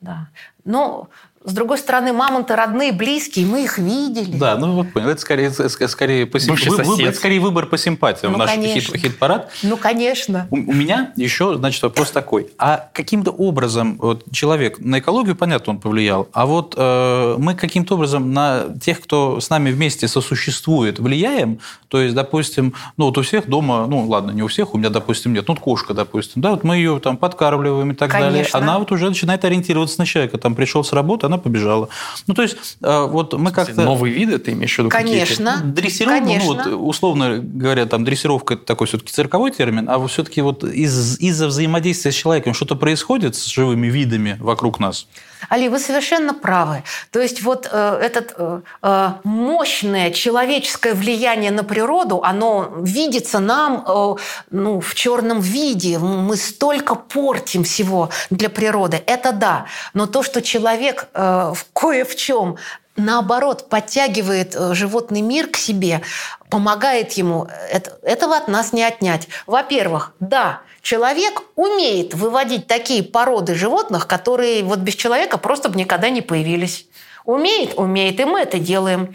Да. 0.00 0.28
Но 0.64 1.08
с 1.48 1.52
другой 1.52 1.78
стороны, 1.78 2.12
мамонты 2.12 2.54
родные, 2.54 2.92
близкие, 2.92 3.46
мы 3.46 3.64
их 3.64 3.78
видели. 3.78 4.36
Да, 4.36 4.56
ну 4.56 4.74
вот 4.74 4.92
понял. 4.92 5.08
Это 5.08 5.20
скорее, 5.20 5.50
скорее, 5.50 6.26
по 6.26 6.38
сим... 6.38 6.54
Вы, 6.54 6.84
выбор, 6.84 7.06
это 7.06 7.16
скорее 7.16 7.40
выбор 7.40 7.66
по 7.66 7.78
симпатиям. 7.78 8.32
Ну, 8.32 8.38
Наш 8.38 8.50
хит, 8.50 8.94
хит-парад. 8.96 9.50
Ну, 9.62 9.78
конечно. 9.78 10.46
У, 10.50 10.56
у 10.56 10.72
меня 10.74 11.12
еще, 11.16 11.56
значит, 11.56 11.82
вопрос 11.82 12.10
такой. 12.10 12.48
А 12.58 12.90
каким-то 12.92 13.30
образом 13.30 13.96
вот, 13.98 14.24
человек 14.30 14.78
на 14.78 14.98
экологию, 14.98 15.36
понятно, 15.36 15.72
он 15.72 15.80
повлиял, 15.80 16.28
а 16.32 16.44
вот 16.44 16.74
э, 16.76 17.36
мы 17.38 17.54
каким-то 17.54 17.94
образом 17.94 18.32
на 18.32 18.64
тех, 18.82 19.00
кто 19.00 19.40
с 19.40 19.48
нами 19.48 19.70
вместе 19.70 20.06
сосуществует, 20.06 20.98
влияем? 20.98 21.60
То 21.88 22.00
есть, 22.00 22.14
допустим, 22.14 22.74
ну 22.98 23.06
вот 23.06 23.16
у 23.16 23.22
всех 23.22 23.48
дома, 23.48 23.86
ну 23.86 24.06
ладно, 24.06 24.32
не 24.32 24.42
у 24.42 24.48
всех, 24.48 24.74
у 24.74 24.78
меня, 24.78 24.90
допустим, 24.90 25.32
нет, 25.32 25.48
ну 25.48 25.54
вот 25.54 25.62
кошка, 25.62 25.94
допустим, 25.94 26.42
да, 26.42 26.50
вот 26.50 26.64
мы 26.64 26.76
ее 26.76 27.00
там 27.00 27.16
подкармливаем 27.16 27.92
и 27.92 27.94
так 27.94 28.10
конечно. 28.10 28.28
далее. 28.28 28.46
Она 28.52 28.78
вот 28.78 28.92
уже 28.92 29.08
начинает 29.08 29.44
ориентироваться 29.44 29.98
на 29.98 30.04
человека. 30.04 30.36
Там 30.36 30.54
пришел 30.54 30.84
с 30.84 30.92
работы, 30.92 31.26
она 31.26 31.37
побежала. 31.38 31.88
Ну, 32.26 32.34
то 32.34 32.42
есть, 32.42 32.56
э, 32.82 33.06
вот 33.06 33.32
мы 33.34 33.52
как-то... 33.52 33.82
Новые 33.82 34.14
виды 34.14 34.38
ты 34.38 34.52
имеешь 34.52 34.74
в 34.74 34.78
виду? 34.78 34.90
Конечно. 34.90 35.60
Дрессировка, 35.64 36.20
Конечно. 36.20 36.64
ну, 36.66 36.78
вот, 36.78 36.88
условно 36.88 37.38
говоря, 37.38 37.86
там 37.86 38.04
дрессировка– 38.04 38.54
это 38.54 38.64
такой 38.64 38.86
все-таки 38.86 39.12
цирковой 39.12 39.50
термин, 39.50 39.88
а 39.88 40.04
все-таки 40.06 40.40
вот 40.42 40.64
из- 40.64 41.18
из-за 41.20 41.46
взаимодействия 41.46 42.12
с 42.12 42.14
человеком 42.14 42.54
что-то 42.54 42.76
происходит 42.76 43.36
с 43.36 43.46
живыми 43.46 43.86
видами 43.88 44.36
вокруг 44.40 44.80
нас? 44.80 45.06
Али, 45.48 45.68
вы 45.68 45.78
совершенно 45.78 46.34
правы. 46.34 46.82
То 47.10 47.20
есть 47.20 47.42
вот 47.42 47.68
э, 47.70 48.00
это 48.02 48.24
э, 48.36 48.60
э, 48.82 49.12
мощное 49.24 50.10
человеческое 50.10 50.94
влияние 50.94 51.50
на 51.50 51.62
природу, 51.62 52.22
оно 52.24 52.72
видится 52.82 53.38
нам 53.38 53.84
э, 53.86 54.14
ну, 54.50 54.80
в 54.80 54.94
черном 54.94 55.40
виде. 55.40 55.98
Мы 55.98 56.36
столько 56.36 56.94
портим 56.96 57.62
всего 57.62 58.10
для 58.30 58.48
природы. 58.50 59.00
Это 59.06 59.32
да. 59.32 59.66
Но 59.94 60.06
то, 60.06 60.22
что 60.22 60.42
человек 60.42 61.06
э, 61.14 61.17
в 61.54 61.66
кое 61.72 62.04
в 62.04 62.14
чем 62.16 62.56
наоборот, 62.98 63.68
подтягивает 63.68 64.54
э, 64.54 64.74
животный 64.74 65.22
мир 65.22 65.48
к 65.48 65.56
себе, 65.56 66.02
помогает 66.50 67.12
ему, 67.12 67.48
это, 67.70 67.98
этого 68.02 68.36
от 68.36 68.48
нас 68.48 68.72
не 68.72 68.82
отнять. 68.82 69.28
Во-первых, 69.46 70.12
да, 70.20 70.60
человек 70.82 71.42
умеет 71.56 72.14
выводить 72.14 72.66
такие 72.66 73.02
породы 73.02 73.54
животных, 73.54 74.06
которые 74.06 74.62
вот 74.64 74.80
без 74.80 74.94
человека 74.94 75.38
просто 75.38 75.68
бы 75.68 75.78
никогда 75.78 76.10
не 76.10 76.20
появились. 76.20 76.86
Умеет, 77.24 77.78
умеет, 77.78 78.20
и 78.20 78.24
мы 78.24 78.40
это 78.40 78.58
делаем. 78.58 79.14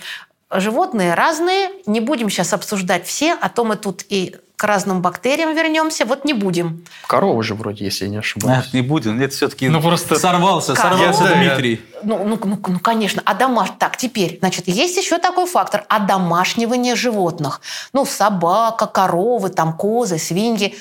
Животные 0.51 1.15
разные, 1.15 1.71
не 1.85 1.99
будем 1.99 2.29
сейчас 2.29 2.53
обсуждать 2.53 3.07
все, 3.07 3.33
а 3.33 3.49
то 3.49 3.65
мы 3.65 3.75
тут 3.75 4.05
и 4.09 4.35
к 4.63 4.65
разным 4.65 5.01
бактериям 5.01 5.53
вернемся. 5.53 6.05
Вот 6.05 6.23
не 6.23 6.33
будем. 6.33 6.85
Корова 7.07 7.43
же 7.43 7.53
вроде, 7.53 7.83
если 7.83 8.05
я 8.05 8.11
не 8.11 8.17
ошибаюсь. 8.19 8.59
Ах, 8.59 8.73
не 8.73 8.81
будем. 8.81 9.19
Нет, 9.19 9.33
все-таки 9.33 9.67
ну, 9.67 9.81
просто 9.81 10.15
сорвался, 10.15 10.73
сорвался 10.73 11.25
я, 11.25 11.35
Дмитрий. 11.35 11.81
Ну, 12.01 12.23
ну, 12.23 12.39
ну, 12.41 12.57
ну, 12.65 12.79
конечно. 12.79 13.21
А 13.25 13.33
домаш... 13.33 13.71
Так, 13.77 13.97
теперь, 13.97 14.37
значит, 14.39 14.69
есть 14.69 14.95
еще 14.95 15.17
такой 15.17 15.47
фактор. 15.47 15.83
Одомашнивание 15.89 16.95
животных. 16.95 17.59
Ну, 17.91 18.05
собака, 18.05 18.87
коровы, 18.87 19.49
там, 19.49 19.73
козы, 19.73 20.17
свиньи. 20.17 20.77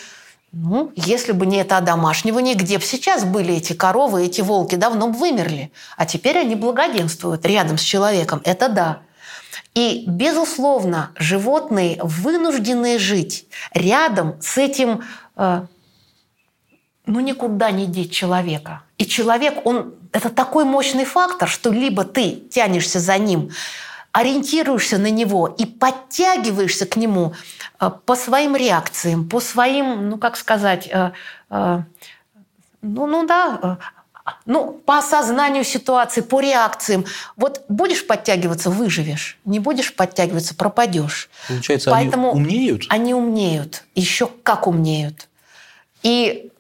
Ну, 0.53 0.93
если 0.95 1.33
бы 1.33 1.45
не 1.45 1.57
это 1.57 1.77
одомашнивание, 1.77 2.55
где 2.55 2.79
бы 2.79 2.85
сейчас 2.85 3.25
были 3.25 3.57
эти 3.57 3.73
коровы, 3.73 4.27
эти 4.27 4.43
волки, 4.43 4.77
давно 4.77 5.09
бы 5.09 5.19
вымерли. 5.19 5.73
А 5.97 6.07
теперь 6.07 6.39
они 6.39 6.55
благоденствуют 6.55 7.45
рядом 7.47 7.79
с 7.79 7.83
человеком. 7.83 8.43
Это 8.45 8.69
да. 8.69 8.99
И, 9.75 10.05
безусловно, 10.07 11.13
животные 11.17 11.99
вынуждены 12.03 12.99
жить 12.99 13.47
рядом 13.73 14.37
с 14.41 14.59
этим, 14.59 15.03
э, 15.37 15.67
ну, 17.07 17.21
никуда 17.21 17.71
не 17.71 17.87
деть 17.87 18.13
человека. 18.13 18.83
И 18.99 19.07
человек, 19.07 19.65
он, 19.65 19.95
это 20.13 20.29
такой 20.29 20.65
мощный 20.65 21.07
фактор, 21.07 21.49
что 21.49 21.71
либо 21.71 22.05
ты 22.05 22.33
тянешься 22.33 23.01
за 23.01 23.17
ним, 23.17 23.51
ориентируешься 24.13 24.99
на 24.99 25.11
него 25.11 25.47
и 25.47 25.65
подтягиваешься 25.65 26.85
к 26.85 26.97
нему 26.97 27.33
э, 27.81 27.91
по 28.05 28.15
своим 28.15 28.55
реакциям, 28.55 29.27
по 29.27 29.41
своим, 29.41 30.11
ну, 30.11 30.19
как 30.19 30.37
сказать, 30.37 30.87
э, 30.93 31.13
ну, 32.83 33.07
ну 33.07 33.27
да, 33.27 33.79
ну, 34.47 34.73
по 34.85 34.99
осознанию 34.99 35.65
ситуации, 35.65 36.21
по 36.21 36.41
реакциям. 36.41 37.05
Вот 37.37 37.63
будешь 37.69 38.07
подтягиваться, 38.07 38.71
выживешь. 38.71 39.39
Не 39.45 39.59
будешь 39.59 39.95
подтягиваться, 39.95 40.55
пропадешь. 40.55 41.29
Получается, 41.49 41.91
Поэтому 41.91 42.31
они 42.31 42.41
умнеют? 42.41 42.87
Они 42.89 43.15
умнеют. 43.15 43.85
Еще 43.95 44.29
как 44.43 44.67
умнеют. 44.67 45.29
И 46.03 46.51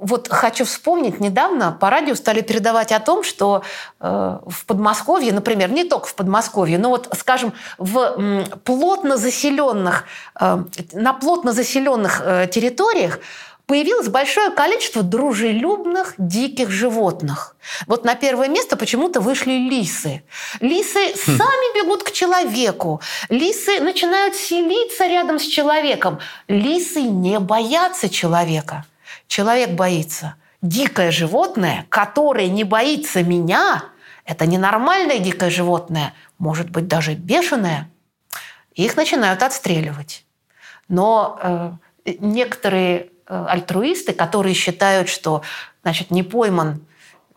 вот 0.00 0.28
хочу 0.28 0.64
вспомнить, 0.64 1.20
недавно 1.20 1.72
по 1.72 1.88
радио 1.88 2.14
стали 2.14 2.40
передавать 2.40 2.92
о 2.92 3.00
том, 3.00 3.22
что 3.22 3.62
э, 4.00 4.38
в 4.44 4.66
Подмосковье, 4.66 5.32
например, 5.32 5.70
не 5.70 5.84
только 5.84 6.08
в 6.08 6.14
Подмосковье, 6.14 6.78
но 6.78 6.90
вот, 6.90 7.08
скажем, 7.16 7.52
в 7.78 7.98
м, 7.98 8.44
плотно 8.64 9.16
заселенных, 9.16 10.04
э, 10.40 10.64
на 10.92 11.12
плотно 11.12 11.52
заселенных 11.52 12.20
э, 12.24 12.48
территориях 12.52 13.20
появилось 13.66 14.08
большое 14.08 14.50
количество 14.50 15.02
дружелюбных 15.02 16.14
диких 16.18 16.70
животных. 16.70 17.56
Вот 17.86 18.04
на 18.04 18.14
первое 18.14 18.48
место 18.48 18.76
почему-то 18.76 19.20
вышли 19.20 19.52
лисы. 19.52 20.22
Лисы 20.60 21.12
хм. 21.12 21.36
сами 21.36 21.82
бегут 21.82 22.02
к 22.02 22.12
человеку. 22.12 23.00
Лисы 23.28 23.80
начинают 23.80 24.34
селиться 24.34 25.06
рядом 25.06 25.38
с 25.38 25.44
человеком. 25.44 26.18
Лисы 26.48 27.02
не 27.02 27.38
боятся 27.40 28.08
человека. 28.08 28.84
Человек 29.26 29.70
боится. 29.70 30.36
Дикое 30.60 31.10
животное, 31.10 31.86
которое 31.88 32.48
не 32.48 32.64
боится 32.64 33.22
меня, 33.22 33.84
это 34.24 34.46
ненормальное 34.46 35.18
дикое 35.18 35.50
животное, 35.50 36.14
может 36.38 36.70
быть 36.70 36.88
даже 36.88 37.14
бешеное. 37.14 37.90
Их 38.74 38.96
начинают 38.96 39.42
отстреливать. 39.42 40.24
Но 40.88 41.38
э, 41.42 41.72
некоторые 42.18 43.10
альтруисты, 43.26 44.12
которые 44.12 44.54
считают, 44.54 45.08
что 45.08 45.42
значит, 45.82 46.10
не 46.10 46.22
пойман 46.22 46.74
э, 46.74 46.78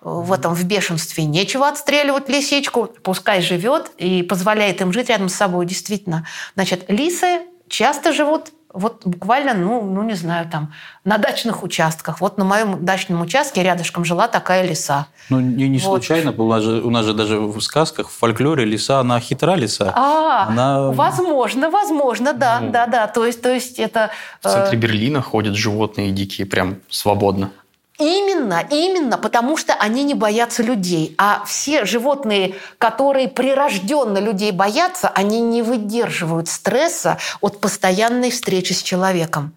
в 0.01 0.31
этом 0.33 0.53
в 0.53 0.63
бешенстве, 0.63 1.25
нечего 1.25 1.67
отстреливать 1.67 2.29
лисичку, 2.29 2.87
пускай 3.03 3.41
живет 3.41 3.91
и 3.97 4.23
позволяет 4.23 4.81
им 4.81 4.91
жить 4.93 5.09
рядом 5.09 5.29
с 5.29 5.35
собой. 5.35 5.65
Действительно, 5.65 6.25
значит, 6.55 6.85
лисы 6.89 7.41
часто 7.67 8.13
живут 8.13 8.51
вот 8.77 9.05
буквально, 9.05 9.53
ну, 9.53 9.81
ну, 9.81 10.03
не 10.03 10.13
знаю, 10.13 10.47
там, 10.49 10.73
на 11.03 11.17
дачных 11.17 11.63
участках. 11.63 12.21
Вот 12.21 12.37
на 12.37 12.45
моем 12.45 12.85
дачном 12.85 13.21
участке 13.21 13.63
рядышком 13.63 14.05
жила 14.05 14.27
такая 14.27 14.67
лиса. 14.67 15.07
Ну, 15.29 15.39
не, 15.39 15.67
не 15.67 15.79
вот. 15.79 15.87
случайно, 15.87 16.31
у 16.31 16.47
нас, 16.47 16.63
же, 16.63 16.81
у 16.81 16.89
нас 16.89 17.05
же 17.05 17.13
даже 17.13 17.39
в 17.39 17.59
сказках, 17.61 18.09
в 18.09 18.17
фольклоре 18.17 18.65
лиса, 18.65 18.99
она 18.99 19.19
хитра 19.19 19.55
лиса. 19.55 19.91
А, 19.95 20.47
она... 20.47 20.91
возможно, 20.91 21.69
возможно, 21.69 22.33
да, 22.33 22.59
ну, 22.61 22.71
да, 22.71 22.87
да. 22.87 23.07
То 23.07 23.25
есть, 23.25 23.41
то 23.41 23.53
есть 23.53 23.79
это... 23.79 24.11
В 24.41 24.47
центре 24.47 24.77
э... 24.77 24.81
Берлина 24.81 25.21
ходят 25.21 25.55
животные 25.55 26.11
дикие 26.11 26.47
прям 26.47 26.77
свободно. 26.89 27.51
Именно, 27.99 28.63
именно, 28.69 29.17
потому 29.17 29.57
что 29.57 29.73
они 29.73 30.03
не 30.03 30.13
боятся 30.13 30.61
людей. 30.61 31.15
А 31.17 31.43
все 31.45 31.83
животные, 31.85 32.53
которые 32.77 33.27
прирожденно 33.27 34.19
людей 34.19 34.51
боятся, 34.51 35.09
они 35.09 35.41
не 35.41 35.63
выдерживают 35.63 36.47
стресса 36.47 37.17
от 37.41 37.59
постоянной 37.59 38.29
встречи 38.29 38.73
с 38.73 38.83
человеком. 38.83 39.55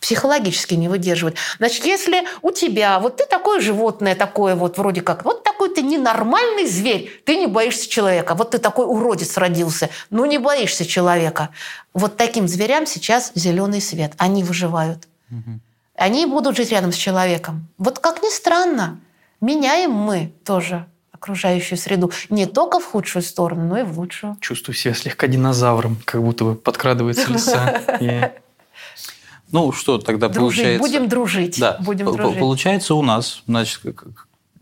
психологически 0.00 0.74
не 0.74 0.88
выдерживает. 0.88 1.36
Значит, 1.58 1.84
если 1.86 2.24
у 2.42 2.50
тебя, 2.50 2.98
вот 2.98 3.18
ты 3.18 3.26
такое 3.26 3.60
животное, 3.60 4.16
такое 4.16 4.56
вот 4.56 4.76
вроде 4.76 5.00
как, 5.00 5.24
вот 5.24 5.44
такой 5.44 5.72
ты 5.72 5.82
ненормальный 5.82 6.66
зверь, 6.66 7.22
ты 7.24 7.36
не 7.36 7.46
боишься 7.46 7.88
человека. 7.88 8.34
Вот 8.34 8.50
ты 8.50 8.58
такой 8.58 8.86
уродец 8.86 9.36
родился, 9.36 9.90
ну 10.10 10.24
не 10.24 10.38
боишься 10.38 10.84
человека. 10.84 11.50
Вот 11.94 12.16
таким 12.16 12.48
зверям 12.48 12.84
сейчас 12.84 13.30
зеленый 13.36 13.80
свет. 13.80 14.14
Они 14.18 14.42
выживают. 14.42 15.06
Угу. 15.30 15.60
Они 15.96 16.26
будут 16.26 16.56
жить 16.56 16.70
рядом 16.70 16.92
с 16.92 16.96
человеком. 16.96 17.68
Вот 17.78 17.98
как 17.98 18.22
ни 18.22 18.30
странно, 18.34 19.00
меняем 19.40 19.92
мы 19.92 20.32
тоже 20.44 20.86
окружающую 21.12 21.78
среду. 21.78 22.10
Не 22.30 22.46
только 22.46 22.80
в 22.80 22.84
худшую 22.84 23.22
сторону, 23.22 23.66
но 23.66 23.78
и 23.78 23.82
в 23.82 23.98
лучшую. 23.98 24.36
Чувствую 24.40 24.74
себя 24.74 24.94
слегка 24.94 25.28
динозавром, 25.28 25.98
как 26.04 26.22
будто 26.22 26.44
бы 26.44 26.54
подкрадывается 26.54 27.30
лиса. 27.30 27.80
Ну, 29.52 29.70
что 29.70 29.98
тогда 29.98 30.30
получается? 30.30 30.78
Будем 30.78 31.10
дружить. 31.10 31.60
Да. 31.60 31.76
Будем 31.80 32.06
дружить. 32.06 32.38
Получается 32.38 32.94
у 32.94 33.02
нас, 33.02 33.42
значит, 33.46 33.82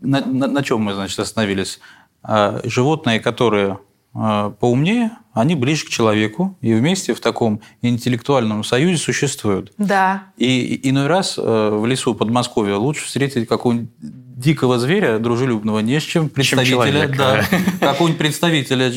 на, 0.01 0.19
на, 0.19 0.47
на 0.47 0.63
чем 0.63 0.81
мы, 0.81 0.93
значит, 0.93 1.17
остановились? 1.17 1.79
А, 2.21 2.59
животные, 2.65 3.21
которые 3.21 3.79
поумнее, 4.13 5.11
они 5.33 5.55
ближе 5.55 5.85
к 5.85 5.89
человеку 5.89 6.57
и 6.61 6.73
вместе 6.73 7.13
в 7.13 7.21
таком 7.21 7.61
интеллектуальном 7.81 8.63
союзе 8.63 8.97
существуют. 8.97 9.71
Да. 9.77 10.23
И 10.37 10.89
иной 10.89 11.07
раз 11.07 11.37
э, 11.37 11.41
в 11.41 11.85
лесу 11.85 12.13
Подмосковья 12.13 12.75
лучше 12.75 13.05
встретить 13.05 13.47
какого-нибудь 13.47 13.89
дикого 14.41 14.79
зверя, 14.79 15.19
дружелюбного, 15.19 15.79
не 15.79 15.99
с 15.99 16.03
чем 16.03 16.27
представителя, 16.27 17.07
чем 17.07 17.15
да, 17.15 17.43
какого-нибудь 17.79 18.17
представителя 18.17 18.91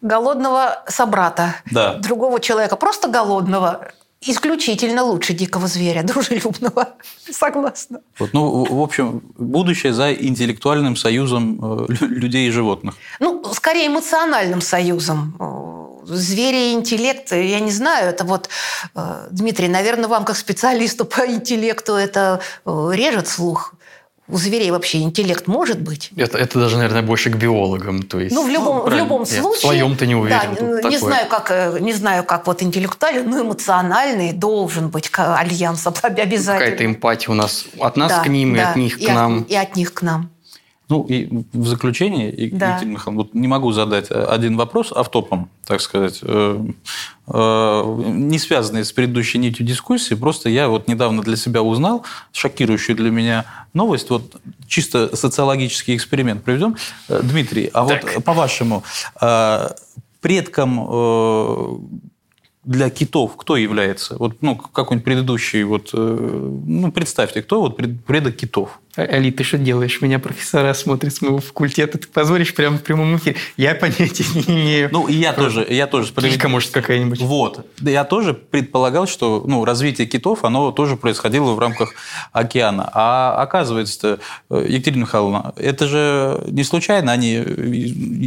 голодного 0.00 0.82
собрата, 0.88 1.56
да. 1.70 1.94
другого 1.96 2.40
человека, 2.40 2.76
просто 2.76 3.08
голодного, 3.08 3.88
исключительно 4.20 5.04
лучше 5.04 5.32
дикого 5.32 5.66
зверя, 5.66 6.02
дружелюбного. 6.04 6.88
Согласна. 7.30 8.00
Вот, 8.18 8.30
ну, 8.32 8.64
в 8.64 8.80
общем, 8.80 9.22
будущее 9.36 9.92
за 9.92 10.12
интеллектуальным 10.12 10.96
союзом 10.96 11.58
э, 11.62 11.86
людей 12.00 12.48
и 12.48 12.50
животных. 12.50 12.94
Ну, 13.20 13.44
скорее 13.54 13.86
эмоциональным 13.86 14.60
союзом. 14.60 15.36
Э, 15.38 16.14
звери 16.14 16.70
и 16.70 16.72
интеллект, 16.72 17.32
я 17.32 17.60
не 17.60 17.70
знаю, 17.70 18.10
это 18.10 18.24
вот, 18.24 18.48
э, 18.94 19.28
Дмитрий, 19.30 19.68
наверное, 19.68 20.08
вам 20.08 20.24
как 20.24 20.36
специалисту 20.36 21.04
по 21.04 21.26
интеллекту 21.26 21.92
это 21.92 22.40
режет 22.64 23.28
слух 23.28 23.74
у 24.28 24.36
зверей 24.36 24.70
вообще 24.70 25.00
интеллект 25.00 25.46
может 25.46 25.80
быть? 25.80 26.10
Это, 26.16 26.38
это 26.38 26.58
даже, 26.58 26.76
наверное, 26.76 27.02
больше 27.02 27.30
к 27.30 27.36
биологам. 27.36 28.02
То 28.02 28.20
есть, 28.20 28.34
ну, 28.34 28.46
в 28.46 28.50
любом, 28.50 28.78
ну, 28.78 28.84
в 28.84 28.92
любом 28.94 29.26
случае. 29.26 29.52
В 29.52 29.60
своем-то 29.60 30.06
не 30.06 30.14
уверен. 30.14 30.80
Да, 30.82 30.88
не, 30.88 30.98
знаю, 30.98 31.28
как, 31.28 31.50
э, 31.50 31.78
не 31.80 31.92
знаю, 31.94 32.24
как 32.24 32.46
вот 32.46 32.62
интеллектуальный, 32.62 33.22
но 33.22 33.40
эмоциональный 33.40 34.32
должен 34.32 34.90
быть 34.90 35.10
альянс 35.16 35.86
обязательно. 35.86 36.58
Какая-то 36.58 36.84
эмпатия 36.84 37.30
у 37.30 37.34
нас 37.34 37.64
от 37.78 37.96
нас 37.96 38.12
да, 38.12 38.22
к 38.22 38.28
ним 38.28 38.54
да, 38.54 38.60
и 38.60 38.64
от 38.64 38.76
них 38.76 38.98
и 39.00 39.06
к 39.06 39.08
нам. 39.08 39.40
От, 39.40 39.50
и 39.50 39.56
от 39.56 39.76
них 39.76 39.94
к 39.94 40.02
нам. 40.02 40.30
Ну, 40.88 41.02
и 41.02 41.28
в 41.52 41.66
заключение, 41.66 42.32
да. 42.32 42.70
Екатерина 42.70 42.92
Михайловна, 42.92 43.22
вот 43.22 43.34
не 43.34 43.46
могу 43.46 43.72
задать 43.72 44.10
э, 44.10 44.24
один 44.24 44.56
вопрос 44.56 44.90
автопом, 44.90 45.50
так 45.66 45.82
сказать, 45.82 46.20
э, 46.22 46.64
э, 47.26 48.02
не 48.06 48.38
связанный 48.38 48.86
с 48.86 48.92
предыдущей 48.92 49.36
нитью 49.36 49.66
дискуссии, 49.66 50.14
просто 50.14 50.48
я 50.48 50.68
вот 50.68 50.88
недавно 50.88 51.22
для 51.22 51.36
себя 51.36 51.62
узнал 51.62 52.06
шокирующую 52.32 52.96
для 52.96 53.10
меня 53.10 53.44
новость, 53.74 54.08
вот 54.08 54.40
чисто 54.66 55.14
социологический 55.14 55.94
эксперимент 55.94 56.42
проведем. 56.42 56.76
Дмитрий, 57.08 57.68
а 57.74 57.86
так. 57.86 58.14
вот 58.14 58.24
по-вашему, 58.24 58.82
предком 60.22 62.00
для 62.64 62.88
китов 62.90 63.36
кто 63.36 63.56
является? 63.56 64.16
Вот, 64.16 64.40
ну, 64.40 64.56
какой-нибудь 64.56 65.04
предыдущий, 65.04 65.62
вот, 65.64 65.90
ну, 65.92 66.90
представьте, 66.92 67.42
кто 67.42 67.60
вот 67.60 67.76
предок 67.76 68.36
китов? 68.36 68.80
Али, 68.96 69.30
ты 69.30 69.44
что 69.44 69.58
делаешь? 69.58 70.00
Меня 70.00 70.18
профессора 70.18 70.74
смотрят 70.74 71.14
с 71.14 71.22
моего 71.22 71.38
факультета. 71.38 71.98
Ты 71.98 72.08
позволишь 72.08 72.54
прямо 72.54 72.78
в 72.78 72.82
прямом 72.82 73.16
эфире? 73.16 73.36
Я 73.56 73.74
понятия 73.74 74.24
не 74.34 74.54
имею. 74.54 74.88
Ну, 74.90 75.06
и 75.06 75.14
я 75.14 75.32
тоже. 75.32 75.66
Я 75.68 75.86
тоже 75.86 76.12
Килька, 76.12 76.48
может, 76.48 76.70
какая-нибудь. 76.70 77.20
Вот. 77.20 77.66
Я 77.80 78.04
тоже 78.04 78.34
предполагал, 78.34 79.06
что 79.06 79.44
ну, 79.46 79.64
развитие 79.64 80.06
китов, 80.06 80.44
оно 80.44 80.72
тоже 80.72 80.96
происходило 80.96 81.52
в 81.52 81.58
рамках 81.58 81.94
океана. 82.32 82.90
А 82.92 83.40
оказывается, 83.40 84.18
Екатерина 84.50 85.02
Михайловна, 85.02 85.52
это 85.56 85.86
же 85.86 86.42
не 86.48 86.64
случайно 86.64 87.12
они 87.12 87.44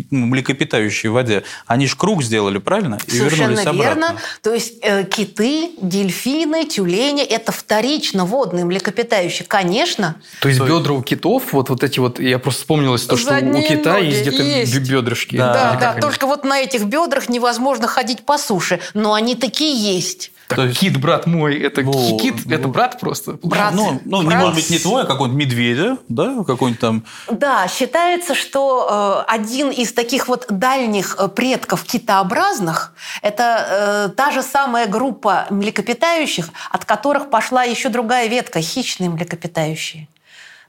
ну, 0.09 0.27
млекопитающие 0.27 1.11
в 1.11 1.15
воде. 1.15 1.43
Они 1.67 1.87
же 1.87 1.97
круг 1.97 2.23
сделали, 2.23 2.59
правильно? 2.59 2.97
И 3.07 3.11
Совершенно 3.11 3.49
вернулись 3.49 3.65
обратно. 3.65 3.83
верно. 3.83 4.21
То 4.41 4.53
есть 4.53 4.75
э, 4.81 5.03
киты, 5.03 5.71
дельфины, 5.81 6.65
тюлени– 6.65 7.23
это 7.29 7.51
вторично 7.51 8.25
водные 8.25 8.63
млекопитающие. 8.63 9.45
Конечно. 9.45 10.15
То 10.39 10.47
есть 10.47 10.60
есть 10.61 10.73
бедра 10.73 10.93
у 10.93 11.01
китов, 11.01 11.53
вот, 11.53 11.69
вот 11.69 11.83
эти 11.83 11.99
вот, 11.99 12.19
я 12.19 12.39
просто 12.39 12.61
вспомнилось 12.61 13.05
то, 13.05 13.17
что 13.17 13.35
у 13.35 13.61
кита 13.61 13.97
есть 13.97 14.21
где-то 14.21 14.43
есть. 14.43 14.89
бедрышки. 14.89 15.37
Да, 15.37 15.77
да, 15.79 15.93
да 15.93 16.01
только 16.01 16.27
вот 16.27 16.43
на 16.43 16.59
этих 16.59 16.83
бедрах 16.83 17.29
невозможно 17.29 17.87
ходить 17.87 18.25
по 18.25 18.37
суше, 18.37 18.79
но 18.93 19.13
они 19.13 19.35
такие 19.35 19.75
есть. 19.75 20.31
Так, 20.51 20.57
То 20.57 20.65
есть... 20.65 20.79
кит, 20.79 20.99
брат 20.99 21.27
мой, 21.27 21.57
это 21.57 21.81
ну, 21.81 22.19
кит, 22.19 22.35
ну, 22.45 22.53
это 22.53 22.67
брат 22.67 22.99
просто. 22.99 23.37
Брат, 23.41 23.73
ну, 23.73 24.01
ну 24.03 24.21
брат... 24.23 24.29
не 24.29 24.35
может 24.35 24.55
быть 24.55 24.69
не 24.69 24.79
твой, 24.79 25.03
а 25.03 25.05
какой-нибудь 25.05 25.45
медведя, 25.45 25.97
да, 26.09 26.43
какой-нибудь 26.45 26.81
там. 26.81 27.03
Да, 27.29 27.69
считается, 27.69 28.35
что 28.35 29.23
э, 29.29 29.31
один 29.33 29.69
из 29.69 29.93
таких 29.93 30.27
вот 30.27 30.47
дальних 30.49 31.15
э, 31.17 31.29
предков 31.29 31.85
китообразных 31.85 32.93
это 33.21 34.09
э, 34.09 34.15
та 34.15 34.31
же 34.31 34.43
самая 34.43 34.87
группа 34.87 35.47
млекопитающих, 35.49 36.49
от 36.69 36.83
которых 36.83 37.29
пошла 37.29 37.63
еще 37.63 37.87
другая 37.87 38.27
ветка 38.27 38.59
хищные 38.59 39.09
млекопитающие. 39.09 40.09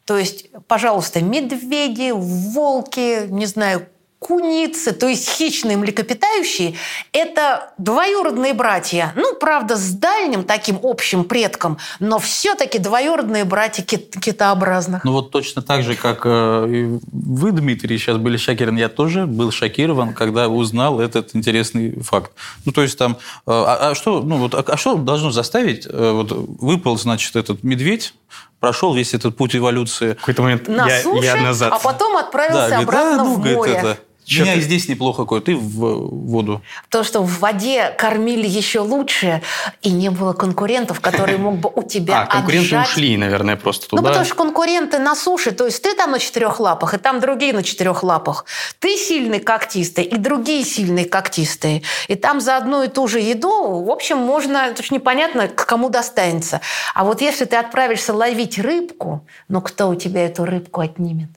То 0.04 0.18
есть, 0.18 0.50
пожалуйста, 0.66 1.22
медведи, 1.22 2.12
волки, 2.12 3.26
не 3.28 3.46
знаю, 3.46 3.86
куницы, 4.22 4.92
то 4.92 5.08
есть 5.08 5.28
хищные 5.28 5.76
млекопитающие, 5.76 6.74
это 7.12 7.72
двоюродные 7.76 8.54
братья. 8.54 9.12
Ну, 9.16 9.34
правда, 9.34 9.76
с 9.76 9.90
дальним 9.90 10.44
таким 10.44 10.78
общим 10.82 11.24
предком, 11.24 11.78
но 11.98 12.20
все-таки 12.20 12.78
двоюродные 12.78 13.44
братья 13.44 13.82
кит 13.82 14.14
китообразных. 14.20 15.04
Ну, 15.04 15.12
вот 15.12 15.32
точно 15.32 15.60
так 15.60 15.82
же, 15.82 15.96
как 15.96 16.22
э, 16.24 16.98
вы, 17.10 17.52
Дмитрий, 17.52 17.98
сейчас 17.98 18.16
были 18.16 18.36
шокированы, 18.36 18.78
я 18.78 18.88
тоже 18.88 19.26
был 19.26 19.50
шокирован, 19.50 20.14
когда 20.14 20.48
узнал 20.48 21.00
этот 21.00 21.34
интересный 21.34 22.00
факт. 22.00 22.32
Ну, 22.64 22.70
то 22.70 22.82
есть 22.82 22.96
там, 22.96 23.12
э, 23.12 23.16
а, 23.46 23.90
а 23.90 23.94
что, 23.96 24.22
ну, 24.22 24.36
вот, 24.36 24.54
а, 24.54 24.60
а 24.64 24.76
что 24.76 24.94
должно 24.94 25.32
заставить, 25.32 25.86
э, 25.86 26.12
вот 26.12 26.30
выпал, 26.30 26.96
значит, 26.96 27.34
этот 27.34 27.64
медведь, 27.64 28.14
прошел 28.62 28.94
весь 28.94 29.12
этот 29.12 29.36
путь 29.36 29.56
эволюции. 29.56 30.12
В 30.12 30.20
какой-то 30.20 30.42
момент 30.42 30.68
на 30.68 30.86
я, 30.86 31.02
суше, 31.02 31.24
я 31.24 31.34
назад. 31.34 31.72
а 31.74 31.80
потом 31.80 32.16
отправился 32.16 32.70
да, 32.70 32.78
обратно 32.78 33.16
да, 33.16 33.24
ну, 33.24 33.34
в 33.34 33.38
море. 33.44 33.72
Это, 33.72 33.98
что 34.32 34.42
Меня 34.42 34.54
ты... 34.54 34.58
и 34.58 34.62
здесь 34.62 34.88
неплохо 34.88 35.24
кое 35.24 35.40
ты 35.40 35.54
в 35.54 36.28
воду. 36.28 36.62
То, 36.88 37.04
что 37.04 37.22
в 37.22 37.38
воде 37.40 37.90
кормили 37.98 38.46
еще 38.46 38.80
лучше, 38.80 39.42
и 39.82 39.90
не 39.90 40.10
было 40.10 40.32
конкурентов, 40.32 41.00
которые 41.00 41.38
мог 41.38 41.56
бы 41.56 41.70
у 41.74 41.82
тебя 41.82 42.22
А, 42.22 42.26
конкуренты 42.26 42.78
ушли, 42.78 43.16
наверное, 43.16 43.56
просто 43.56 43.88
туда. 43.88 44.02
Ну, 44.02 44.08
потому 44.08 44.24
что 44.24 44.34
конкуренты 44.34 44.98
на 44.98 45.14
суше, 45.14 45.52
то 45.52 45.66
есть 45.66 45.82
ты 45.82 45.94
там 45.94 46.12
на 46.12 46.18
четырех 46.18 46.60
лапах, 46.60 46.94
и 46.94 46.98
там 46.98 47.20
другие 47.20 47.52
на 47.52 47.62
четырех 47.62 48.02
лапах. 48.02 48.44
Ты 48.78 48.96
сильный 48.96 49.40
когтистый, 49.40 50.04
и 50.04 50.16
другие 50.16 50.64
сильные 50.64 51.04
когтистые. 51.04 51.82
И 52.08 52.14
там 52.14 52.40
за 52.40 52.56
одну 52.56 52.82
и 52.82 52.88
ту 52.88 53.06
же 53.08 53.20
еду, 53.20 53.82
в 53.82 53.90
общем, 53.90 54.18
можно, 54.18 54.68
это 54.68 54.82
же 54.82 54.94
непонятно, 54.94 55.48
к 55.48 55.66
кому 55.66 55.88
достанется. 55.88 56.60
А 56.94 57.04
вот 57.04 57.20
если 57.20 57.44
ты 57.44 57.56
отправишься 57.56 58.14
ловить 58.14 58.58
рыбку, 58.58 59.26
ну, 59.48 59.60
кто 59.60 59.88
у 59.88 59.94
тебя 59.94 60.26
эту 60.26 60.44
рыбку 60.44 60.80
отнимет? 60.80 61.28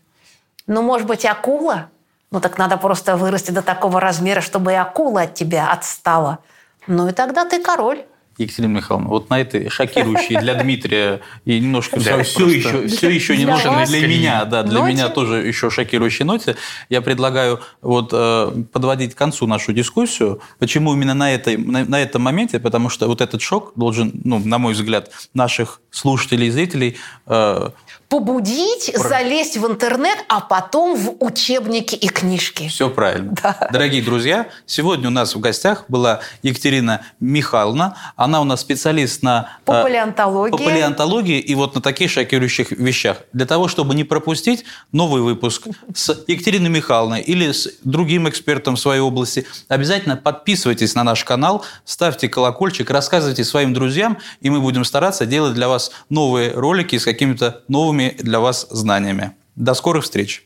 Ну, 0.68 0.82
может 0.82 1.08
быть, 1.08 1.26
акула? 1.26 1.89
Ну 2.36 2.41
так 2.41 2.57
надо 2.57 2.75
просто 2.75 3.15
вырасти 3.15 3.51
до 3.51 3.61
такого 3.61 4.01
размера, 4.01 4.41
чтобы 4.41 4.73
и 4.73 4.75
акула 4.75 5.21
от 5.21 5.36
тебя 5.36 5.71
отстала. 5.71 6.39
Ну 6.86 7.07
и 7.07 7.13
тогда 7.13 7.45
ты 7.45 7.63
король. 7.63 8.03
Екатерина 8.38 8.73
Михайловна, 8.73 9.07
вот 9.07 9.29
на 9.29 9.39
этой 9.39 9.69
шокирующей 9.69 10.38
для 10.38 10.55
Дмитрия 10.55 11.21
и 11.45 11.57
немножко 11.57 11.97
все, 11.97 12.21
все 12.23 12.47
еще, 12.47 12.88
все 12.89 13.09
еще 13.09 13.38
немножко 13.38 13.69
для, 13.69 13.86
для 13.86 14.07
меня, 14.09 14.43
да, 14.43 14.63
для 14.63 14.81
ноте? 14.81 14.91
меня 14.91 15.07
тоже 15.07 15.47
еще 15.47 15.69
шокирующей 15.69 16.25
ноте, 16.25 16.57
я 16.89 17.01
предлагаю 17.01 17.61
вот 17.81 18.09
э, 18.11 18.51
подводить 18.73 19.15
к 19.15 19.17
концу 19.17 19.47
нашу 19.47 19.71
дискуссию. 19.71 20.41
Почему 20.59 20.93
именно 20.93 21.13
на, 21.13 21.33
этой, 21.33 21.55
на, 21.55 21.86
на 21.86 22.01
этом 22.01 22.23
моменте? 22.23 22.59
Потому 22.59 22.89
что 22.89 23.07
вот 23.07 23.21
этот 23.21 23.41
шок 23.41 23.71
должен, 23.77 24.11
ну, 24.25 24.39
на 24.39 24.57
мой 24.57 24.73
взгляд, 24.73 25.09
наших 25.33 25.79
слушателей 25.89 26.47
и 26.47 26.51
зрителей 26.51 26.97
э, 27.27 27.69
побудить 28.16 28.93
залезть 28.95 29.57
в 29.57 29.68
интернет, 29.68 30.18
а 30.30 30.39
потом 30.39 30.95
в 30.95 31.18
учебники 31.20 31.95
и 31.95 32.07
книжки. 32.07 32.70
Все 32.70 32.89
правильно. 32.89 33.34
Да. 33.43 33.68
Дорогие 33.74 34.01
друзья, 34.01 34.47
сегодня 34.66 35.09
у 35.09 35.12
нас 35.12 35.36
в 35.36 35.39
гостях 35.42 35.83
была 35.89 36.21
Екатерина 36.42 37.01
Михайловна. 37.20 37.97
Она 38.16 38.39
у 38.39 38.46
нас 38.46 38.62
специалист 38.62 39.21
на... 39.21 39.50
По 39.66 39.74
э, 39.74 39.83
палеонтологии. 39.83 40.51
По 40.51 40.58
палеонтологии 40.58 41.39
и 41.39 41.55
вот 41.55 41.75
на 41.75 41.82
таких 41.82 42.09
шокирующих 42.09 42.71
вещах. 42.71 43.17
Для 43.33 43.46
того, 43.46 43.67
чтобы 43.67 43.93
не 43.96 44.05
пропустить 44.05 44.63
новый 44.93 45.21
выпуск 45.21 45.67
с 45.93 46.17
Екатериной 46.28 46.70
Михайловной 46.70 47.20
или 47.20 47.51
с 47.51 47.67
другим 47.83 48.29
экспертом 48.29 48.78
в 48.78 48.79
своей 48.79 49.01
области, 49.01 49.46
обязательно 49.67 50.16
подписывайтесь 50.16 50.96
на 50.96 51.04
наш 51.04 51.25
канал, 51.25 51.66
ставьте 51.83 52.29
колокольчик, 52.29 52.89
рассказывайте 52.89 53.43
своим 53.43 53.74
друзьям, 53.74 54.20
и 54.39 54.50
мы 54.50 54.62
будем 54.62 54.86
стараться 54.86 55.25
делать 55.25 55.54
для 55.54 55.67
вас 55.67 55.92
новые 56.09 56.54
ролики 56.54 56.97
с 56.97 57.04
какими-то 57.04 57.63
для 58.11 58.39
вас 58.39 58.67
знаниями. 58.69 59.32
До 59.55 59.73
скорых 59.73 60.03
встреч! 60.03 60.45